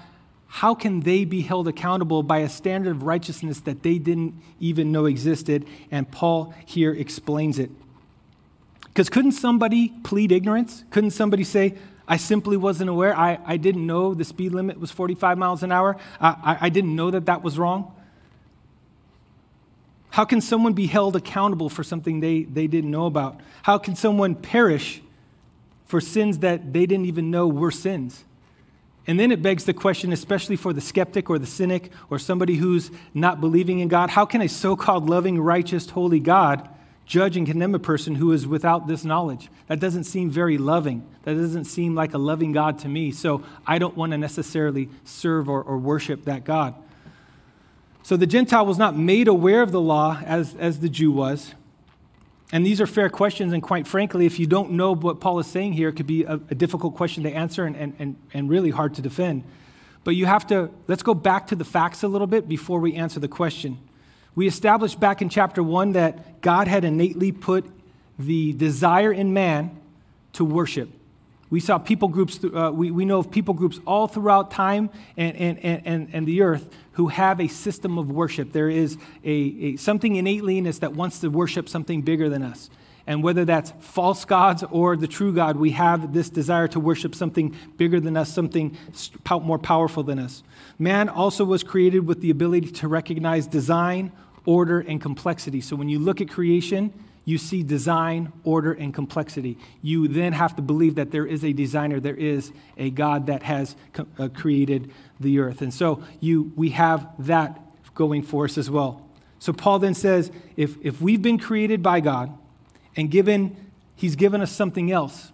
how 0.53 0.75
can 0.75 0.99
they 0.99 1.25
be 1.25 1.41
held 1.41 1.67
accountable 1.67 2.21
by 2.21 2.37
a 2.37 2.47
standard 2.47 2.91
of 2.91 3.01
righteousness 3.01 3.59
that 3.61 3.81
they 3.81 3.97
didn't 3.97 4.39
even 4.59 4.91
know 4.91 5.07
existed? 5.07 5.65
And 5.89 6.09
Paul 6.11 6.53
here 6.63 6.93
explains 6.93 7.57
it. 7.57 7.71
Because 8.83 9.09
couldn't 9.09 9.31
somebody 9.31 9.89
plead 10.03 10.31
ignorance? 10.31 10.83
Couldn't 10.91 11.09
somebody 11.09 11.43
say, 11.43 11.73
I 12.07 12.17
simply 12.17 12.55
wasn't 12.55 12.91
aware. 12.91 13.17
I, 13.17 13.39
I 13.43 13.57
didn't 13.57 13.87
know 13.87 14.13
the 14.13 14.23
speed 14.23 14.51
limit 14.51 14.79
was 14.79 14.91
45 14.91 15.39
miles 15.39 15.63
an 15.63 15.71
hour. 15.71 15.97
I, 16.21 16.27
I, 16.29 16.57
I 16.61 16.69
didn't 16.69 16.95
know 16.95 17.09
that 17.09 17.25
that 17.25 17.41
was 17.41 17.57
wrong. 17.57 17.91
How 20.11 20.23
can 20.23 20.39
someone 20.39 20.73
be 20.73 20.85
held 20.85 21.15
accountable 21.15 21.67
for 21.67 21.83
something 21.83 22.19
they, 22.19 22.43
they 22.43 22.67
didn't 22.67 22.91
know 22.91 23.07
about? 23.07 23.39
How 23.63 23.79
can 23.79 23.95
someone 23.95 24.35
perish 24.35 25.01
for 25.87 25.99
sins 25.99 26.39
that 26.39 26.73
they 26.73 26.85
didn't 26.85 27.07
even 27.07 27.31
know 27.31 27.47
were 27.47 27.71
sins? 27.71 28.23
And 29.05 29.19
then 29.19 29.31
it 29.31 29.41
begs 29.41 29.65
the 29.65 29.73
question, 29.73 30.13
especially 30.13 30.55
for 30.55 30.71
the 30.71 30.79
skeptic 30.79 31.29
or 31.29 31.37
the 31.37 31.45
cynic 31.45 31.91
or 32.09 32.17
somebody 32.17 32.55
who's 32.55 32.89
not 33.13 33.41
believing 33.41 33.79
in 33.79 33.89
God 33.89 34.09
how 34.09 34.25
can 34.25 34.41
a 34.41 34.47
so 34.47 34.75
called 34.75 35.09
loving, 35.09 35.39
righteous, 35.39 35.89
holy 35.89 36.19
God 36.19 36.69
judge 37.05 37.35
and 37.35 37.45
condemn 37.45 37.75
a 37.75 37.79
person 37.79 38.15
who 38.15 38.31
is 38.31 38.47
without 38.47 38.87
this 38.87 39.03
knowledge? 39.03 39.49
That 39.67 39.81
doesn't 39.81 40.05
seem 40.05 40.29
very 40.29 40.57
loving. 40.57 41.05
That 41.23 41.35
doesn't 41.35 41.65
seem 41.65 41.95
like 41.95 42.13
a 42.13 42.17
loving 42.17 42.53
God 42.53 42.79
to 42.79 42.87
me. 42.87 43.11
So 43.11 43.43
I 43.67 43.77
don't 43.77 43.97
want 43.97 44.13
to 44.13 44.17
necessarily 44.17 44.89
serve 45.03 45.49
or, 45.49 45.61
or 45.61 45.77
worship 45.77 46.23
that 46.25 46.45
God. 46.45 46.73
So 48.03 48.15
the 48.17 48.27
Gentile 48.27 48.65
was 48.65 48.77
not 48.77 48.97
made 48.97 49.27
aware 49.27 49.61
of 49.61 49.71
the 49.71 49.81
law 49.81 50.19
as, 50.25 50.55
as 50.55 50.79
the 50.79 50.89
Jew 50.89 51.11
was. 51.11 51.53
And 52.53 52.63
these 52.63 52.79
are 52.79 52.85
fair 52.85 53.09
questions, 53.09 53.51
and 53.51 53.63
quite 53.63 53.87
frankly, 53.87 54.27
if 54.27 54.37
you 54.37 54.45
don't 54.45 54.73
know 54.73 54.93
what 54.93 55.19
Paul 55.19 55.39
is 55.39 55.47
saying 55.47 55.73
here, 55.73 55.89
it 55.89 55.93
could 55.93 56.05
be 56.05 56.23
a, 56.23 56.33
a 56.33 56.53
difficult 56.53 56.93
question 56.93 57.23
to 57.23 57.31
answer 57.31 57.65
and, 57.65 57.75
and, 57.75 57.95
and, 57.97 58.15
and 58.31 58.47
really 58.47 58.69
hard 58.69 58.93
to 58.93 59.01
defend. 59.01 59.43
But 60.03 60.11
you 60.11 60.27
have 60.27 60.45
to, 60.47 60.69
let's 60.87 61.01
go 61.01 61.15
back 61.15 61.47
to 61.47 61.55
the 61.55 61.65
facts 61.65 62.03
a 62.03 62.07
little 62.07 62.27
bit 62.27 62.47
before 62.47 62.79
we 62.79 62.93
answer 62.93 63.19
the 63.19 63.27
question. 63.27 63.79
We 64.35 64.45
established 64.45 64.99
back 64.99 65.19
in 65.19 65.29
chapter 65.29 65.63
one 65.63 65.93
that 65.93 66.41
God 66.41 66.67
had 66.67 66.85
innately 66.85 67.31
put 67.31 67.65
the 68.19 68.53
desire 68.53 69.11
in 69.11 69.33
man 69.33 69.75
to 70.33 70.45
worship. 70.45 70.89
We 71.53 71.59
saw 71.59 71.77
people 71.77 72.07
groups, 72.07 72.43
uh, 72.43 72.71
we, 72.73 72.89
we 72.89 73.05
know 73.05 73.19
of 73.19 73.29
people 73.29 73.53
groups 73.53 73.79
all 73.85 74.07
throughout 74.07 74.49
time 74.49 74.89
and, 75.15 75.37
and, 75.37 75.85
and, 75.85 76.09
and 76.11 76.25
the 76.25 76.41
earth 76.41 76.67
who 76.93 77.09
have 77.09 77.39
a 77.39 77.47
system 77.47 77.99
of 77.99 78.09
worship. 78.09 78.53
There 78.53 78.71
is 78.71 78.97
a, 79.23 79.31
a, 79.31 79.75
something 79.75 80.15
innately 80.15 80.57
in 80.57 80.65
us 80.65 80.79
that 80.79 80.93
wants 80.93 81.19
to 81.19 81.27
worship 81.29 81.69
something 81.69 82.01
bigger 82.01 82.27
than 82.27 82.41
us. 82.41 82.71
And 83.05 83.21
whether 83.21 83.45
that's 83.45 83.71
false 83.81 84.25
gods 84.25 84.63
or 84.71 84.97
the 84.97 85.05
true 85.05 85.31
God, 85.31 85.57
we 85.57 85.69
have 85.73 86.11
this 86.11 86.27
desire 86.27 86.67
to 86.69 86.79
worship 86.79 87.13
something 87.13 87.55
bigger 87.77 87.99
than 87.99 88.17
us, 88.17 88.33
something 88.33 88.75
more 89.29 89.59
powerful 89.59 90.01
than 90.01 90.17
us. 90.17 90.41
Man 90.79 91.07
also 91.07 91.45
was 91.45 91.63
created 91.63 92.07
with 92.07 92.21
the 92.21 92.31
ability 92.31 92.71
to 92.71 92.87
recognize 92.87 93.45
design, 93.45 94.11
order, 94.47 94.79
and 94.79 94.99
complexity. 94.99 95.61
So 95.61 95.75
when 95.75 95.87
you 95.87 95.99
look 95.99 96.19
at 96.19 96.29
creation, 96.29 96.91
you 97.25 97.37
see 97.37 97.63
design, 97.63 98.33
order, 98.43 98.73
and 98.73 98.93
complexity. 98.93 99.57
You 99.81 100.07
then 100.07 100.33
have 100.33 100.55
to 100.57 100.61
believe 100.61 100.95
that 100.95 101.11
there 101.11 101.25
is 101.25 101.43
a 101.43 101.53
designer, 101.53 101.99
there 101.99 102.15
is 102.15 102.51
a 102.77 102.89
God 102.89 103.27
that 103.27 103.43
has 103.43 103.75
uh, 104.19 104.27
created 104.29 104.91
the 105.19 105.39
earth. 105.39 105.61
And 105.61 105.73
so 105.73 106.03
you, 106.19 106.51
we 106.55 106.71
have 106.71 107.07
that 107.19 107.61
going 107.95 108.23
for 108.23 108.45
us 108.45 108.57
as 108.57 108.69
well. 108.69 109.07
So 109.39 109.53
Paul 109.53 109.79
then 109.79 109.93
says 109.93 110.31
if, 110.57 110.77
if 110.81 111.01
we've 111.01 111.21
been 111.21 111.37
created 111.37 111.81
by 111.81 111.99
God 111.99 112.37
and 112.95 113.09
given, 113.09 113.55
he's 113.95 114.15
given 114.15 114.41
us 114.41 114.51
something 114.51 114.91
else, 114.91 115.31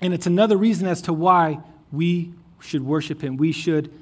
and 0.00 0.12
it's 0.12 0.26
another 0.26 0.56
reason 0.56 0.88
as 0.88 1.02
to 1.02 1.12
why 1.12 1.60
we 1.92 2.32
should 2.60 2.84
worship 2.84 3.22
him, 3.22 3.36
we 3.36 3.52
should 3.52 3.92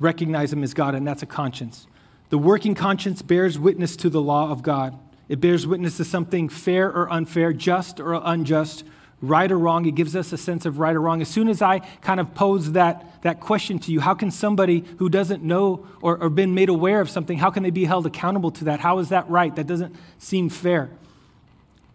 recognize 0.00 0.52
him 0.52 0.64
as 0.64 0.74
God, 0.74 0.94
and 0.94 1.06
that's 1.06 1.22
a 1.22 1.26
conscience. 1.26 1.86
The 2.30 2.38
working 2.38 2.74
conscience 2.74 3.22
bears 3.22 3.58
witness 3.58 3.94
to 3.96 4.10
the 4.10 4.20
law 4.20 4.50
of 4.50 4.62
God. 4.62 4.98
It 5.32 5.40
bears 5.40 5.66
witness 5.66 5.96
to 5.96 6.04
something 6.04 6.50
fair 6.50 6.88
or 6.88 7.10
unfair, 7.10 7.54
just 7.54 8.00
or 8.00 8.20
unjust, 8.22 8.84
right 9.22 9.50
or 9.50 9.58
wrong. 9.58 9.86
It 9.86 9.94
gives 9.94 10.14
us 10.14 10.30
a 10.30 10.36
sense 10.36 10.66
of 10.66 10.78
right 10.78 10.94
or 10.94 11.00
wrong. 11.00 11.22
As 11.22 11.28
soon 11.28 11.48
as 11.48 11.62
I 11.62 11.78
kind 12.02 12.20
of 12.20 12.34
pose 12.34 12.72
that, 12.72 13.22
that 13.22 13.40
question 13.40 13.78
to 13.78 13.92
you, 13.92 14.00
how 14.00 14.12
can 14.12 14.30
somebody 14.30 14.84
who 14.98 15.08
doesn't 15.08 15.42
know 15.42 15.86
or, 16.02 16.18
or 16.18 16.28
been 16.28 16.54
made 16.54 16.68
aware 16.68 17.00
of 17.00 17.08
something, 17.08 17.38
how 17.38 17.48
can 17.48 17.62
they 17.62 17.70
be 17.70 17.86
held 17.86 18.04
accountable 18.04 18.50
to 18.50 18.64
that? 18.64 18.80
How 18.80 18.98
is 18.98 19.08
that 19.08 19.26
right? 19.30 19.56
That 19.56 19.66
doesn't 19.66 19.96
seem 20.18 20.50
fair. 20.50 20.90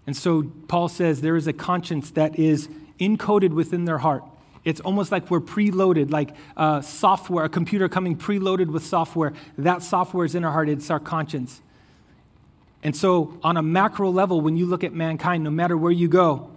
And 0.07 0.17
so 0.17 0.51
Paul 0.67 0.89
says 0.89 1.21
there 1.21 1.35
is 1.35 1.45
a 1.45 1.53
conscience 1.53 2.09
that 2.09 2.39
is 2.39 2.67
encoded 2.99 3.51
within 3.51 3.85
their 3.85 3.99
heart. 3.99 4.23
It's 4.63 4.79
almost 4.79 5.11
like 5.11 5.29
we're 5.29 5.41
preloaded, 5.41 6.09
like 6.09 6.31
uh, 6.55 6.81
software, 6.81 7.45
a 7.45 7.49
computer 7.49 7.87
coming 7.87 8.17
preloaded 8.17 8.69
with 8.71 8.83
software. 8.83 9.33
That 9.59 9.83
software 9.83 10.25
is 10.25 10.33
in 10.33 10.43
our 10.43 10.51
heart, 10.51 10.69
it's 10.69 10.89
our 10.89 10.99
conscience. 10.99 11.61
And 12.83 12.95
so, 12.95 13.39
on 13.43 13.57
a 13.57 13.61
macro 13.61 14.09
level, 14.11 14.39
when 14.41 14.55
you 14.55 14.65
look 14.65 14.83
at 14.83 14.93
mankind, 14.93 15.43
no 15.43 15.49
matter 15.49 15.75
where 15.75 15.91
you 15.91 16.07
go, 16.07 16.51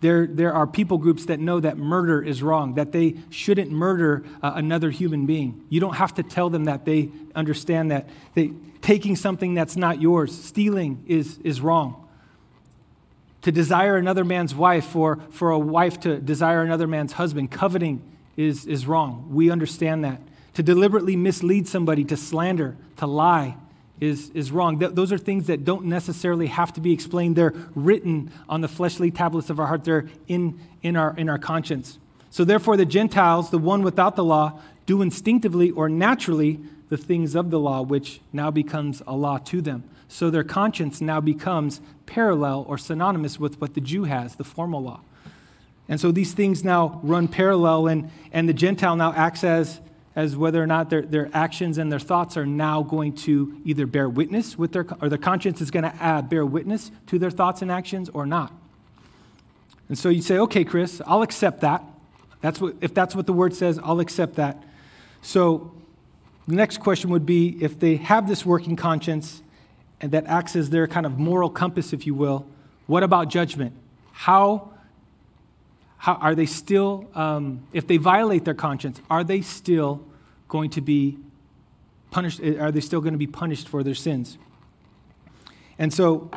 there, 0.00 0.26
there 0.26 0.52
are 0.54 0.66
people 0.66 0.96
groups 0.96 1.26
that 1.26 1.40
know 1.40 1.60
that 1.60 1.76
murder 1.76 2.22
is 2.22 2.42
wrong, 2.42 2.74
that 2.74 2.92
they 2.92 3.16
shouldn't 3.28 3.70
murder 3.70 4.24
uh, 4.42 4.52
another 4.54 4.90
human 4.90 5.26
being. 5.26 5.62
You 5.68 5.80
don't 5.80 5.96
have 5.96 6.14
to 6.14 6.22
tell 6.22 6.48
them 6.48 6.64
that. 6.64 6.86
They 6.86 7.10
understand 7.34 7.90
that. 7.90 8.08
They, 8.34 8.52
taking 8.80 9.14
something 9.14 9.52
that's 9.52 9.76
not 9.76 10.00
yours, 10.00 10.34
stealing 10.34 11.04
is, 11.06 11.38
is 11.44 11.60
wrong. 11.60 12.08
To 13.42 13.52
desire 13.52 13.96
another 13.96 14.24
man's 14.24 14.54
wife 14.54 14.96
or 14.96 15.18
for 15.30 15.50
a 15.50 15.58
wife 15.58 16.00
to 16.00 16.18
desire 16.18 16.62
another 16.62 16.86
man's 16.86 17.12
husband, 17.12 17.50
coveting 17.50 18.02
is, 18.36 18.66
is 18.66 18.86
wrong. 18.86 19.28
We 19.30 19.50
understand 19.50 20.04
that. 20.04 20.20
To 20.54 20.62
deliberately 20.62 21.14
mislead 21.14 21.68
somebody, 21.68 22.04
to 22.04 22.16
slander, 22.16 22.76
to 22.96 23.06
lie, 23.06 23.56
is, 24.00 24.30
is 24.30 24.50
wrong. 24.50 24.78
Th- 24.78 24.92
those 24.92 25.12
are 25.12 25.18
things 25.18 25.46
that 25.46 25.64
don't 25.64 25.84
necessarily 25.84 26.46
have 26.46 26.72
to 26.74 26.80
be 26.80 26.92
explained. 26.92 27.36
They're 27.36 27.54
written 27.74 28.30
on 28.48 28.60
the 28.60 28.68
fleshly 28.68 29.10
tablets 29.10 29.50
of 29.50 29.60
our 29.60 29.66
heart, 29.66 29.84
they're 29.84 30.08
in, 30.26 30.58
in, 30.82 30.96
our, 30.96 31.14
in 31.16 31.28
our 31.28 31.38
conscience. 31.38 31.98
So, 32.30 32.44
therefore, 32.44 32.76
the 32.76 32.86
Gentiles, 32.86 33.50
the 33.50 33.58
one 33.58 33.82
without 33.82 34.16
the 34.16 34.24
law, 34.24 34.60
do 34.86 35.02
instinctively 35.02 35.70
or 35.70 35.88
naturally 35.88 36.60
the 36.88 36.96
things 36.96 37.34
of 37.34 37.50
the 37.50 37.58
law, 37.58 37.82
which 37.82 38.20
now 38.32 38.50
becomes 38.50 39.02
a 39.06 39.14
law 39.14 39.38
to 39.38 39.60
them. 39.60 39.84
So, 40.08 40.30
their 40.30 40.44
conscience 40.44 41.00
now 41.00 41.20
becomes 41.20 41.80
parallel 42.06 42.64
or 42.68 42.78
synonymous 42.78 43.38
with 43.38 43.60
what 43.60 43.74
the 43.74 43.80
Jew 43.80 44.04
has, 44.04 44.36
the 44.36 44.44
formal 44.44 44.82
law. 44.82 45.00
And 45.90 46.00
so 46.00 46.12
these 46.12 46.32
things 46.32 46.62
now 46.62 47.00
run 47.02 47.26
parallel, 47.26 47.88
and, 47.88 48.10
and 48.32 48.48
the 48.48 48.52
Gentile 48.52 48.94
now 48.94 49.12
acts 49.12 49.42
as 49.42 49.80
as 50.20 50.36
whether 50.36 50.62
or 50.62 50.66
not 50.66 50.90
their, 50.90 51.02
their 51.02 51.30
actions 51.32 51.78
and 51.78 51.90
their 51.90 51.98
thoughts 51.98 52.36
are 52.36 52.44
now 52.44 52.82
going 52.82 53.14
to 53.14 53.60
either 53.64 53.86
bear 53.86 54.08
witness 54.08 54.58
with 54.58 54.72
their, 54.72 54.86
or 55.00 55.08
their 55.08 55.18
conscience 55.18 55.60
is 55.60 55.70
going 55.70 55.82
to 55.82 55.94
uh, 56.04 56.20
bear 56.20 56.44
witness 56.44 56.90
to 57.06 57.18
their 57.18 57.30
thoughts 57.30 57.62
and 57.62 57.72
actions 57.72 58.10
or 58.10 58.26
not. 58.26 58.52
And 59.88 59.98
so 59.98 60.08
you 60.08 60.20
say, 60.20 60.36
okay, 60.38 60.62
Chris, 60.62 61.00
I'll 61.06 61.22
accept 61.22 61.62
that. 61.62 61.82
That's 62.42 62.60
what, 62.60 62.76
if 62.80 62.92
that's 62.92 63.16
what 63.16 63.26
the 63.26 63.32
word 63.32 63.54
says, 63.54 63.78
I'll 63.82 64.00
accept 64.00 64.36
that. 64.36 64.62
So 65.22 65.72
the 66.46 66.54
next 66.54 66.78
question 66.78 67.10
would 67.10 67.26
be 67.26 67.56
if 67.62 67.78
they 67.80 67.96
have 67.96 68.28
this 68.28 68.44
working 68.44 68.76
conscience 68.76 69.42
and 70.00 70.12
that 70.12 70.26
acts 70.26 70.54
as 70.54 70.70
their 70.70 70.86
kind 70.86 71.06
of 71.06 71.18
moral 71.18 71.50
compass, 71.50 71.92
if 71.92 72.06
you 72.06 72.14
will, 72.14 72.46
what 72.86 73.02
about 73.02 73.28
judgment? 73.28 73.72
How 74.12 74.70
how, 76.00 76.14
are 76.14 76.34
they 76.34 76.46
still, 76.46 77.06
um, 77.14 77.66
if 77.74 77.86
they 77.86 77.98
violate 77.98 78.46
their 78.46 78.54
conscience, 78.54 79.02
are 79.10 79.22
they 79.22 79.42
still 79.42 80.02
going 80.50 80.68
to 80.70 80.82
be 80.82 81.16
punished? 82.10 82.40
Eh, 82.42 82.58
are 82.58 82.70
they 82.70 82.80
still 82.80 83.00
going 83.00 83.14
to 83.14 83.18
be 83.18 83.26
punished 83.26 83.66
for 83.66 83.82
their 83.82 83.94
sins? 83.94 84.36
And 85.78 85.94
so 85.94 86.30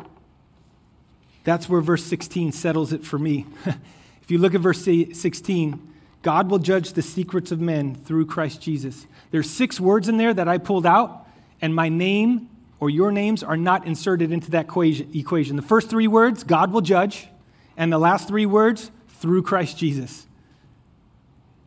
that's 1.42 1.68
where 1.68 1.82
verse 1.82 2.02
16 2.04 2.52
settles 2.52 2.94
it 2.94 3.04
for 3.04 3.18
me. 3.18 3.44
if 3.66 4.30
you 4.30 4.38
look 4.38 4.54
at 4.54 4.62
verse 4.62 4.82
16, 4.82 5.92
God 6.22 6.50
will 6.50 6.58
judge 6.58 6.94
the 6.94 7.02
secrets 7.02 7.52
of 7.52 7.60
men 7.60 7.94
through 7.94 8.24
Christ 8.24 8.62
Jesus. 8.62 9.06
There's 9.30 9.50
six 9.50 9.78
words 9.78 10.08
in 10.08 10.16
there 10.16 10.32
that 10.32 10.48
I 10.48 10.56
pulled 10.56 10.86
out, 10.86 11.26
and 11.60 11.74
my 11.74 11.90
name 11.90 12.48
or 12.80 12.88
your 12.88 13.12
names 13.12 13.42
are 13.42 13.56
not 13.56 13.86
inserted 13.86 14.32
into 14.32 14.50
that 14.52 14.66
equation. 14.66 15.56
The 15.56 15.62
first 15.62 15.90
three 15.90 16.08
words, 16.08 16.44
God 16.44 16.72
will 16.72 16.80
judge, 16.80 17.28
and 17.76 17.92
the 17.92 17.98
last 17.98 18.28
three 18.28 18.46
words, 18.46 18.90
through 19.08 19.42
Christ 19.42 19.76
Jesus. 19.76 20.26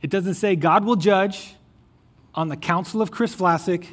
It 0.01 0.09
doesn't 0.09 0.35
say 0.35 0.55
God 0.55 0.85
will 0.85 0.95
judge 0.95 1.56
on 2.37 2.49
the 2.49 2.55
counsel 2.55 3.01
of 3.01 3.09
Chris 3.09 3.35
Vlasic 3.35 3.87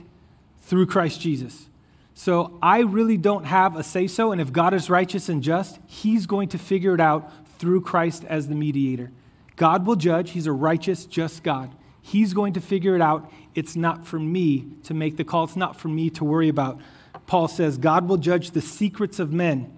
through 0.61 0.87
Christ 0.87 1.21
Jesus. 1.21 1.67
So 2.13 2.57
I 2.63 2.81
really 2.81 3.17
don't 3.17 3.45
have 3.45 3.75
a 3.75 3.83
say 3.83 4.07
so, 4.07 4.31
and 4.31 4.41
if 4.41 4.53
God 4.53 4.75
is 4.75 4.89
righteous 4.89 5.29
and 5.29 5.43
just, 5.43 5.81
He's 5.87 6.27
going 6.27 6.51
to 6.51 6.59
figure 6.59 6.95
it 6.95 7.01
out 7.01 7.33
through 7.59 7.81
Christ 7.81 8.23
as 8.29 8.47
the 8.47 8.55
mediator. 8.55 9.11
God 9.57 9.87
will 9.87 9.97
judge, 9.97 10.31
He's 10.31 10.47
a 10.47 10.53
righteous, 10.53 11.07
just 11.07 11.43
God. 11.43 11.75
He's 12.03 12.35
going 12.35 12.53
to 12.53 12.61
figure 12.61 12.95
it 12.95 13.01
out. 13.01 13.33
It's 13.55 13.75
not 13.75 14.07
for 14.07 14.19
me 14.19 14.67
to 14.85 14.93
make 14.93 15.17
the 15.17 15.25
call, 15.25 15.45
it's 15.45 15.57
not 15.57 15.81
for 15.81 15.89
me 15.89 16.11
to 16.11 16.25
worry 16.25 16.51
about. 16.51 16.81
Paul 17.27 17.49
says, 17.49 17.79
God 17.79 18.09
will 18.09 18.19
judge 18.19 18.51
the 18.51 18.61
secrets 18.61 19.19
of 19.19 19.33
men, 19.33 19.73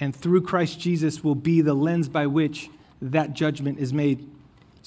and 0.00 0.14
through 0.14 0.42
Christ 0.42 0.80
Jesus 0.80 1.22
will 1.22 1.36
be 1.36 1.60
the 1.60 1.74
lens 1.74 2.08
by 2.08 2.26
which 2.26 2.68
that 3.00 3.32
judgment 3.32 3.78
is 3.78 3.92
made. 3.92 4.28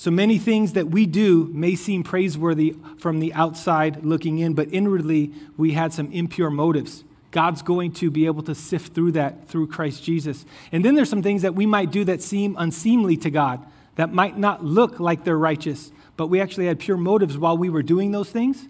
So 0.02 0.10
many 0.10 0.40
things 0.40 0.74
that 0.74 0.88
we 0.88 1.06
do 1.06 1.48
may 1.54 1.76
seem 1.76 2.02
praiseworthy 2.02 2.76
from 2.98 3.20
the 3.20 3.32
outside 3.36 4.04
looking 4.04 4.40
in, 4.40 4.56
but 4.56 4.68
inwardly 4.74 5.32
we 5.58 5.74
had 5.74 5.94
some 5.94 6.12
impure 6.12 6.50
motives. 6.50 7.04
God's 7.30 7.62
going 7.62 7.92
to 7.92 8.10
be 8.10 8.26
able 8.26 8.42
to 8.42 8.56
sift 8.56 8.96
through 8.96 9.12
that 9.12 9.48
through 9.48 9.68
Christ 9.68 10.04
Jesus. 10.04 10.44
And 10.72 10.84
then 10.84 10.96
there's 10.96 11.12
some 11.12 11.22
things 11.22 11.44
that 11.44 11.54
we 11.54 11.68
might 11.68 11.92
do 11.92 12.04
that 12.06 12.24
seem 12.24 12.56
unseemly 12.58 13.16
to 13.18 13.30
God, 13.30 13.64
that 13.94 14.12
might 14.12 14.40
not 14.40 14.66
look 14.66 15.00
like 15.00 15.24
they're 15.24 15.38
righteous, 15.38 15.92
but 16.18 16.30
we 16.30 16.42
actually 16.42 16.66
had 16.66 16.80
pure 16.80 16.98
motives 16.98 17.38
while 17.38 17.56
we 17.56 17.70
were 17.70 17.84
doing 17.84 18.12
those 18.12 18.32
things. 18.32 18.68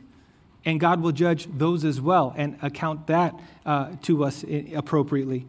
And 0.65 0.81
God 0.81 0.99
will 0.99 1.13
judge 1.13 1.47
those 1.49 1.85
as 1.85 2.01
well 2.01 2.33
and 2.35 2.57
account 2.61 3.07
that 3.07 3.39
uh, 3.65 3.91
to 4.01 4.25
us 4.25 4.43
appropriately. 4.75 5.45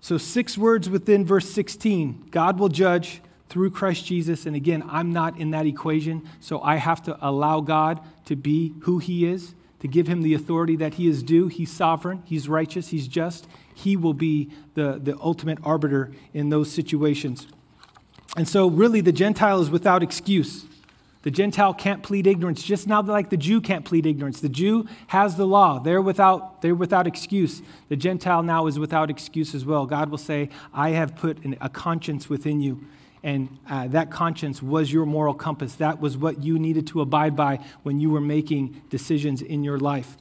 So, 0.00 0.16
six 0.16 0.56
words 0.56 0.88
within 0.88 1.26
verse 1.26 1.50
16 1.50 2.28
God 2.30 2.60
will 2.60 2.68
judge 2.68 3.20
through 3.54 3.70
Christ 3.70 4.04
Jesus. 4.04 4.46
And 4.46 4.56
again, 4.56 4.82
I'm 4.90 5.12
not 5.12 5.38
in 5.38 5.52
that 5.52 5.64
equation, 5.64 6.28
so 6.40 6.60
I 6.60 6.74
have 6.74 7.00
to 7.04 7.16
allow 7.24 7.60
God 7.60 8.00
to 8.24 8.34
be 8.34 8.74
who 8.80 8.98
He 8.98 9.26
is, 9.26 9.54
to 9.78 9.86
give 9.86 10.08
Him 10.08 10.22
the 10.22 10.34
authority 10.34 10.74
that 10.74 10.94
He 10.94 11.06
is 11.06 11.22
due. 11.22 11.46
He's 11.46 11.70
sovereign, 11.70 12.24
He's 12.26 12.48
righteous, 12.48 12.88
He's 12.88 13.06
just. 13.06 13.46
He 13.72 13.96
will 13.96 14.12
be 14.12 14.50
the, 14.74 14.98
the 15.00 15.16
ultimate 15.20 15.58
arbiter 15.62 16.10
in 16.32 16.48
those 16.48 16.72
situations. 16.72 17.46
And 18.36 18.48
so, 18.48 18.68
really, 18.68 19.00
the 19.00 19.12
Gentile 19.12 19.60
is 19.60 19.70
without 19.70 20.02
excuse. 20.02 20.66
The 21.22 21.30
Gentile 21.30 21.74
can't 21.74 22.02
plead 22.02 22.26
ignorance, 22.26 22.60
just 22.60 22.88
now 22.88 23.02
like 23.02 23.30
the 23.30 23.36
Jew 23.36 23.60
can't 23.60 23.84
plead 23.84 24.04
ignorance. 24.04 24.40
The 24.40 24.48
Jew 24.48 24.88
has 25.06 25.36
the 25.36 25.46
law. 25.46 25.78
They're 25.78 26.02
without, 26.02 26.60
they're 26.60 26.74
without 26.74 27.06
excuse. 27.06 27.62
The 27.88 27.96
Gentile 27.96 28.42
now 28.42 28.66
is 28.66 28.80
without 28.80 29.10
excuse 29.10 29.54
as 29.54 29.64
well. 29.64 29.86
God 29.86 30.10
will 30.10 30.18
say, 30.18 30.48
I 30.72 30.90
have 30.90 31.14
put 31.14 31.44
an, 31.44 31.56
a 31.60 31.68
conscience 31.68 32.28
within 32.28 32.60
you. 32.60 32.84
And 33.24 33.48
uh, 33.68 33.88
that 33.88 34.10
conscience 34.10 34.62
was 34.62 34.92
your 34.92 35.06
moral 35.06 35.32
compass. 35.32 35.74
That 35.76 35.98
was 35.98 36.16
what 36.16 36.44
you 36.44 36.58
needed 36.58 36.86
to 36.88 37.00
abide 37.00 37.34
by 37.34 37.58
when 37.82 37.98
you 37.98 38.10
were 38.10 38.20
making 38.20 38.82
decisions 38.90 39.40
in 39.40 39.64
your 39.64 39.78
life. 39.78 40.18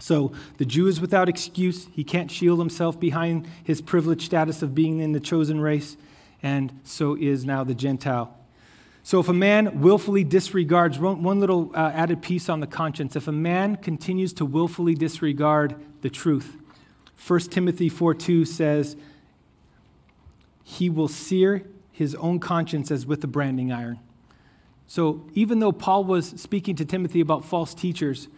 So 0.00 0.32
the 0.56 0.64
Jew 0.64 0.86
is 0.88 0.98
without 0.98 1.28
excuse. 1.28 1.88
He 1.92 2.02
can't 2.02 2.30
shield 2.30 2.58
himself 2.58 2.98
behind 2.98 3.46
his 3.62 3.82
privileged 3.82 4.22
status 4.22 4.62
of 4.62 4.74
being 4.74 5.00
in 5.00 5.12
the 5.12 5.20
chosen 5.20 5.60
race, 5.60 5.98
and 6.42 6.80
so 6.84 7.14
is 7.14 7.44
now 7.44 7.64
the 7.64 7.74
Gentile. 7.74 8.34
So 9.04 9.20
if 9.20 9.28
a 9.28 9.34
man 9.34 9.82
willfully 9.82 10.24
disregards, 10.24 10.98
one 10.98 11.38
little 11.38 11.70
uh, 11.74 11.90
added 11.94 12.22
piece 12.22 12.48
on 12.48 12.60
the 12.60 12.66
conscience, 12.66 13.14
if 13.14 13.28
a 13.28 13.32
man 13.32 13.76
continues 13.76 14.32
to 14.34 14.46
willfully 14.46 14.94
disregard 14.94 15.74
the 16.00 16.08
truth, 16.08 16.56
1 17.26 17.40
Timothy 17.40 17.90
4 17.90 18.14
2 18.14 18.46
says, 18.46 18.96
he 20.64 20.88
will 20.88 21.08
sear 21.08 21.66
his 21.92 22.14
own 22.16 22.40
conscience 22.40 22.90
as 22.90 23.06
with 23.06 23.22
a 23.22 23.26
branding 23.26 23.70
iron. 23.70 24.00
So 24.86 25.24
even 25.34 25.60
though 25.60 25.72
Paul 25.72 26.04
was 26.04 26.28
speaking 26.40 26.76
to 26.76 26.84
Timothy 26.84 27.20
about 27.20 27.44
false 27.44 27.74
teachers, 27.74 28.28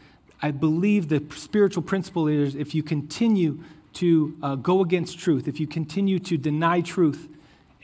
I 0.43 0.51
believe 0.51 1.09
the 1.09 1.23
spiritual 1.35 1.83
principle 1.83 2.29
is 2.29 2.55
if 2.55 2.75
you 2.75 2.83
continue 2.83 3.63
to 3.95 4.37
uh, 4.43 4.55
go 4.57 4.83
against 4.83 5.19
truth, 5.19 5.49
if 5.49 5.59
you 5.59 5.67
continue 5.67 6.19
to 6.19 6.37
deny 6.37 6.81
truth, 6.81 7.29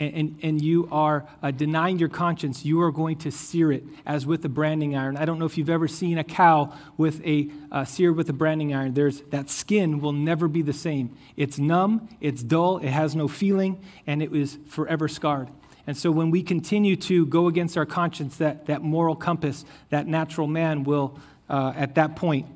and, 0.00 0.14
and, 0.14 0.38
and 0.42 0.62
you 0.62 0.88
are 0.90 1.26
uh, 1.42 1.50
denying 1.50 1.98
your 1.98 2.08
conscience, 2.08 2.64
you 2.64 2.80
are 2.80 2.90
going 2.90 3.16
to 3.18 3.30
sear 3.30 3.70
it 3.70 3.84
as 4.06 4.26
with 4.26 4.44
a 4.44 4.48
branding 4.48 4.96
iron. 4.96 5.16
I 5.16 5.24
don't 5.26 5.38
know 5.38 5.44
if 5.44 5.58
you've 5.58 5.70
ever 5.70 5.86
seen 5.86 6.18
a 6.18 6.24
cow 6.24 6.72
with 6.96 7.24
a 7.24 7.50
uh, 7.70 7.84
seared 7.84 8.16
with 8.16 8.28
a 8.30 8.32
branding 8.32 8.74
iron. 8.74 8.94
There's 8.94 9.20
that 9.30 9.50
skin 9.50 10.00
will 10.00 10.12
never 10.12 10.48
be 10.48 10.62
the 10.62 10.72
same. 10.72 11.16
It's 11.36 11.58
numb, 11.58 12.08
it's 12.20 12.42
dull, 12.42 12.78
it 12.78 12.88
has 12.88 13.14
no 13.14 13.28
feeling, 13.28 13.84
and 14.06 14.22
it 14.22 14.34
is 14.34 14.58
forever 14.66 15.06
scarred. 15.06 15.50
And 15.90 15.98
so 15.98 16.12
when 16.12 16.30
we 16.30 16.44
continue 16.44 16.94
to 16.94 17.26
go 17.26 17.48
against 17.48 17.76
our 17.76 17.84
conscience, 17.84 18.36
that, 18.36 18.66
that 18.66 18.80
moral 18.80 19.16
compass, 19.16 19.64
that 19.88 20.06
natural 20.06 20.46
man 20.46 20.84
will, 20.84 21.18
uh, 21.48 21.72
at 21.74 21.96
that 21.96 22.14
point, 22.14 22.46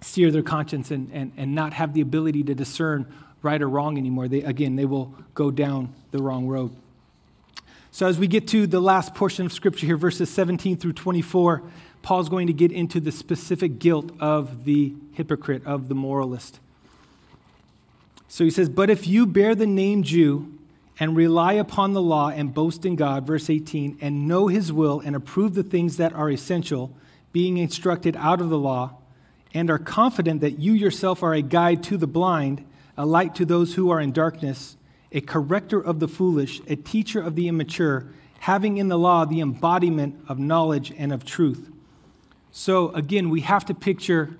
sear 0.00 0.32
their 0.32 0.42
conscience 0.42 0.90
and, 0.90 1.12
and, 1.12 1.30
and 1.36 1.54
not 1.54 1.74
have 1.74 1.94
the 1.94 2.00
ability 2.00 2.42
to 2.42 2.54
discern 2.56 3.06
right 3.40 3.62
or 3.62 3.68
wrong 3.68 3.96
anymore. 3.96 4.26
They, 4.26 4.42
again, 4.42 4.74
they 4.74 4.84
will 4.84 5.14
go 5.32 5.52
down 5.52 5.94
the 6.10 6.20
wrong 6.20 6.48
road. 6.48 6.72
So, 7.92 8.08
as 8.08 8.18
we 8.18 8.26
get 8.26 8.48
to 8.48 8.66
the 8.66 8.80
last 8.80 9.14
portion 9.14 9.46
of 9.46 9.52
Scripture 9.52 9.86
here, 9.86 9.96
verses 9.96 10.28
17 10.28 10.76
through 10.76 10.94
24, 10.94 11.62
Paul's 12.02 12.28
going 12.28 12.48
to 12.48 12.52
get 12.52 12.72
into 12.72 12.98
the 12.98 13.12
specific 13.12 13.78
guilt 13.78 14.10
of 14.18 14.64
the 14.64 14.92
hypocrite, 15.12 15.64
of 15.64 15.86
the 15.86 15.94
moralist. 15.94 16.58
So 18.26 18.42
he 18.42 18.50
says, 18.50 18.68
But 18.68 18.90
if 18.90 19.06
you 19.06 19.24
bear 19.24 19.54
the 19.54 19.68
name 19.68 20.02
Jew 20.02 20.58
and 21.00 21.16
rely 21.16 21.54
upon 21.54 21.94
the 21.94 22.02
law 22.02 22.28
and 22.28 22.52
boast 22.52 22.84
in 22.84 22.94
God, 22.94 23.26
verse 23.26 23.48
18, 23.48 23.96
and 24.02 24.28
know 24.28 24.48
his 24.48 24.70
will 24.70 25.00
and 25.00 25.16
approve 25.16 25.54
the 25.54 25.62
things 25.62 25.96
that 25.96 26.12
are 26.12 26.30
essential, 26.30 26.94
being 27.32 27.56
instructed 27.56 28.14
out 28.16 28.40
of 28.42 28.50
the 28.50 28.58
law, 28.58 28.98
and 29.54 29.70
are 29.70 29.78
confident 29.78 30.42
that 30.42 30.58
you 30.58 30.74
yourself 30.74 31.22
are 31.22 31.32
a 31.32 31.40
guide 31.40 31.82
to 31.84 31.96
the 31.96 32.06
blind, 32.06 32.64
a 32.98 33.06
light 33.06 33.34
to 33.34 33.46
those 33.46 33.74
who 33.74 33.88
are 33.88 33.98
in 33.98 34.12
darkness, 34.12 34.76
a 35.10 35.22
corrector 35.22 35.80
of 35.80 36.00
the 36.00 36.06
foolish, 36.06 36.60
a 36.68 36.76
teacher 36.76 37.20
of 37.20 37.34
the 37.34 37.48
immature, 37.48 38.06
having 38.40 38.76
in 38.76 38.88
the 38.88 38.98
law 38.98 39.24
the 39.24 39.40
embodiment 39.40 40.22
of 40.28 40.38
knowledge 40.38 40.92
and 40.98 41.12
of 41.14 41.24
truth. 41.24 41.70
So 42.52 42.90
again, 42.90 43.30
we 43.30 43.40
have 43.40 43.64
to 43.66 43.74
picture 43.74 44.36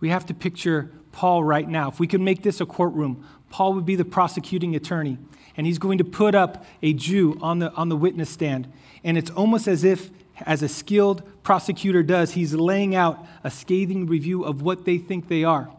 we 0.00 0.10
have 0.10 0.26
to 0.26 0.34
picture 0.34 0.92
Paul 1.10 1.42
right 1.42 1.68
now. 1.68 1.88
If 1.88 1.98
we 1.98 2.06
could 2.06 2.20
make 2.20 2.42
this 2.42 2.60
a 2.60 2.66
courtroom, 2.66 3.26
Paul 3.50 3.74
would 3.74 3.86
be 3.86 3.96
the 3.96 4.04
prosecuting 4.04 4.74
attorney, 4.74 5.18
and 5.56 5.66
he's 5.66 5.78
going 5.78 5.98
to 5.98 6.04
put 6.04 6.34
up 6.34 6.64
a 6.82 6.92
Jew 6.92 7.38
on 7.40 7.58
the, 7.58 7.72
on 7.72 7.88
the 7.88 7.96
witness 7.96 8.30
stand. 8.30 8.70
And 9.04 9.16
it's 9.16 9.30
almost 9.30 9.66
as 9.66 9.84
if 9.84 10.10
as 10.42 10.62
a 10.62 10.68
skilled 10.68 11.22
prosecutor 11.42 12.02
does, 12.02 12.32
he's 12.32 12.54
laying 12.54 12.94
out 12.94 13.26
a 13.42 13.50
scathing 13.50 14.06
review 14.06 14.44
of 14.44 14.62
what 14.62 14.84
they 14.84 14.98
think 14.98 15.28
they 15.28 15.44
are. 15.44 15.70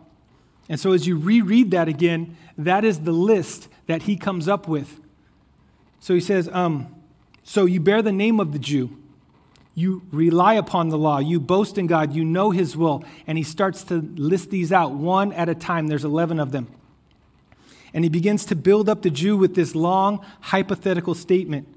And 0.67 0.79
so 0.79 0.91
as 0.91 1.07
you 1.07 1.17
reread 1.17 1.71
that 1.71 1.87
again, 1.87 2.37
that 2.57 2.83
is 2.83 2.99
the 2.99 3.11
list 3.11 3.67
that 3.87 4.03
he 4.03 4.15
comes 4.17 4.47
up 4.47 4.67
with. 4.67 4.99
So 5.99 6.13
he 6.13 6.19
says, 6.19 6.49
um, 6.51 6.93
So 7.43 7.65
you 7.65 7.79
bear 7.79 8.01
the 8.01 8.11
name 8.11 8.39
of 8.39 8.53
the 8.53 8.59
Jew. 8.59 8.95
You 9.75 10.03
rely 10.11 10.55
upon 10.55 10.89
the 10.89 10.97
law. 10.97 11.19
You 11.19 11.39
boast 11.39 11.77
in 11.77 11.87
God. 11.87 12.13
You 12.13 12.25
know 12.25 12.51
his 12.51 12.75
will. 12.75 13.03
And 13.25 13.37
he 13.37 13.43
starts 13.43 13.83
to 13.85 14.01
list 14.15 14.49
these 14.49 14.71
out 14.71 14.91
one 14.91 15.31
at 15.33 15.47
a 15.47 15.55
time. 15.55 15.87
There's 15.87 16.03
11 16.03 16.39
of 16.39 16.51
them. 16.51 16.67
And 17.93 18.03
he 18.03 18.09
begins 18.09 18.45
to 18.45 18.55
build 18.55 18.89
up 18.89 19.01
the 19.01 19.09
Jew 19.09 19.37
with 19.37 19.55
this 19.55 19.75
long 19.75 20.25
hypothetical 20.41 21.15
statement. 21.15 21.67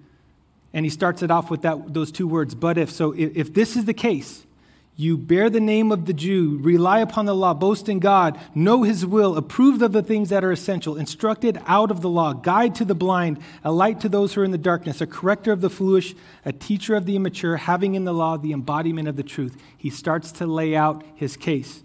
And 0.73 0.87
he 0.87 0.91
starts 0.91 1.23
it 1.23 1.31
off 1.31 1.51
with 1.51 1.63
that, 1.63 1.93
those 1.93 2.11
two 2.11 2.27
words, 2.27 2.55
but 2.55 2.79
if. 2.79 2.91
So 2.91 3.13
if, 3.13 3.37
if 3.37 3.55
this 3.55 3.77
is 3.77 3.85
the 3.85 3.95
case, 3.95 4.47
you 4.95 5.17
bear 5.17 5.49
the 5.49 5.61
name 5.61 5.91
of 5.91 6.05
the 6.05 6.13
Jew, 6.13 6.59
rely 6.61 6.99
upon 6.99 7.25
the 7.25 7.35
law, 7.35 7.55
boast 7.55 7.89
in 7.89 7.99
God, 7.99 8.39
know 8.55 8.83
his 8.83 9.07
will, 9.07 9.37
approve 9.39 9.81
of 9.81 9.93
the 9.93 10.03
things 10.03 10.29
that 10.29 10.45
are 10.45 10.53
essential, 10.53 10.97
instructed 10.97 11.59
out 11.67 11.91
of 11.91 12.03
the 12.03 12.11
law, 12.11 12.35
guide 12.35 12.75
to 12.75 12.85
the 12.85 12.95
blind, 12.95 13.39
a 13.65 13.73
light 13.73 14.01
to 14.01 14.09
those 14.09 14.35
who 14.35 14.43
are 14.43 14.45
in 14.45 14.51
the 14.51 14.59
darkness, 14.59 15.01
a 15.01 15.07
corrector 15.07 15.51
of 15.51 15.63
the 15.63 15.71
foolish, 15.71 16.15
a 16.45 16.53
teacher 16.53 16.95
of 16.95 17.07
the 17.07 17.17
immature, 17.17 17.57
having 17.57 17.95
in 17.95 18.05
the 18.05 18.13
law 18.13 18.37
the 18.37 18.53
embodiment 18.53 19.09
of 19.09 19.17
the 19.17 19.23
truth. 19.23 19.57
He 19.77 19.89
starts 19.89 20.31
to 20.33 20.47
lay 20.47 20.77
out 20.77 21.03
his 21.15 21.39
case. 21.39 21.83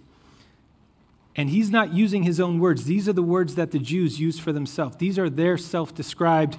And 1.37 1.51
he's 1.51 1.69
not 1.69 1.93
using 1.93 2.23
his 2.23 2.39
own 2.39 2.59
words. 2.59 2.85
These 2.85 3.07
are 3.07 3.13
the 3.13 3.23
words 3.23 3.55
that 3.55 3.71
the 3.71 3.79
Jews 3.79 4.19
use 4.19 4.39
for 4.39 4.51
themselves. 4.51 4.97
These 4.97 5.19
are 5.19 5.29
their 5.29 5.57
self 5.57 5.93
described 5.93 6.57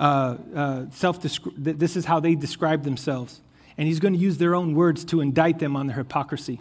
uh, 0.00 0.38
uh, 0.54 0.84
self 0.92 1.20
this 1.20 1.94
is 1.94 2.06
how 2.06 2.20
they 2.20 2.34
describe 2.34 2.84
themselves. 2.84 3.40
And 3.76 3.86
he's 3.86 4.00
going 4.00 4.14
to 4.14 4.20
use 4.20 4.38
their 4.38 4.54
own 4.54 4.74
words 4.74 5.04
to 5.06 5.20
indict 5.20 5.58
them 5.58 5.76
on 5.76 5.88
their 5.88 5.96
hypocrisy. 5.96 6.60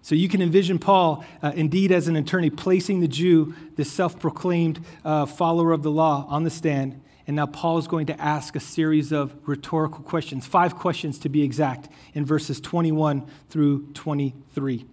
So 0.00 0.14
you 0.14 0.28
can 0.28 0.40
envision 0.40 0.78
Paul, 0.78 1.24
uh, 1.42 1.52
indeed, 1.54 1.92
as 1.92 2.08
an 2.08 2.16
attorney, 2.16 2.48
placing 2.48 3.00
the 3.00 3.08
Jew, 3.08 3.54
this 3.74 3.92
self 3.92 4.18
proclaimed 4.18 4.80
uh, 5.04 5.26
follower 5.26 5.72
of 5.72 5.82
the 5.82 5.90
law, 5.90 6.26
on 6.30 6.44
the 6.44 6.50
stand. 6.50 7.02
And 7.26 7.36
now 7.36 7.46
Paul 7.46 7.78
is 7.78 7.88
going 7.88 8.06
to 8.06 8.20
ask 8.20 8.54
a 8.54 8.60
series 8.60 9.12
of 9.12 9.34
rhetorical 9.46 10.04
questions, 10.04 10.46
five 10.46 10.76
questions 10.76 11.18
to 11.20 11.28
be 11.28 11.42
exact, 11.42 11.88
in 12.14 12.24
verses 12.24 12.60
21 12.60 13.26
through 13.48 13.92
23. 13.92 14.86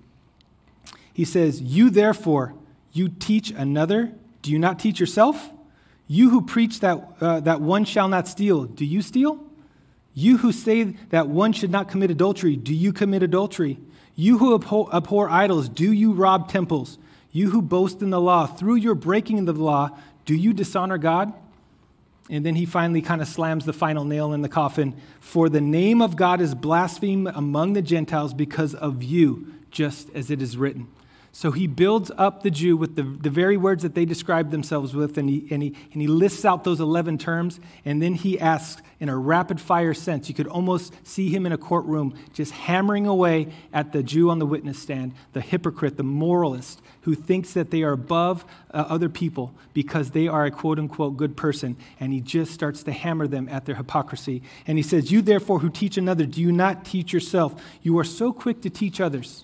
He 1.13 1.25
says, 1.25 1.61
You 1.61 1.89
therefore, 1.89 2.55
you 2.91 3.07
teach 3.07 3.51
another, 3.51 4.11
do 4.41 4.51
you 4.51 4.59
not 4.59 4.79
teach 4.79 4.99
yourself? 4.99 5.49
You 6.07 6.29
who 6.29 6.41
preach 6.41 6.79
that, 6.81 7.07
uh, 7.21 7.39
that 7.41 7.61
one 7.61 7.85
shall 7.85 8.07
not 8.07 8.27
steal, 8.27 8.65
do 8.65 8.85
you 8.85 9.01
steal? 9.01 9.43
You 10.13 10.37
who 10.37 10.51
say 10.51 10.83
that 11.09 11.27
one 11.27 11.53
should 11.53 11.71
not 11.71 11.87
commit 11.87 12.11
adultery, 12.11 12.55
do 12.55 12.73
you 12.73 12.93
commit 12.93 13.23
adultery? 13.23 13.79
You 14.15 14.37
who 14.37 14.53
abhor, 14.53 14.93
abhor 14.93 15.29
idols, 15.29 15.69
do 15.69 15.91
you 15.91 16.11
rob 16.11 16.49
temples? 16.49 16.97
You 17.31 17.49
who 17.49 17.61
boast 17.61 18.01
in 18.01 18.11
the 18.11 18.21
law, 18.21 18.45
through 18.45 18.75
your 18.75 18.93
breaking 18.93 19.39
of 19.39 19.57
the 19.57 19.63
law, 19.63 19.97
do 20.25 20.35
you 20.35 20.53
dishonor 20.53 20.99
God? 20.99 21.33
And 22.29 22.45
then 22.45 22.55
he 22.55 22.65
finally 22.65 23.01
kind 23.01 23.21
of 23.21 23.27
slams 23.27 23.65
the 23.65 23.73
final 23.73 24.05
nail 24.05 24.33
in 24.33 24.41
the 24.41 24.49
coffin. 24.49 24.95
For 25.19 25.49
the 25.49 25.61
name 25.61 26.01
of 26.01 26.15
God 26.15 26.41
is 26.41 26.55
blasphemed 26.55 27.31
among 27.33 27.73
the 27.73 27.81
Gentiles 27.81 28.33
because 28.33 28.75
of 28.75 29.03
you, 29.03 29.53
just 29.71 30.09
as 30.13 30.29
it 30.29 30.41
is 30.41 30.55
written. 30.55 30.87
So 31.35 31.49
he 31.49 31.65
builds 31.65 32.11
up 32.15 32.43
the 32.43 32.51
Jew 32.51 32.77
with 32.77 32.95
the, 32.95 33.01
the 33.01 33.31
very 33.31 33.57
words 33.57 33.81
that 33.81 33.95
they 33.95 34.05
describe 34.05 34.51
themselves 34.51 34.95
with, 34.95 35.17
and 35.17 35.27
he, 35.27 35.47
and, 35.49 35.63
he, 35.63 35.75
and 35.91 35.99
he 35.99 36.07
lists 36.07 36.45
out 36.45 36.63
those 36.63 36.79
11 36.79 37.17
terms, 37.17 37.59
and 37.83 38.03
then 38.03 38.13
he 38.13 38.39
asks 38.39 38.83
in 38.99 39.09
a 39.09 39.17
rapid 39.17 39.59
fire 39.59 39.95
sense. 39.95 40.29
You 40.29 40.35
could 40.35 40.45
almost 40.45 40.93
see 41.03 41.29
him 41.29 41.47
in 41.47 41.51
a 41.51 41.57
courtroom 41.57 42.13
just 42.33 42.51
hammering 42.51 43.07
away 43.07 43.51
at 43.73 43.93
the 43.93 44.03
Jew 44.03 44.29
on 44.29 44.37
the 44.37 44.45
witness 44.45 44.77
stand, 44.77 45.15
the 45.33 45.41
hypocrite, 45.41 45.97
the 45.97 46.03
moralist, 46.03 46.83
who 47.01 47.15
thinks 47.15 47.53
that 47.53 47.71
they 47.71 47.81
are 47.81 47.93
above 47.93 48.45
uh, 48.69 48.85
other 48.87 49.09
people 49.09 49.55
because 49.73 50.11
they 50.11 50.27
are 50.27 50.45
a 50.45 50.51
quote 50.51 50.77
unquote 50.77 51.17
good 51.17 51.35
person, 51.35 51.77
and 51.99 52.13
he 52.13 52.21
just 52.21 52.53
starts 52.53 52.83
to 52.83 52.91
hammer 52.91 53.25
them 53.25 53.49
at 53.49 53.65
their 53.65 53.75
hypocrisy. 53.75 54.43
And 54.67 54.77
he 54.77 54.83
says, 54.83 55.11
You 55.11 55.23
therefore 55.23 55.59
who 55.59 55.71
teach 55.71 55.97
another, 55.97 56.27
do 56.27 56.39
you 56.39 56.51
not 56.51 56.85
teach 56.85 57.11
yourself? 57.11 57.59
You 57.81 57.97
are 57.97 58.03
so 58.03 58.31
quick 58.31 58.61
to 58.61 58.69
teach 58.69 59.01
others 59.01 59.43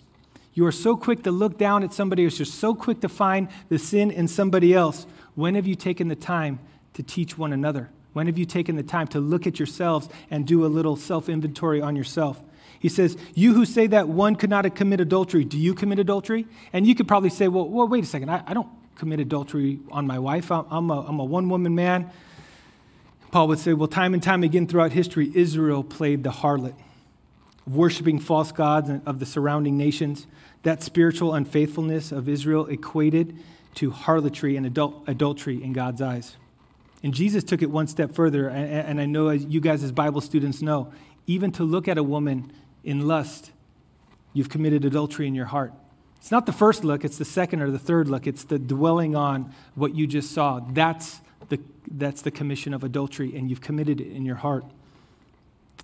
you 0.54 0.66
are 0.66 0.72
so 0.72 0.98
quick 0.98 1.24
to 1.24 1.32
look 1.32 1.58
down 1.58 1.84
at 1.84 1.94
somebody 1.94 2.26
else. 2.26 2.40
You're 2.40 2.46
so 2.46 2.74
quick 2.76 3.02
to 3.02 3.10
find 3.10 3.48
the 3.70 3.80
sin 3.80 4.12
in 4.12 4.28
somebody 4.28 4.74
else. 4.74 5.06
When 5.36 5.56
have 5.56 5.68
you 5.68 5.76
taken 5.76 6.08
the 6.08 6.16
time 6.16 6.60
to 6.94 7.04
teach 7.04 7.38
one 7.38 7.54
another? 7.54 7.90
When 8.14 8.26
have 8.28 8.38
you 8.38 8.46
taken 8.46 8.76
the 8.76 8.84
time 8.84 9.08
to 9.10 9.20
look 9.20 9.46
at 9.46 9.60
yourselves 9.60 10.10
and 10.32 10.46
do 10.46 10.66
a 10.66 10.68
little 10.68 10.96
self 10.96 11.30
inventory 11.30 11.82
on 11.82 11.96
yourself? 11.96 12.42
He 12.80 12.90
says, 12.90 13.18
You 13.36 13.54
who 13.54 13.66
say 13.66 13.88
that 13.88 14.08
one 14.08 14.36
could 14.36 14.50
not 14.50 14.74
commit 14.76 15.00
adultery, 15.00 15.44
do 15.44 15.58
you 15.58 15.74
commit 15.74 16.00
adultery? 16.00 16.48
And 16.74 16.88
you 16.88 16.96
could 16.96 17.08
probably 17.08 17.30
say, 17.30 17.48
Well, 17.48 17.70
well 17.70 17.88
wait 17.88 18.04
a 18.04 18.08
second. 18.08 18.30
I, 18.30 18.44
I 18.48 18.54
don't 18.54 18.70
commit 18.96 19.20
adultery 19.20 19.80
on 19.92 20.08
my 20.08 20.18
wife. 20.18 20.52
I'm, 20.52 20.90
I'm 20.90 21.20
a, 21.20 21.24
one 21.24 21.50
woman 21.50 21.76
man. 21.76 22.10
Paul 23.32 23.48
would 23.50 23.60
say, 23.60 23.74
Well, 23.74 23.88
time 23.88 24.14
and 24.14 24.24
time 24.24 24.44
again 24.44 24.66
throughout 24.66 24.92
history, 24.92 25.32
Israel 25.36 25.84
played 25.84 26.24
the 26.24 26.32
harlot, 26.32 26.74
worshiping 27.68 28.20
false 28.20 28.52
gods 28.52 28.90
of 29.06 29.20
the 29.20 29.26
surrounding 29.26 29.78
nations. 29.78 30.28
That 30.64 30.84
spiritual 30.84 31.34
unfaithfulness 31.34 32.12
of 32.12 32.28
Israel 32.28 32.66
equated 32.68 33.38
to 33.76 33.92
harlotry 33.92 34.58
and 34.58 34.66
adul- 34.66 35.08
adultery 35.08 35.64
in 35.64 35.74
God's 35.74 36.02
eyes. 36.02 36.36
And 37.02 37.14
Jesus 37.14 37.44
took 37.44 37.62
it 37.62 37.70
one 37.70 37.88
step 37.88 38.14
further, 38.14 38.50
and 38.50 39.00
I 39.00 39.06
know 39.06 39.30
you 39.30 39.62
guys, 39.62 39.84
as 39.84 39.92
Bible 39.92 40.20
students, 40.20 40.62
know 40.62 40.92
even 41.28 41.52
to 41.54 41.64
look 41.64 41.88
at 41.88 41.98
a 41.98 42.04
woman 42.04 42.52
in 42.84 43.08
lust, 43.08 43.52
you've 44.34 44.50
committed 44.50 44.84
adultery 44.84 45.28
in 45.28 45.36
your 45.36 45.46
heart. 45.46 45.72
It's 46.18 46.32
not 46.32 46.48
the 46.48 46.52
first 46.52 46.84
look, 46.84 47.06
it's 47.06 47.18
the 47.18 47.26
second 47.26 47.62
or 47.62 47.70
the 47.70 47.80
third 47.80 48.10
look. 48.10 48.28
It's 48.28 48.44
the 48.44 48.60
dwelling 48.60 49.16
on 49.16 49.54
what 49.76 49.96
you 49.96 50.08
just 50.08 50.32
saw. 50.32 50.60
That's 50.60 51.22
the, 51.50 51.60
that's 51.90 52.24
the 52.24 52.32
commission 52.32 52.74
of 52.74 52.84
adultery, 52.84 53.36
and 53.36 53.50
you've 53.50 53.62
committed 53.62 54.02
it 54.02 54.12
in 54.12 54.26
your 54.26 54.38
heart. 54.38 54.66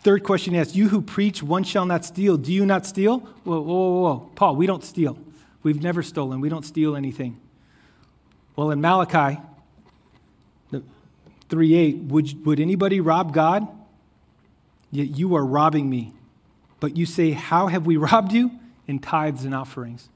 Third 0.06 0.24
question 0.24 0.56
asks, 0.56 0.76
You 0.76 0.90
who 0.90 1.02
preach, 1.02 1.42
one 1.42 1.64
shall 1.64 1.88
not 1.88 2.06
steal, 2.06 2.38
do 2.38 2.54
you 2.54 2.64
not 2.64 2.86
steal? 2.86 3.22
Whoa, 3.44 3.60
whoa, 3.60 3.90
whoa, 3.90 4.02
whoa. 4.02 4.32
Paul, 4.36 4.56
we 4.56 4.68
don't 4.68 4.84
steal. 4.84 5.18
We've 5.64 5.82
never 5.82 6.04
stolen. 6.04 6.42
We 6.42 6.48
don't 6.48 6.64
steal 6.64 6.96
anything. 6.96 7.42
Well, 8.56 8.70
in 8.70 8.82
Malachi 8.82 9.42
3 11.50 11.74
8, 11.74 11.96
would, 12.04 12.46
would 12.46 12.60
anybody 12.60 13.00
rob 13.00 13.34
God? 13.34 13.68
Yet 14.92 15.18
you 15.18 15.36
are 15.36 15.44
robbing 15.44 15.90
me. 15.90 16.14
But 16.80 16.96
you 16.96 17.08
say, 17.08 17.32
How 17.32 17.66
have 17.66 17.88
we 17.88 17.98
robbed 18.12 18.32
you? 18.32 18.52
In 18.86 19.00
tithes 19.00 19.44
and 19.44 19.56
offerings. 19.56 20.10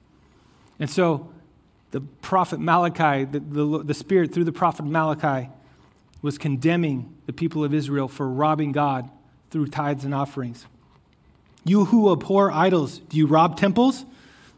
And 0.79 0.87
so 0.87 1.31
the 1.89 2.01
prophet 2.01 2.59
Malachi, 2.59 3.25
the, 3.25 3.39
the, 3.39 3.83
the 3.85 3.93
Spirit 3.95 4.35
through 4.35 4.43
the 4.43 4.51
prophet 4.51 4.85
Malachi, 4.85 5.49
was 6.21 6.37
condemning 6.37 7.11
the 7.25 7.33
people 7.33 7.63
of 7.63 7.73
Israel 7.73 8.07
for 8.07 8.29
robbing 8.29 8.71
God 8.71 9.09
through 9.49 9.67
tithes 9.67 10.05
and 10.05 10.13
offerings. 10.13 10.65
You 11.65 11.85
who 11.85 12.11
abhor 12.11 12.51
idols, 12.51 12.99
do 13.09 13.17
you 13.17 13.27
rob 13.27 13.57
temples? 13.57 14.05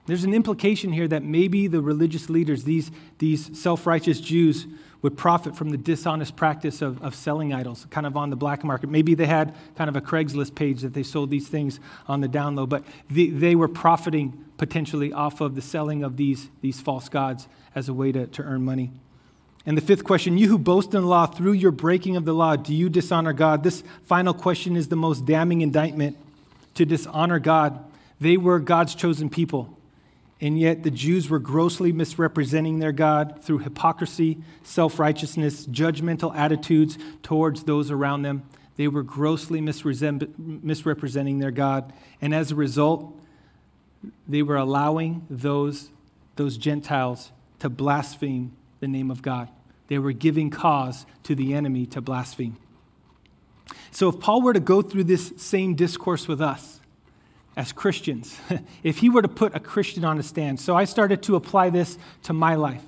There's 0.05 0.23
an 0.23 0.33
implication 0.33 0.91
here 0.91 1.07
that 1.07 1.23
maybe 1.23 1.67
the 1.67 1.81
religious 1.81 2.29
leaders, 2.29 2.63
these, 2.63 2.91
these 3.19 3.57
self 3.57 3.85
righteous 3.85 4.19
Jews, 4.19 4.65
would 5.01 5.17
profit 5.17 5.55
from 5.55 5.69
the 5.69 5.77
dishonest 5.77 6.35
practice 6.35 6.81
of, 6.81 7.01
of 7.01 7.15
selling 7.15 7.53
idols, 7.53 7.87
kind 7.89 8.05
of 8.05 8.15
on 8.15 8.29
the 8.29 8.35
black 8.35 8.63
market. 8.63 8.89
Maybe 8.89 9.15
they 9.15 9.25
had 9.25 9.55
kind 9.75 9.89
of 9.89 9.95
a 9.95 10.01
Craigslist 10.01 10.53
page 10.53 10.81
that 10.81 10.93
they 10.93 11.03
sold 11.03 11.31
these 11.31 11.47
things 11.47 11.79
on 12.07 12.21
the 12.21 12.27
down 12.27 12.55
low, 12.55 12.67
but 12.67 12.83
they, 13.09 13.29
they 13.29 13.55
were 13.55 13.67
profiting 13.67 14.45
potentially 14.57 15.11
off 15.11 15.41
of 15.41 15.55
the 15.55 15.61
selling 15.61 16.03
of 16.03 16.17
these, 16.17 16.49
these 16.61 16.79
false 16.79 17.09
gods 17.09 17.47
as 17.73 17.89
a 17.89 17.93
way 17.93 18.11
to, 18.11 18.27
to 18.27 18.43
earn 18.43 18.63
money. 18.63 18.91
And 19.65 19.77
the 19.77 19.81
fifth 19.81 20.03
question 20.03 20.37
you 20.37 20.47
who 20.49 20.57
boast 20.57 20.93
in 20.93 21.01
the 21.01 21.07
law 21.07 21.27
through 21.27 21.53
your 21.53 21.71
breaking 21.71 22.15
of 22.15 22.25
the 22.25 22.33
law, 22.33 22.55
do 22.55 22.73
you 22.73 22.89
dishonor 22.89 23.33
God? 23.33 23.63
This 23.63 23.83
final 24.03 24.33
question 24.33 24.75
is 24.75 24.87
the 24.87 24.95
most 24.95 25.25
damning 25.25 25.61
indictment 25.61 26.17
to 26.75 26.85
dishonor 26.85 27.39
God. 27.39 27.83
They 28.19 28.37
were 28.37 28.59
God's 28.59 28.95
chosen 28.95 29.29
people. 29.29 29.77
And 30.39 30.59
yet 30.59 30.81
the 30.81 30.89
Jews 30.89 31.29
were 31.29 31.37
grossly 31.37 31.91
misrepresenting 31.91 32.79
their 32.79 32.91
God 32.91 33.43
through 33.43 33.59
hypocrisy, 33.59 34.39
self 34.63 34.97
righteousness, 34.97 35.67
judgmental 35.67 36.35
attitudes 36.35 36.97
towards 37.21 37.63
those 37.63 37.91
around 37.91 38.23
them. 38.23 38.41
They 38.75 38.87
were 38.87 39.03
grossly 39.03 39.61
misrepresenting 39.61 41.37
their 41.37 41.51
God. 41.51 41.93
And 42.19 42.33
as 42.33 42.51
a 42.51 42.55
result, 42.55 43.15
they 44.27 44.41
were 44.41 44.55
allowing 44.55 45.27
those, 45.29 45.91
those 46.35 46.57
Gentiles 46.57 47.31
to 47.59 47.69
blaspheme 47.69 48.53
the 48.81 48.87
name 48.87 49.09
of 49.09 49.21
God. 49.21 49.47
They 49.87 49.97
were 49.97 50.11
giving 50.11 50.49
cause 50.49 51.05
to 51.23 51.35
the 51.35 51.53
enemy 51.53 51.85
to 51.87 52.01
blaspheme. 52.01 52.57
So 53.91 54.09
if 54.09 54.19
Paul 54.19 54.41
were 54.41 54.53
to 54.53 54.59
go 54.59 54.81
through 54.81 55.05
this 55.05 55.31
same 55.37 55.75
discourse 55.75 56.27
with 56.27 56.41
us, 56.41 56.79
as 57.55 57.71
Christians, 57.71 58.37
if 58.83 58.97
he 58.97 59.09
were 59.09 59.21
to 59.21 59.27
put 59.27 59.55
a 59.55 59.59
Christian 59.59 60.03
on 60.05 60.17
a 60.17 60.23
stand. 60.23 60.59
So 60.59 60.75
I 60.75 60.85
started 60.85 61.21
to 61.23 61.35
apply 61.35 61.69
this 61.69 61.97
to 62.23 62.33
my 62.33 62.55
life. 62.55 62.83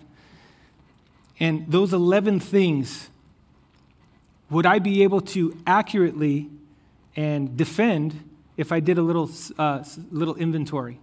And 1.39 1.69
those 1.69 1.93
11 1.93 2.39
things, 2.39 3.09
would 4.49 4.65
I 4.65 4.79
be 4.79 5.03
able 5.03 5.21
to 5.21 5.57
accurately 5.67 6.49
and 7.15 7.57
defend 7.57 8.29
if 8.55 8.71
I 8.71 8.79
did 8.79 8.97
a 8.97 9.01
little, 9.01 9.29
uh, 9.57 9.83
little 10.11 10.35
inventory? 10.35 10.99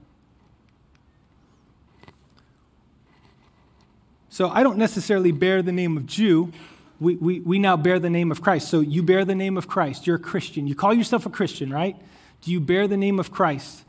So 4.31 4.49
I 4.49 4.63
don't 4.63 4.79
necessarily 4.79 5.33
bear 5.33 5.61
the 5.61 5.73
name 5.73 5.97
of 5.97 6.07
Jew. 6.07 6.53
We, 7.01 7.17
we, 7.17 7.41
we 7.41 7.59
now 7.59 7.77
bear 7.77 7.99
the 7.99 8.11
name 8.11 8.31
of 8.31 8.41
Christ. 8.41 8.69
So 8.69 8.81
you 8.81 9.03
bear 9.03 9.25
the 9.25 9.35
name 9.35 9.59
of 9.59 9.67
Christ. 9.67 10.07
You're 10.07 10.17
a 10.17 10.21
Christian. 10.21 10.67
You 10.67 10.75
call 10.75 10.95
yourself 10.95 11.27
a 11.27 11.31
Christian, 11.31 11.73
right? 11.73 11.97
Do 12.43 12.53
you 12.53 12.61
bear 12.61 12.87
the 12.87 12.97
name 12.97 13.19
of 13.19 13.33
Christ? 13.33 13.85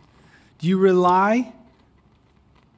Do 0.59 0.67
you 0.67 0.77
rely? 0.77 1.53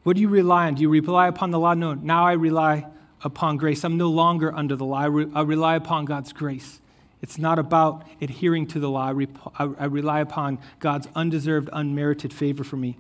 What 0.03 0.16
do 0.16 0.22
you 0.22 0.28
rely 0.28 0.68
on? 0.68 0.76
Do 0.76 0.82
you 0.82 0.89
rely 0.89 1.28
upon 1.28 1.51
the 1.51 1.59
law? 1.59 1.74
No, 1.74 1.93
now 1.93 2.26
I 2.26 2.34
rely 2.34 2.86
upon 3.24 3.57
grace. 3.57 3.86
I'm 3.86 3.97
no 3.97 4.09
longer 4.09 4.53
under 4.53 4.76
the 4.76 4.86
law. 4.86 4.97
I, 4.97 5.05
re- 5.05 5.32
I 5.34 5.41
rely 5.41 5.76
upon 5.76 6.05
God's 6.05 6.34
grace. 6.34 6.82
It's 7.22 7.38
not 7.38 7.57
about 7.57 8.05
adhering 8.20 8.68
to 8.68 8.80
the 8.80 8.89
law. 8.89 9.07
I, 9.07 9.11
re- 9.11 9.28
I 9.57 9.86
rely 9.86 10.20
upon 10.20 10.59
God's 10.80 11.07
undeserved, 11.16 11.70
unmerited 11.72 12.34
favor 12.34 12.66
for 12.66 12.76
me. 12.76 12.97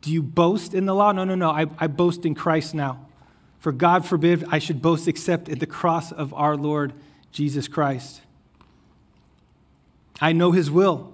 Do 0.00 0.12
you 0.12 0.22
boast 0.22 0.74
in 0.74 0.86
the 0.86 0.94
law? 0.94 1.12
No, 1.12 1.22
no, 1.22 1.36
no. 1.36 1.50
I, 1.50 1.66
I 1.78 1.86
boast 1.86 2.26
in 2.26 2.34
Christ 2.34 2.74
now. 2.74 3.06
For 3.58 3.72
God 3.72 4.06
forbid 4.06 4.44
I 4.50 4.58
should 4.58 4.80
boast 4.80 5.08
except 5.08 5.48
at 5.48 5.60
the 5.60 5.66
cross 5.66 6.12
of 6.12 6.32
our 6.34 6.56
Lord 6.56 6.92
Jesus 7.32 7.68
Christ. 7.68 8.22
I 10.20 10.32
know 10.32 10.52
his 10.52 10.70
will. 10.70 11.12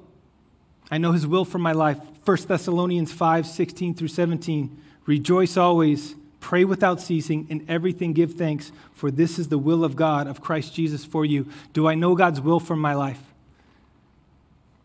I 0.90 0.98
know 0.98 1.12
his 1.12 1.26
will 1.26 1.44
for 1.44 1.58
my 1.58 1.72
life. 1.72 1.98
1 2.24 2.36
Thessalonians 2.46 3.12
5 3.12 3.46
16 3.46 3.94
through 3.94 4.08
17. 4.08 4.80
Rejoice 5.06 5.56
always, 5.56 6.14
pray 6.40 6.64
without 6.64 7.00
ceasing, 7.00 7.46
in 7.50 7.64
everything 7.68 8.12
give 8.12 8.34
thanks, 8.34 8.72
for 8.92 9.10
this 9.10 9.38
is 9.38 9.48
the 9.48 9.58
will 9.58 9.84
of 9.84 9.96
God, 9.96 10.26
of 10.26 10.40
Christ 10.40 10.74
Jesus 10.74 11.04
for 11.04 11.24
you. 11.24 11.46
Do 11.74 11.86
I 11.86 11.94
know 11.94 12.14
God's 12.14 12.40
will 12.40 12.60
for 12.60 12.76
my 12.76 12.94
life? 12.94 13.20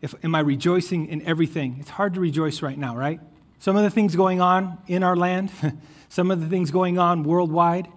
If, 0.02 0.14
am 0.24 0.34
I 0.34 0.40
rejoicing 0.40 1.06
in 1.06 1.22
everything? 1.22 1.76
It's 1.80 1.90
hard 1.90 2.14
to 2.14 2.20
rejoice 2.20 2.62
right 2.62 2.78
now, 2.78 2.96
right? 2.96 3.20
Some 3.58 3.76
of 3.76 3.82
the 3.82 3.90
things 3.90 4.16
going 4.16 4.40
on 4.40 4.78
in 4.86 5.02
our 5.02 5.16
land, 5.16 5.50
some 6.10 6.30
of 6.30 6.40
the 6.40 6.48
things 6.48 6.70
going 6.70 6.98
on 6.98 7.22
worldwide, 7.22 7.88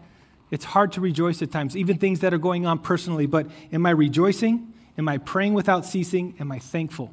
it's 0.51 0.65
hard 0.65 0.91
to 0.93 1.01
rejoice 1.01 1.41
at 1.41 1.51
times, 1.51 1.75
even 1.75 1.97
things 1.97 2.19
that 2.19 2.33
are 2.33 2.37
going 2.37 2.65
on 2.65 2.77
personally. 2.77 3.25
But 3.25 3.47
am 3.73 3.85
I 3.85 3.89
rejoicing? 3.89 4.71
Am 4.97 5.09
I 5.09 5.17
praying 5.17 5.55
without 5.55 5.83
ceasing? 5.83 6.35
Am 6.39 6.51
I 6.51 6.59
thankful? 6.59 7.11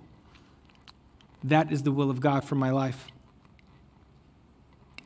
That 1.42 1.72
is 1.72 1.82
the 1.82 1.90
will 1.90 2.10
of 2.10 2.20
God 2.20 2.44
for 2.44 2.54
my 2.54 2.70
life. 2.70 3.08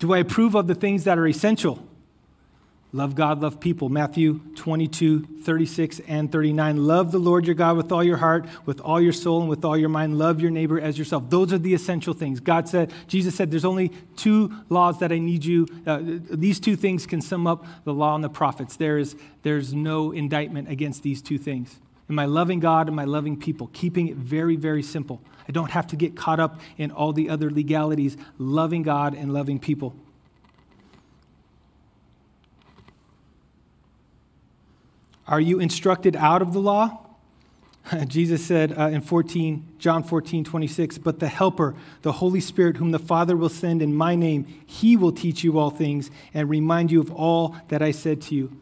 Do 0.00 0.12
I 0.12 0.18
approve 0.18 0.56
of 0.56 0.66
the 0.66 0.74
things 0.74 1.04
that 1.04 1.16
are 1.16 1.28
essential? 1.28 1.86
Love 2.94 3.16
God, 3.16 3.42
love 3.42 3.58
people. 3.58 3.88
Matthew 3.88 4.38
22, 4.54 5.40
36 5.42 6.00
and 6.06 6.30
39. 6.30 6.86
Love 6.86 7.10
the 7.10 7.18
Lord 7.18 7.44
your 7.44 7.56
God 7.56 7.76
with 7.76 7.90
all 7.90 8.04
your 8.04 8.18
heart, 8.18 8.46
with 8.66 8.80
all 8.80 9.00
your 9.00 9.12
soul, 9.12 9.40
and 9.40 9.50
with 9.50 9.64
all 9.64 9.76
your 9.76 9.88
mind. 9.88 10.16
Love 10.16 10.40
your 10.40 10.52
neighbor 10.52 10.80
as 10.80 10.96
yourself. 10.96 11.28
Those 11.28 11.52
are 11.52 11.58
the 11.58 11.74
essential 11.74 12.14
things. 12.14 12.38
God 12.38 12.68
said, 12.68 12.92
Jesus 13.08 13.34
said, 13.34 13.50
there's 13.50 13.64
only 13.64 13.90
two 14.14 14.54
laws 14.68 15.00
that 15.00 15.10
I 15.10 15.18
need 15.18 15.44
you. 15.44 15.66
Uh, 15.84 16.02
these 16.04 16.60
two 16.60 16.76
things 16.76 17.04
can 17.04 17.20
sum 17.20 17.48
up 17.48 17.66
the 17.82 17.92
law 17.92 18.14
and 18.14 18.22
the 18.22 18.28
prophets. 18.28 18.76
There 18.76 18.96
is, 18.96 19.16
there's 19.42 19.74
no 19.74 20.12
indictment 20.12 20.70
against 20.70 21.02
these 21.02 21.20
two 21.20 21.36
things. 21.36 21.80
Am 22.08 22.20
I 22.20 22.26
loving 22.26 22.60
God? 22.60 22.86
Am 22.86 23.00
I 23.00 23.06
loving 23.06 23.36
people? 23.36 23.70
Keeping 23.72 24.06
it 24.06 24.14
very, 24.14 24.54
very 24.54 24.84
simple. 24.84 25.20
I 25.48 25.50
don't 25.50 25.72
have 25.72 25.88
to 25.88 25.96
get 25.96 26.14
caught 26.14 26.38
up 26.38 26.60
in 26.78 26.92
all 26.92 27.12
the 27.12 27.28
other 27.28 27.50
legalities, 27.50 28.16
loving 28.38 28.84
God 28.84 29.16
and 29.16 29.34
loving 29.34 29.58
people. 29.58 29.96
Are 35.26 35.40
you 35.40 35.58
instructed 35.58 36.16
out 36.16 36.42
of 36.42 36.52
the 36.52 36.60
law? 36.60 37.00
Jesus 38.06 38.44
said 38.44 38.78
uh, 38.78 38.88
in 38.88 39.00
14, 39.00 39.74
John 39.78 40.02
14, 40.02 40.44
26, 40.44 40.98
but 40.98 41.18
the 41.18 41.28
Helper, 41.28 41.74
the 42.02 42.12
Holy 42.12 42.40
Spirit, 42.40 42.76
whom 42.76 42.90
the 42.90 42.98
Father 42.98 43.36
will 43.36 43.48
send 43.48 43.82
in 43.82 43.94
my 43.94 44.14
name, 44.14 44.46
he 44.66 44.96
will 44.96 45.12
teach 45.12 45.44
you 45.44 45.58
all 45.58 45.70
things 45.70 46.10
and 46.32 46.48
remind 46.48 46.90
you 46.90 47.00
of 47.00 47.12
all 47.12 47.56
that 47.68 47.82
I 47.82 47.90
said 47.90 48.22
to 48.22 48.34
you. 48.34 48.52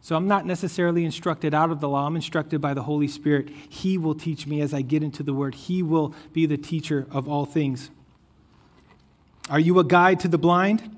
So 0.00 0.16
I'm 0.16 0.26
not 0.26 0.46
necessarily 0.46 1.04
instructed 1.04 1.54
out 1.54 1.70
of 1.70 1.80
the 1.80 1.88
law. 1.88 2.06
I'm 2.06 2.16
instructed 2.16 2.60
by 2.60 2.74
the 2.74 2.82
Holy 2.82 3.06
Spirit. 3.06 3.48
He 3.68 3.96
will 3.96 4.16
teach 4.16 4.48
me 4.48 4.60
as 4.60 4.74
I 4.74 4.82
get 4.82 5.04
into 5.04 5.22
the 5.22 5.32
Word. 5.32 5.54
He 5.54 5.80
will 5.80 6.12
be 6.32 6.44
the 6.44 6.56
teacher 6.56 7.06
of 7.12 7.28
all 7.28 7.44
things. 7.44 7.90
Are 9.48 9.60
you 9.60 9.78
a 9.78 9.84
guide 9.84 10.18
to 10.20 10.28
the 10.28 10.38
blind? 10.38 10.96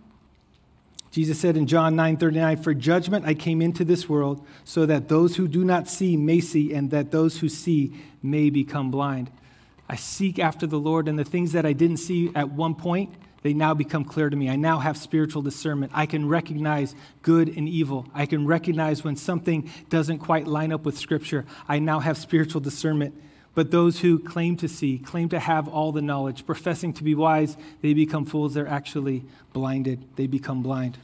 Jesus 1.15 1.39
said 1.39 1.57
in 1.57 1.69
John 1.69 1.95
9:39, 1.95 2.57
"For 2.57 2.75
judgment 2.75 3.25
I 3.25 3.35
came 3.35 3.63
into 3.63 3.85
this 3.85 4.09
world, 4.09 4.45
so 4.65 4.85
that 4.85 5.07
those 5.07 5.37
who 5.37 5.47
do 5.47 5.65
not 5.65 5.89
see 5.89 6.17
may 6.17 6.41
see, 6.41 6.73
and 6.73 6.91
that 6.91 7.13
those 7.13 7.39
who 7.39 7.49
see 7.49 7.93
may 8.21 8.51
become 8.51 8.91
blind." 8.91 9.31
I 9.89 9.95
seek 9.95 10.41
after 10.41 10.67
the 10.67 10.81
Lord, 10.81 11.07
and 11.07 11.17
the 11.17 11.23
things 11.23 11.53
that 11.53 11.65
I 11.65 11.73
didn't 11.73 11.99
see 11.99 12.33
at 12.35 12.51
one 12.51 12.75
point, 12.75 13.11
they 13.43 13.55
now 13.55 13.75
become 13.75 14.05
clear 14.05 14.29
to 14.29 14.35
me. 14.35 14.51
I 14.51 14.57
now 14.57 14.81
have 14.81 14.97
spiritual 14.97 15.41
discernment. 15.41 15.93
I 15.95 16.07
can 16.07 16.27
recognize 16.27 16.97
good 17.23 17.49
and 17.49 17.69
evil. 17.69 18.09
I 18.13 18.27
can 18.27 18.45
recognize 18.45 19.05
when 19.05 19.15
something 19.15 19.71
doesn't 19.91 20.19
quite 20.19 20.49
line 20.49 20.73
up 20.73 20.85
with 20.85 20.99
Scripture. 20.99 21.45
I 21.69 21.79
now 21.79 22.01
have 22.01 22.19
spiritual 22.19 22.61
discernment. 22.61 23.15
But 23.55 23.71
those 23.71 24.01
who 24.01 24.19
claim 24.19 24.57
to 24.57 24.69
see, 24.69 24.99
claim 24.99 25.29
to 25.29 25.39
have 25.39 25.69
all 25.69 25.93
the 25.93 26.03
knowledge, 26.03 26.45
professing 26.45 26.93
to 26.95 27.05
be 27.05 27.15
wise, 27.15 27.57
they 27.83 27.95
become 27.95 28.25
fools. 28.25 28.55
They're 28.55 28.67
actually 28.67 29.25
blinded. 29.53 30.05
They 30.17 30.27
become 30.27 30.63
blind. 30.63 30.99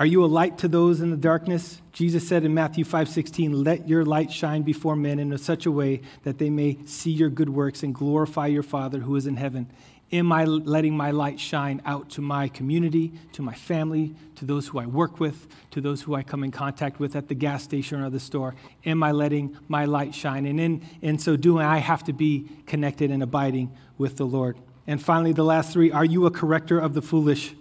Are 0.00 0.06
you 0.06 0.24
a 0.24 0.26
light 0.26 0.58
to 0.58 0.68
those 0.68 1.00
in 1.00 1.10
the 1.10 1.16
darkness? 1.16 1.80
Jesus 1.92 2.26
said 2.26 2.44
in 2.44 2.54
Matthew 2.54 2.84
5:16, 2.84 3.64
"Let 3.64 3.88
your 3.88 4.04
light 4.04 4.30
shine 4.30 4.62
before 4.62 4.94
men 4.94 5.18
in 5.18 5.36
such 5.38 5.66
a 5.66 5.72
way 5.72 6.02
that 6.22 6.38
they 6.38 6.50
may 6.50 6.78
see 6.84 7.10
your 7.10 7.30
good 7.30 7.48
works 7.48 7.82
and 7.82 7.92
glorify 7.92 8.46
your 8.46 8.62
Father 8.62 9.00
who 9.00 9.16
is 9.16 9.26
in 9.26 9.36
heaven." 9.36 9.66
Am 10.10 10.32
I 10.32 10.44
letting 10.44 10.96
my 10.96 11.10
light 11.10 11.38
shine 11.38 11.82
out 11.84 12.08
to 12.10 12.22
my 12.22 12.48
community, 12.48 13.12
to 13.32 13.42
my 13.42 13.52
family, 13.52 14.14
to 14.36 14.46
those 14.46 14.68
who 14.68 14.78
I 14.78 14.86
work 14.86 15.20
with, 15.20 15.46
to 15.72 15.82
those 15.82 16.00
who 16.00 16.14
I 16.14 16.22
come 16.22 16.42
in 16.42 16.50
contact 16.50 16.98
with 16.98 17.14
at 17.14 17.28
the 17.28 17.34
gas 17.34 17.62
station 17.62 18.00
or 18.00 18.08
the 18.08 18.20
store? 18.20 18.54
Am 18.86 19.02
I 19.02 19.12
letting 19.12 19.56
my 19.68 19.84
light 19.84 20.14
shine? 20.14 20.46
And 20.46 20.58
in, 20.58 20.82
in 21.02 21.18
so 21.18 21.36
doing, 21.36 21.66
I 21.66 21.78
have 21.78 22.04
to 22.04 22.14
be 22.14 22.48
connected 22.66 23.10
and 23.10 23.22
abiding 23.22 23.76
with 23.98 24.16
the 24.16 24.24
Lord. 24.24 24.56
And 24.86 25.02
finally, 25.02 25.34
the 25.34 25.44
last 25.44 25.72
three 25.74 25.92
are 25.92 26.06
you 26.06 26.24
a 26.24 26.30
corrector 26.30 26.78
of 26.78 26.94
the 26.94 27.02
foolish? 27.02 27.54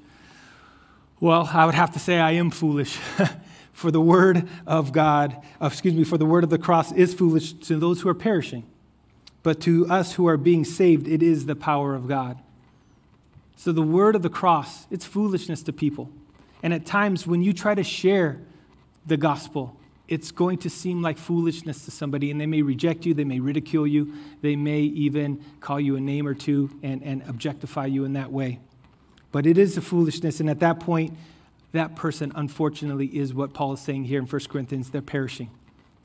Well, 1.19 1.49
I 1.51 1.65
would 1.65 1.75
have 1.75 1.91
to 1.93 1.99
say 1.99 2.19
I 2.19 2.31
am 2.31 2.49
foolish. 2.49 2.97
for 3.77 3.91
the 3.91 4.01
word 4.01 4.49
of 4.65 4.91
God, 4.91 5.39
excuse 5.61 5.93
me, 5.93 6.03
for 6.03 6.17
the 6.17 6.25
word 6.25 6.43
of 6.43 6.49
the 6.49 6.57
cross 6.57 6.91
is 6.93 7.13
foolish 7.13 7.53
to 7.53 7.77
those 7.77 8.01
who 8.01 8.09
are 8.09 8.15
perishing. 8.15 8.65
But 9.47 9.61
to 9.61 9.87
us 9.87 10.15
who 10.15 10.27
are 10.27 10.35
being 10.35 10.65
saved, 10.65 11.07
it 11.07 11.23
is 11.23 11.45
the 11.45 11.55
power 11.55 11.95
of 11.95 12.05
God. 12.05 12.37
So 13.55 13.71
the 13.71 13.81
word 13.81 14.13
of 14.13 14.21
the 14.21 14.29
cross, 14.29 14.85
it's 14.91 15.05
foolishness 15.05 15.63
to 15.63 15.71
people. 15.71 16.09
And 16.61 16.73
at 16.73 16.85
times 16.85 17.25
when 17.25 17.41
you 17.41 17.53
try 17.53 17.73
to 17.73 17.81
share 17.81 18.41
the 19.05 19.15
gospel, 19.15 19.79
it's 20.09 20.31
going 20.31 20.57
to 20.57 20.69
seem 20.69 21.01
like 21.01 21.17
foolishness 21.17 21.85
to 21.85 21.91
somebody, 21.91 22.29
and 22.29 22.41
they 22.41 22.45
may 22.45 22.61
reject 22.61 23.05
you, 23.05 23.13
they 23.13 23.23
may 23.23 23.39
ridicule 23.39 23.87
you, 23.87 24.13
they 24.41 24.57
may 24.57 24.81
even 24.81 25.41
call 25.61 25.79
you 25.79 25.95
a 25.95 26.01
name 26.01 26.27
or 26.27 26.33
two 26.33 26.69
and, 26.83 27.01
and 27.01 27.23
objectify 27.29 27.85
you 27.85 28.03
in 28.03 28.11
that 28.11 28.33
way. 28.33 28.59
But 29.31 29.45
it 29.45 29.57
is 29.57 29.77
a 29.77 29.81
foolishness, 29.81 30.41
and 30.41 30.49
at 30.49 30.59
that 30.59 30.81
point, 30.81 31.17
that 31.71 31.95
person, 31.95 32.33
unfortunately, 32.35 33.07
is 33.17 33.33
what 33.33 33.53
Paul 33.53 33.71
is 33.71 33.79
saying 33.79 34.03
here 34.03 34.19
in 34.19 34.25
1 34.25 34.41
Corinthians. 34.49 34.89
They're 34.89 35.01
perishing. 35.01 35.51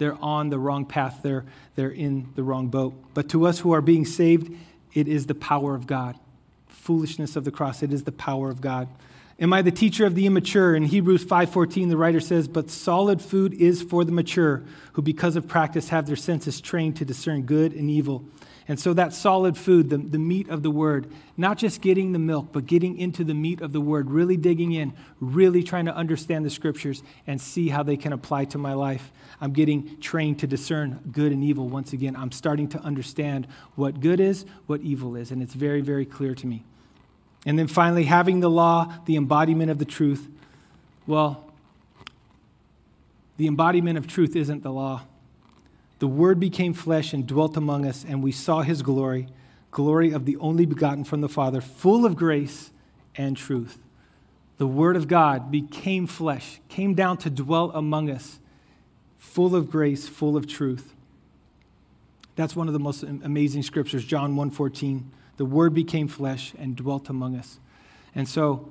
They're 0.03 0.19
on 0.21 0.51
the 0.51 0.59
wrong 0.59 0.85
path. 0.85 1.21
They're, 1.23 1.45
they're 1.77 1.89
in 1.89 2.27
the 2.35 2.43
wrong 2.43 2.67
boat. 2.67 2.93
But 3.15 3.29
to 3.29 3.47
us 3.47 3.61
who 3.61 3.71
are 3.71 3.81
being 3.81 4.05
saved, 4.05 4.53
it 4.95 5.07
is 5.07 5.27
the 5.27 5.35
power 5.37 5.77
of 5.77 5.87
God. 5.87 6.19
Foolishness 6.67 7.37
of 7.37 7.45
the 7.45 7.53
cross, 7.53 7.85
it 7.85 7.93
is 7.93 8.03
the 8.03 8.11
power 8.11 8.51
of 8.51 8.61
God. 8.61 8.89
Am 9.39 9.53
I 9.53 9.63
the 9.63 9.71
teacher 9.71 10.05
of 10.05 10.17
the 10.17 10.27
immature? 10.27 10.75
In 10.75 10.87
Hebrews 10.87 11.25
5:14 11.25 11.89
the 11.89 11.97
writer 11.97 12.19
says, 12.19 12.49
"But 12.49 12.69
solid 12.69 13.23
food 13.23 13.55
is 13.55 13.81
for 13.81 14.05
the 14.05 14.11
mature, 14.11 14.65
who 14.95 15.03
because 15.03 15.37
of 15.37 15.47
practice 15.47 15.91
have 15.91 16.09
their 16.09 16.17
senses 16.17 16.61
trained 16.61 16.97
to 16.97 17.05
discern 17.05 17.43
good 17.43 17.73
and 17.73 17.89
evil." 17.89 18.25
And 18.69 18.79
so 18.79 18.93
that 18.95 19.13
solid 19.13 19.59
food, 19.59 19.91
the, 19.91 19.99
the 19.99 20.19
meat 20.19 20.49
of 20.49 20.63
the 20.63 20.71
word, 20.71 21.11
not 21.37 21.59
just 21.59 21.81
getting 21.81 22.13
the 22.13 22.19
milk, 22.19 22.49
but 22.53 22.67
getting 22.67 22.97
into 22.97 23.25
the 23.25 23.35
meat 23.35 23.61
of 23.61 23.73
the 23.73 23.81
word, 23.81 24.11
really 24.11 24.37
digging 24.37 24.73
in, 24.73 24.93
really 25.21 25.63
trying 25.63 25.87
to 25.87 25.95
understand 25.95 26.45
the 26.45 26.51
scriptures 26.51 27.03
and 27.27 27.41
see 27.41 27.69
how 27.69 27.83
they 27.83 27.97
can 27.97 28.13
apply 28.13 28.45
to 28.47 28.59
my 28.59 28.75
life. 28.75 29.11
I'm 29.41 29.53
getting 29.53 29.99
trained 30.01 30.39
to 30.41 30.47
discern 30.47 31.01
good 31.11 31.33
and 31.33 31.43
evil 31.43 31.69
once 31.69 31.93
again. 31.93 32.15
I'm 32.15 32.31
starting 32.31 32.69
to 32.69 32.79
understand 32.81 33.49
what 33.75 34.01
good 34.01 34.21
is, 34.21 34.45
what 34.67 34.81
evil 34.83 35.17
is, 35.17 35.33
and 35.33 35.43
it's 35.43 35.55
very, 35.55 35.81
very 35.81 36.07
clear 36.07 36.35
to 36.35 36.47
me. 36.47 36.63
And 37.45 37.59
then 37.59 37.67
finally, 37.67 38.05
having 38.05 38.41
the 38.41 38.51
law, 38.51 38.95
the 39.07 39.17
embodiment 39.17 39.71
of 39.71 39.79
the 39.79 39.85
truth. 39.85 40.29
Well, 41.07 41.53
the 43.37 43.49
embodiment 43.49 43.99
of 43.99 44.07
truth 44.07 44.37
isn't 44.37 44.63
the 44.63 44.71
law. 44.71 45.03
The 46.03 46.09
Word 46.09 46.41
became 46.41 46.75
flesh 46.75 47.13
and 47.13 47.25
dwelt 47.25 47.57
among 47.57 47.87
us, 47.87 48.05
and 48.05 48.25
we 48.25 48.33
saw 48.33 48.63
his 48.63 48.83
glory, 48.83 49.29
glory 49.71 50.11
of 50.11 50.25
the 50.25 50.37
only 50.39 50.67
begotten 50.67 51.05
from 51.05 51.21
the 51.21 51.29
Father, 51.29 51.61
full 51.61 52.05
of 52.05 52.17
grace 52.17 52.73
and 53.15 53.37
truth. 53.37 53.79
The 54.57 54.67
Word 54.67 54.97
of 54.97 55.07
God 55.07 55.53
became 55.53 56.09
flesh, 56.09 56.61
came 56.69 56.95
down 56.95 57.19
to 57.19 57.31
dwell 57.31 57.71
among 57.71 58.11
us, 58.11 58.41
full 59.17 59.55
of 59.55 59.71
grace, 59.71 60.09
full 60.09 60.37
of 60.37 60.49
truth. 60.49 60.93
That's 62.35 62.57
one 62.57 62.67
of 62.67 62.73
the 62.73 62.81
most 62.81 63.05
amazing 63.05 63.63
scriptures, 63.63 64.05
John 64.05 64.35
1:14. 64.35 65.05
The 65.37 65.45
word 65.45 65.73
became 65.73 66.09
flesh 66.09 66.53
and 66.59 66.75
dwelt 66.75 67.11
among 67.11 67.37
us. 67.37 67.61
And 68.13 68.29
so, 68.29 68.71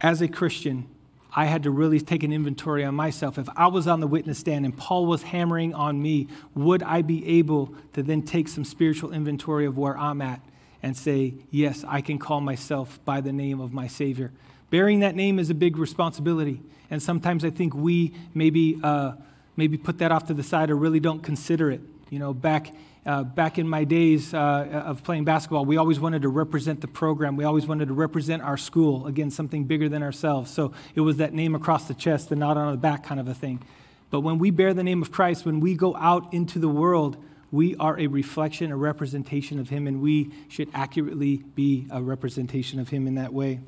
as 0.00 0.20
a 0.20 0.26
Christian, 0.26 0.88
I 1.34 1.46
had 1.46 1.64
to 1.64 1.70
really 1.70 2.00
take 2.00 2.22
an 2.22 2.32
inventory 2.32 2.84
on 2.84 2.94
myself. 2.94 3.38
If 3.38 3.48
I 3.56 3.66
was 3.66 3.88
on 3.88 4.00
the 4.00 4.06
witness 4.06 4.38
stand 4.38 4.64
and 4.64 4.76
Paul 4.76 5.06
was 5.06 5.22
hammering 5.22 5.74
on 5.74 6.00
me, 6.00 6.28
would 6.54 6.82
I 6.82 7.02
be 7.02 7.38
able 7.38 7.74
to 7.94 8.02
then 8.02 8.22
take 8.22 8.46
some 8.46 8.64
spiritual 8.64 9.12
inventory 9.12 9.66
of 9.66 9.76
where 9.76 9.98
I'm 9.98 10.22
at 10.22 10.40
and 10.82 10.96
say, 10.96 11.34
yes, 11.50 11.84
I 11.88 12.02
can 12.02 12.18
call 12.18 12.40
myself 12.40 13.04
by 13.04 13.20
the 13.20 13.32
name 13.32 13.60
of 13.60 13.72
my 13.72 13.88
Savior? 13.88 14.32
Bearing 14.70 15.00
that 15.00 15.16
name 15.16 15.38
is 15.38 15.50
a 15.50 15.54
big 15.54 15.76
responsibility. 15.76 16.60
And 16.88 17.02
sometimes 17.02 17.44
I 17.44 17.50
think 17.50 17.74
we 17.74 18.14
maybe, 18.32 18.78
uh, 18.82 19.14
maybe 19.56 19.76
put 19.76 19.98
that 19.98 20.12
off 20.12 20.26
to 20.26 20.34
the 20.34 20.42
side 20.42 20.70
or 20.70 20.76
really 20.76 21.00
don't 21.00 21.22
consider 21.22 21.70
it. 21.70 21.80
You 22.10 22.20
know, 22.20 22.32
back 22.32 22.72
uh, 23.06 23.22
back 23.22 23.58
in 23.58 23.68
my 23.68 23.84
days 23.84 24.32
uh, 24.32 24.82
of 24.86 25.02
playing 25.02 25.24
basketball, 25.24 25.64
we 25.64 25.76
always 25.76 26.00
wanted 26.00 26.22
to 26.22 26.28
represent 26.28 26.80
the 26.80 26.88
program. 26.88 27.36
We 27.36 27.44
always 27.44 27.66
wanted 27.66 27.88
to 27.88 27.94
represent 27.94 28.42
our 28.42 28.56
school, 28.56 29.06
again, 29.06 29.30
something 29.30 29.64
bigger 29.64 29.88
than 29.88 30.02
ourselves. 30.02 30.50
So 30.50 30.72
it 30.94 31.02
was 31.02 31.18
that 31.18 31.34
name 31.34 31.54
across 31.54 31.86
the 31.86 31.94
chest, 31.94 32.30
the 32.30 32.36
not 32.36 32.56
on 32.56 32.72
the 32.72 32.78
back 32.78 33.04
kind 33.04 33.20
of 33.20 33.28
a 33.28 33.34
thing. 33.34 33.62
But 34.10 34.20
when 34.20 34.38
we 34.38 34.50
bear 34.50 34.72
the 34.72 34.84
name 34.84 35.02
of 35.02 35.10
Christ, 35.10 35.44
when 35.44 35.60
we 35.60 35.74
go 35.74 35.96
out 35.96 36.32
into 36.32 36.58
the 36.58 36.68
world, 36.68 37.16
we 37.50 37.76
are 37.76 37.98
a 37.98 38.06
reflection, 38.06 38.72
a 38.72 38.76
representation 38.76 39.58
of 39.58 39.68
Him, 39.68 39.86
and 39.86 40.00
we 40.00 40.32
should 40.48 40.68
accurately 40.72 41.38
be 41.54 41.86
a 41.90 42.02
representation 42.02 42.80
of 42.80 42.88
Him 42.88 43.06
in 43.06 43.16
that 43.16 43.32
way. 43.32 43.60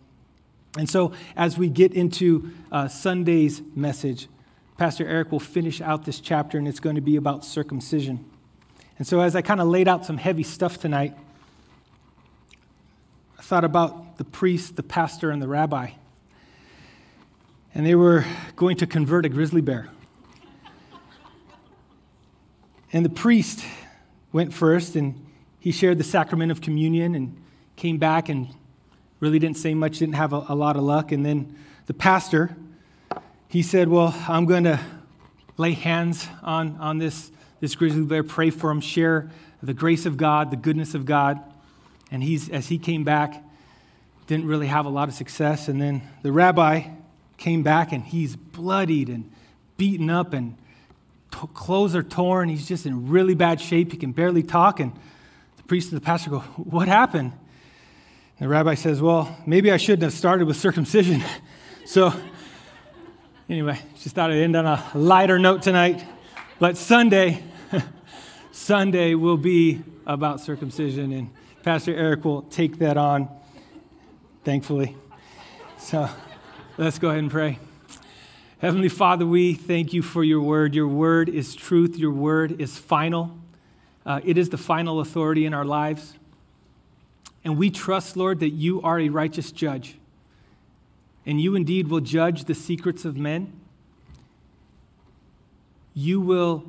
And 0.78 0.88
so, 0.88 1.12
as 1.36 1.56
we 1.56 1.68
get 1.68 1.94
into 1.94 2.50
uh, 2.70 2.88
Sunday's 2.88 3.62
message, 3.74 4.28
Pastor 4.76 5.06
Eric 5.06 5.32
will 5.32 5.40
finish 5.40 5.80
out 5.80 6.04
this 6.04 6.20
chapter, 6.20 6.58
and 6.58 6.68
it's 6.68 6.80
going 6.80 6.96
to 6.96 7.02
be 7.02 7.16
about 7.16 7.44
circumcision. 7.44 8.24
And 8.98 9.06
so, 9.06 9.20
as 9.20 9.36
I 9.36 9.42
kind 9.42 9.60
of 9.60 9.68
laid 9.68 9.88
out 9.88 10.06
some 10.06 10.16
heavy 10.16 10.42
stuff 10.42 10.78
tonight, 10.78 11.14
I 13.38 13.42
thought 13.42 13.64
about 13.64 14.16
the 14.16 14.24
priest, 14.24 14.76
the 14.76 14.82
pastor, 14.82 15.30
and 15.30 15.42
the 15.42 15.48
rabbi. 15.48 15.90
And 17.74 17.84
they 17.84 17.94
were 17.94 18.24
going 18.56 18.78
to 18.78 18.86
convert 18.86 19.26
a 19.26 19.28
grizzly 19.28 19.60
bear. 19.60 19.90
and 22.92 23.04
the 23.04 23.10
priest 23.10 23.64
went 24.32 24.54
first, 24.54 24.96
and 24.96 25.26
he 25.60 25.72
shared 25.72 25.98
the 25.98 26.04
sacrament 26.04 26.50
of 26.50 26.62
communion 26.62 27.14
and 27.14 27.36
came 27.76 27.98
back 27.98 28.30
and 28.30 28.48
really 29.20 29.38
didn't 29.38 29.58
say 29.58 29.74
much, 29.74 29.98
didn't 29.98 30.14
have 30.14 30.32
a, 30.32 30.46
a 30.48 30.54
lot 30.54 30.76
of 30.76 30.82
luck. 30.82 31.12
And 31.12 31.24
then 31.24 31.54
the 31.84 31.94
pastor, 31.94 32.56
he 33.48 33.60
said, 33.62 33.88
Well, 33.88 34.14
I'm 34.26 34.46
going 34.46 34.64
to 34.64 34.80
lay 35.58 35.72
hands 35.72 36.28
on, 36.42 36.76
on 36.78 36.96
this 36.96 37.30
this 37.66 37.74
grizzly 37.74 38.02
bear, 38.02 38.22
pray 38.22 38.50
for 38.50 38.70
him, 38.70 38.80
share 38.80 39.28
the 39.60 39.74
grace 39.74 40.06
of 40.06 40.16
God, 40.16 40.52
the 40.52 40.56
goodness 40.56 40.94
of 40.94 41.04
God. 41.04 41.40
And 42.12 42.22
he's, 42.22 42.48
as 42.48 42.68
he 42.68 42.78
came 42.78 43.02
back, 43.02 43.42
didn't 44.28 44.46
really 44.46 44.68
have 44.68 44.86
a 44.86 44.88
lot 44.88 45.08
of 45.08 45.14
success. 45.14 45.66
And 45.66 45.82
then 45.82 46.02
the 46.22 46.30
rabbi 46.30 46.90
came 47.38 47.64
back 47.64 47.90
and 47.90 48.04
he's 48.04 48.36
bloodied 48.36 49.08
and 49.08 49.32
beaten 49.76 50.10
up 50.10 50.32
and 50.32 50.56
t- 51.32 51.48
clothes 51.54 51.96
are 51.96 52.04
torn. 52.04 52.48
He's 52.48 52.68
just 52.68 52.86
in 52.86 53.08
really 53.08 53.34
bad 53.34 53.60
shape. 53.60 53.90
He 53.90 53.98
can 53.98 54.12
barely 54.12 54.44
talk. 54.44 54.78
And 54.78 54.92
the 55.56 55.64
priest 55.64 55.90
and 55.90 56.00
the 56.00 56.04
pastor 56.04 56.30
go, 56.30 56.38
What 56.38 56.86
happened? 56.86 57.32
And 58.38 58.46
the 58.46 58.48
rabbi 58.48 58.74
says, 58.74 59.02
Well, 59.02 59.36
maybe 59.44 59.72
I 59.72 59.76
shouldn't 59.76 60.04
have 60.04 60.12
started 60.12 60.46
with 60.46 60.56
circumcision. 60.56 61.20
so, 61.84 62.12
anyway, 63.48 63.80
just 64.00 64.14
thought 64.14 64.30
I'd 64.30 64.36
end 64.36 64.54
on 64.54 64.66
a 64.66 64.84
lighter 64.94 65.40
note 65.40 65.62
tonight. 65.62 66.04
But 66.60 66.76
Sunday, 66.76 67.42
Sunday 68.52 69.14
will 69.14 69.36
be 69.36 69.82
about 70.06 70.40
circumcision, 70.40 71.12
and 71.12 71.30
Pastor 71.62 71.94
Eric 71.94 72.24
will 72.24 72.42
take 72.42 72.78
that 72.78 72.96
on, 72.96 73.28
thankfully. 74.44 74.96
So 75.78 76.08
let's 76.78 76.98
go 76.98 77.08
ahead 77.08 77.20
and 77.20 77.30
pray. 77.30 77.58
Heavenly 78.58 78.88
Father, 78.88 79.26
we 79.26 79.54
thank 79.54 79.92
you 79.92 80.02
for 80.02 80.24
your 80.24 80.40
word. 80.40 80.74
Your 80.74 80.88
word 80.88 81.28
is 81.28 81.54
truth, 81.54 81.96
your 81.98 82.12
word 82.12 82.60
is 82.60 82.78
final. 82.78 83.36
Uh, 84.04 84.20
it 84.24 84.38
is 84.38 84.50
the 84.50 84.58
final 84.58 85.00
authority 85.00 85.44
in 85.44 85.52
our 85.52 85.64
lives. 85.64 86.14
And 87.44 87.58
we 87.58 87.70
trust, 87.70 88.16
Lord, 88.16 88.40
that 88.40 88.50
you 88.50 88.80
are 88.82 88.98
a 88.98 89.08
righteous 89.08 89.52
judge. 89.52 89.98
And 91.24 91.40
you 91.40 91.54
indeed 91.54 91.88
will 91.88 92.00
judge 92.00 92.44
the 92.44 92.54
secrets 92.54 93.04
of 93.04 93.16
men 93.16 93.52
you 95.96 96.20
will 96.20 96.62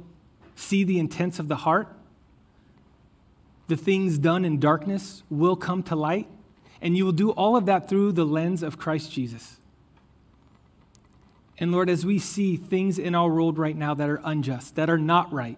see 0.58 0.84
the 0.84 1.00
intents 1.00 1.40
of 1.40 1.48
the 1.48 1.58
heart. 1.58 1.88
The 3.68 3.78
things 3.78 4.18
done 4.18 4.44
in 4.44 4.60
darkness 4.60 5.24
will 5.30 5.56
come 5.56 5.84
to 5.84 5.96
light, 5.96 6.28
and 6.82 6.98
you 6.98 7.06
will 7.06 7.12
do 7.12 7.32
all 7.32 7.56
of 7.56 7.66
that 7.68 7.88
through 7.88 8.12
the 8.14 8.26
lens 8.26 8.64
of 8.64 8.78
Christ 8.78 9.12
Jesus. 9.12 9.58
And 11.58 11.72
Lord, 11.72 11.90
as 11.90 12.06
we 12.06 12.20
see 12.20 12.56
things 12.56 13.00
in 13.00 13.16
our 13.16 13.30
world 13.30 13.58
right 13.58 13.76
now 13.76 13.94
that 13.94 14.10
are 14.10 14.22
unjust, 14.24 14.76
that 14.76 14.90
are 14.90 14.98
not 14.98 15.32
right, 15.32 15.58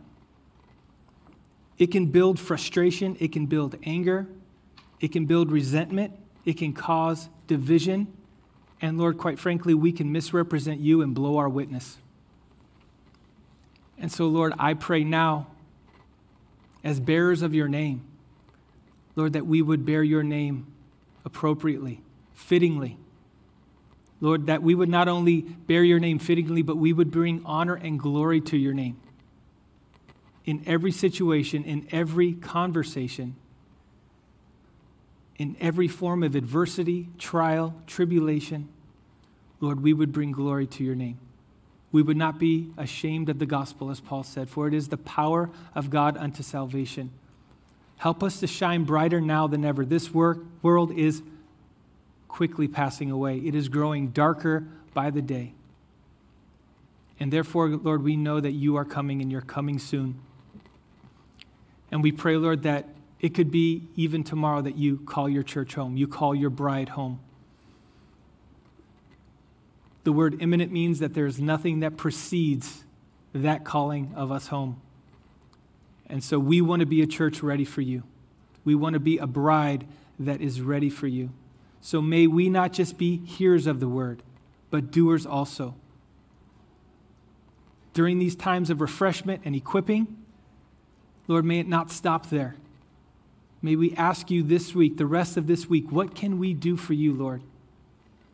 it 1.77 1.91
can 1.91 2.07
build 2.07 2.39
frustration, 2.39 3.15
it 3.19 3.31
can 3.31 3.45
build 3.45 3.77
anger, 3.83 4.27
it 4.99 5.11
can 5.11 5.25
build 5.25 5.51
resentment, 5.51 6.13
it 6.45 6.57
can 6.57 6.73
cause 6.73 7.29
division, 7.47 8.07
And 8.81 8.97
Lord, 8.97 9.17
quite 9.17 9.39
frankly, 9.39 9.73
we 9.73 9.91
can 9.91 10.11
misrepresent 10.11 10.79
you 10.79 11.01
and 11.01 11.13
blow 11.13 11.37
our 11.37 11.49
witness. 11.49 11.97
And 13.99 14.11
so, 14.11 14.27
Lord, 14.27 14.53
I 14.57 14.73
pray 14.73 15.03
now, 15.03 15.47
as 16.83 16.99
bearers 16.99 17.41
of 17.41 17.53
your 17.53 17.67
name, 17.67 18.03
Lord, 19.15 19.33
that 19.33 19.45
we 19.45 19.61
would 19.61 19.85
bear 19.85 20.01
your 20.01 20.23
name 20.23 20.67
appropriately, 21.25 22.01
fittingly. 22.33 22.97
Lord, 24.21 24.47
that 24.47 24.63
we 24.63 24.75
would 24.75 24.89
not 24.89 25.07
only 25.07 25.41
bear 25.41 25.83
your 25.83 25.99
name 25.99 26.19
fittingly, 26.19 26.61
but 26.61 26.77
we 26.77 26.93
would 26.93 27.11
bring 27.11 27.41
honor 27.45 27.75
and 27.75 27.99
glory 27.99 28.39
to 28.41 28.57
your 28.57 28.73
name 28.73 28.99
in 30.45 30.63
every 30.65 30.91
situation, 30.91 31.63
in 31.63 31.87
every 31.91 32.33
conversation, 32.33 33.35
in 35.37 35.55
every 35.59 35.87
form 35.87 36.23
of 36.23 36.35
adversity, 36.35 37.09
trial, 37.17 37.75
tribulation. 37.87 38.67
Lord, 39.59 39.81
we 39.81 39.93
would 39.93 40.11
bring 40.11 40.31
glory 40.31 40.65
to 40.67 40.83
your 40.83 40.95
name. 40.95 41.19
We 41.91 42.01
would 42.01 42.17
not 42.17 42.37
be 42.37 42.71
ashamed 42.77 43.29
of 43.29 43.39
the 43.39 43.45
gospel, 43.45 43.89
as 43.89 43.99
Paul 43.99 44.23
said, 44.23 44.49
for 44.49 44.67
it 44.67 44.73
is 44.73 44.89
the 44.89 44.97
power 44.97 45.49
of 45.73 45.89
God 45.89 46.17
unto 46.17 46.43
salvation. 46.43 47.11
Help 47.97 48.23
us 48.23 48.39
to 48.39 48.47
shine 48.47 48.83
brighter 48.83 49.19
now 49.19 49.47
than 49.47 49.65
ever. 49.65 49.83
This 49.83 50.13
work, 50.13 50.39
world 50.61 50.91
is 50.91 51.21
quickly 52.27 52.67
passing 52.67 53.11
away, 53.11 53.37
it 53.39 53.55
is 53.55 53.69
growing 53.69 54.09
darker 54.09 54.67
by 54.93 55.09
the 55.09 55.21
day. 55.21 55.53
And 57.19 57.33
therefore, 57.33 57.69
Lord, 57.69 58.03
we 58.03 58.15
know 58.15 58.39
that 58.39 58.53
you 58.53 58.77
are 58.77 58.85
coming 58.85 59.21
and 59.21 59.31
you're 59.31 59.41
coming 59.41 59.77
soon. 59.77 60.19
And 61.91 62.01
we 62.01 62.11
pray, 62.11 62.37
Lord, 62.37 62.63
that 62.63 62.87
it 63.19 63.33
could 63.33 63.51
be 63.51 63.87
even 63.95 64.23
tomorrow 64.23 64.61
that 64.61 64.77
you 64.77 64.97
call 64.99 65.27
your 65.27 65.43
church 65.43 65.75
home, 65.75 65.97
you 65.97 66.07
call 66.07 66.33
your 66.33 66.49
bride 66.49 66.89
home. 66.89 67.19
The 70.09 70.13
word 70.13 70.41
imminent 70.41 70.71
means 70.71 70.97
that 71.01 71.13
there's 71.13 71.39
nothing 71.39 71.81
that 71.81 71.95
precedes 71.95 72.83
that 73.31 73.63
calling 73.63 74.11
of 74.15 74.31
us 74.31 74.47
home. 74.47 74.81
And 76.07 76.23
so 76.23 76.39
we 76.39 76.61
want 76.61 76.79
to 76.79 76.87
be 76.87 77.03
a 77.03 77.05
church 77.05 77.43
ready 77.43 77.63
for 77.63 77.81
you. 77.81 78.01
We 78.65 78.73
want 78.73 78.95
to 78.95 78.99
be 78.99 79.19
a 79.19 79.27
bride 79.27 79.85
that 80.17 80.41
is 80.41 80.61
ready 80.61 80.89
for 80.89 81.05
you. 81.05 81.29
So 81.79 82.01
may 82.01 82.25
we 82.25 82.49
not 82.49 82.73
just 82.73 82.97
be 82.97 83.17
hearers 83.17 83.67
of 83.67 83.79
the 83.79 83.87
word, 83.87 84.23
but 84.71 84.89
doers 84.89 85.27
also. 85.27 85.75
During 87.93 88.17
these 88.17 88.35
times 88.35 88.71
of 88.71 88.81
refreshment 88.81 89.43
and 89.45 89.55
equipping, 89.55 90.07
Lord, 91.27 91.45
may 91.45 91.59
it 91.59 91.67
not 91.67 91.91
stop 91.91 92.31
there. 92.31 92.55
May 93.61 93.75
we 93.75 93.93
ask 93.93 94.31
you 94.31 94.41
this 94.41 94.73
week, 94.73 94.97
the 94.97 95.05
rest 95.05 95.37
of 95.37 95.45
this 95.45 95.69
week, 95.69 95.91
what 95.91 96.15
can 96.15 96.39
we 96.39 96.55
do 96.55 96.77
for 96.77 96.93
you, 96.93 97.13
Lord? 97.13 97.43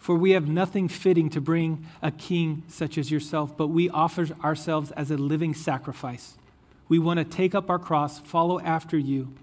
For 0.06 0.14
we 0.14 0.34
have 0.34 0.47
nothing 0.47 0.88
fitting 0.88 1.32
to 1.32 1.41
bring 1.41 1.84
a 1.99 2.12
king 2.12 2.62
such 2.68 2.99
as 2.99 3.10
yourself, 3.10 3.58
but 3.58 3.70
we 3.70 3.89
offer 3.89 4.28
ourselves 4.43 4.91
as 4.91 5.10
a 5.10 5.18
living 5.18 5.56
sacrifice. 5.56 6.38
We 6.88 6.99
want 6.99 7.18
to 7.18 7.24
take 7.24 7.56
up 7.56 7.72
our 7.72 7.80
cross, 7.80 8.20
follow 8.20 8.60
after 8.60 8.99
you, 8.99 9.34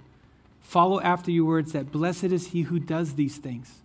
follow 0.60 1.00
after 1.00 1.32
your 1.32 1.46
words 1.46 1.72
that 1.72 1.90
blessed 1.90 2.26
is 2.26 2.52
he 2.52 2.62
who 2.62 2.78
does 2.78 3.14
these 3.14 3.38
things. 3.38 3.80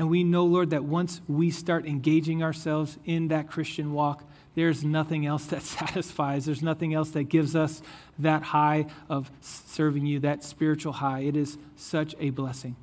And 0.00 0.10
we 0.10 0.24
know, 0.24 0.46
Lord, 0.46 0.70
that 0.70 0.82
once 0.82 1.20
we 1.28 1.48
start 1.48 1.86
engaging 1.86 2.42
ourselves 2.42 2.98
in 3.04 3.28
that 3.28 3.48
Christian 3.48 3.92
walk, 3.92 4.24
there's 4.56 4.82
nothing 4.82 5.26
else 5.26 5.46
that 5.46 5.62
satisfies. 5.78 6.44
There's 6.46 6.60
nothing 6.60 6.92
else 6.92 7.10
that 7.10 7.28
gives 7.28 7.54
us 7.54 7.82
that 8.18 8.42
high 8.42 8.86
of 9.08 9.30
serving 9.40 10.06
you, 10.06 10.18
that 10.18 10.42
spiritual 10.42 10.94
high. 10.94 11.20
It 11.20 11.36
is 11.36 11.56
such 11.76 12.16
a 12.18 12.30
blessing. 12.30 12.74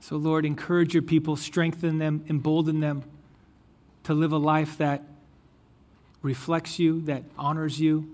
So, 0.00 0.16
Lord, 0.16 0.46
encourage 0.46 0.94
your 0.94 1.02
people, 1.02 1.36
strengthen 1.36 1.98
them, 1.98 2.24
embolden 2.28 2.80
them 2.80 3.04
to 4.04 4.14
live 4.14 4.32
a 4.32 4.38
life 4.38 4.78
that 4.78 5.04
reflects 6.22 6.78
you, 6.78 7.02
that 7.02 7.24
honors 7.38 7.78
you, 7.78 8.10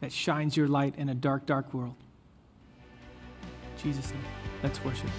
that 0.00 0.12
shines 0.12 0.56
your 0.56 0.68
light 0.68 0.94
in 0.96 1.08
a 1.08 1.14
dark, 1.14 1.46
dark 1.46 1.72
world. 1.72 1.94
In 3.76 3.82
Jesus' 3.82 4.10
name, 4.10 4.24
let's 4.62 4.84
worship. 4.84 5.10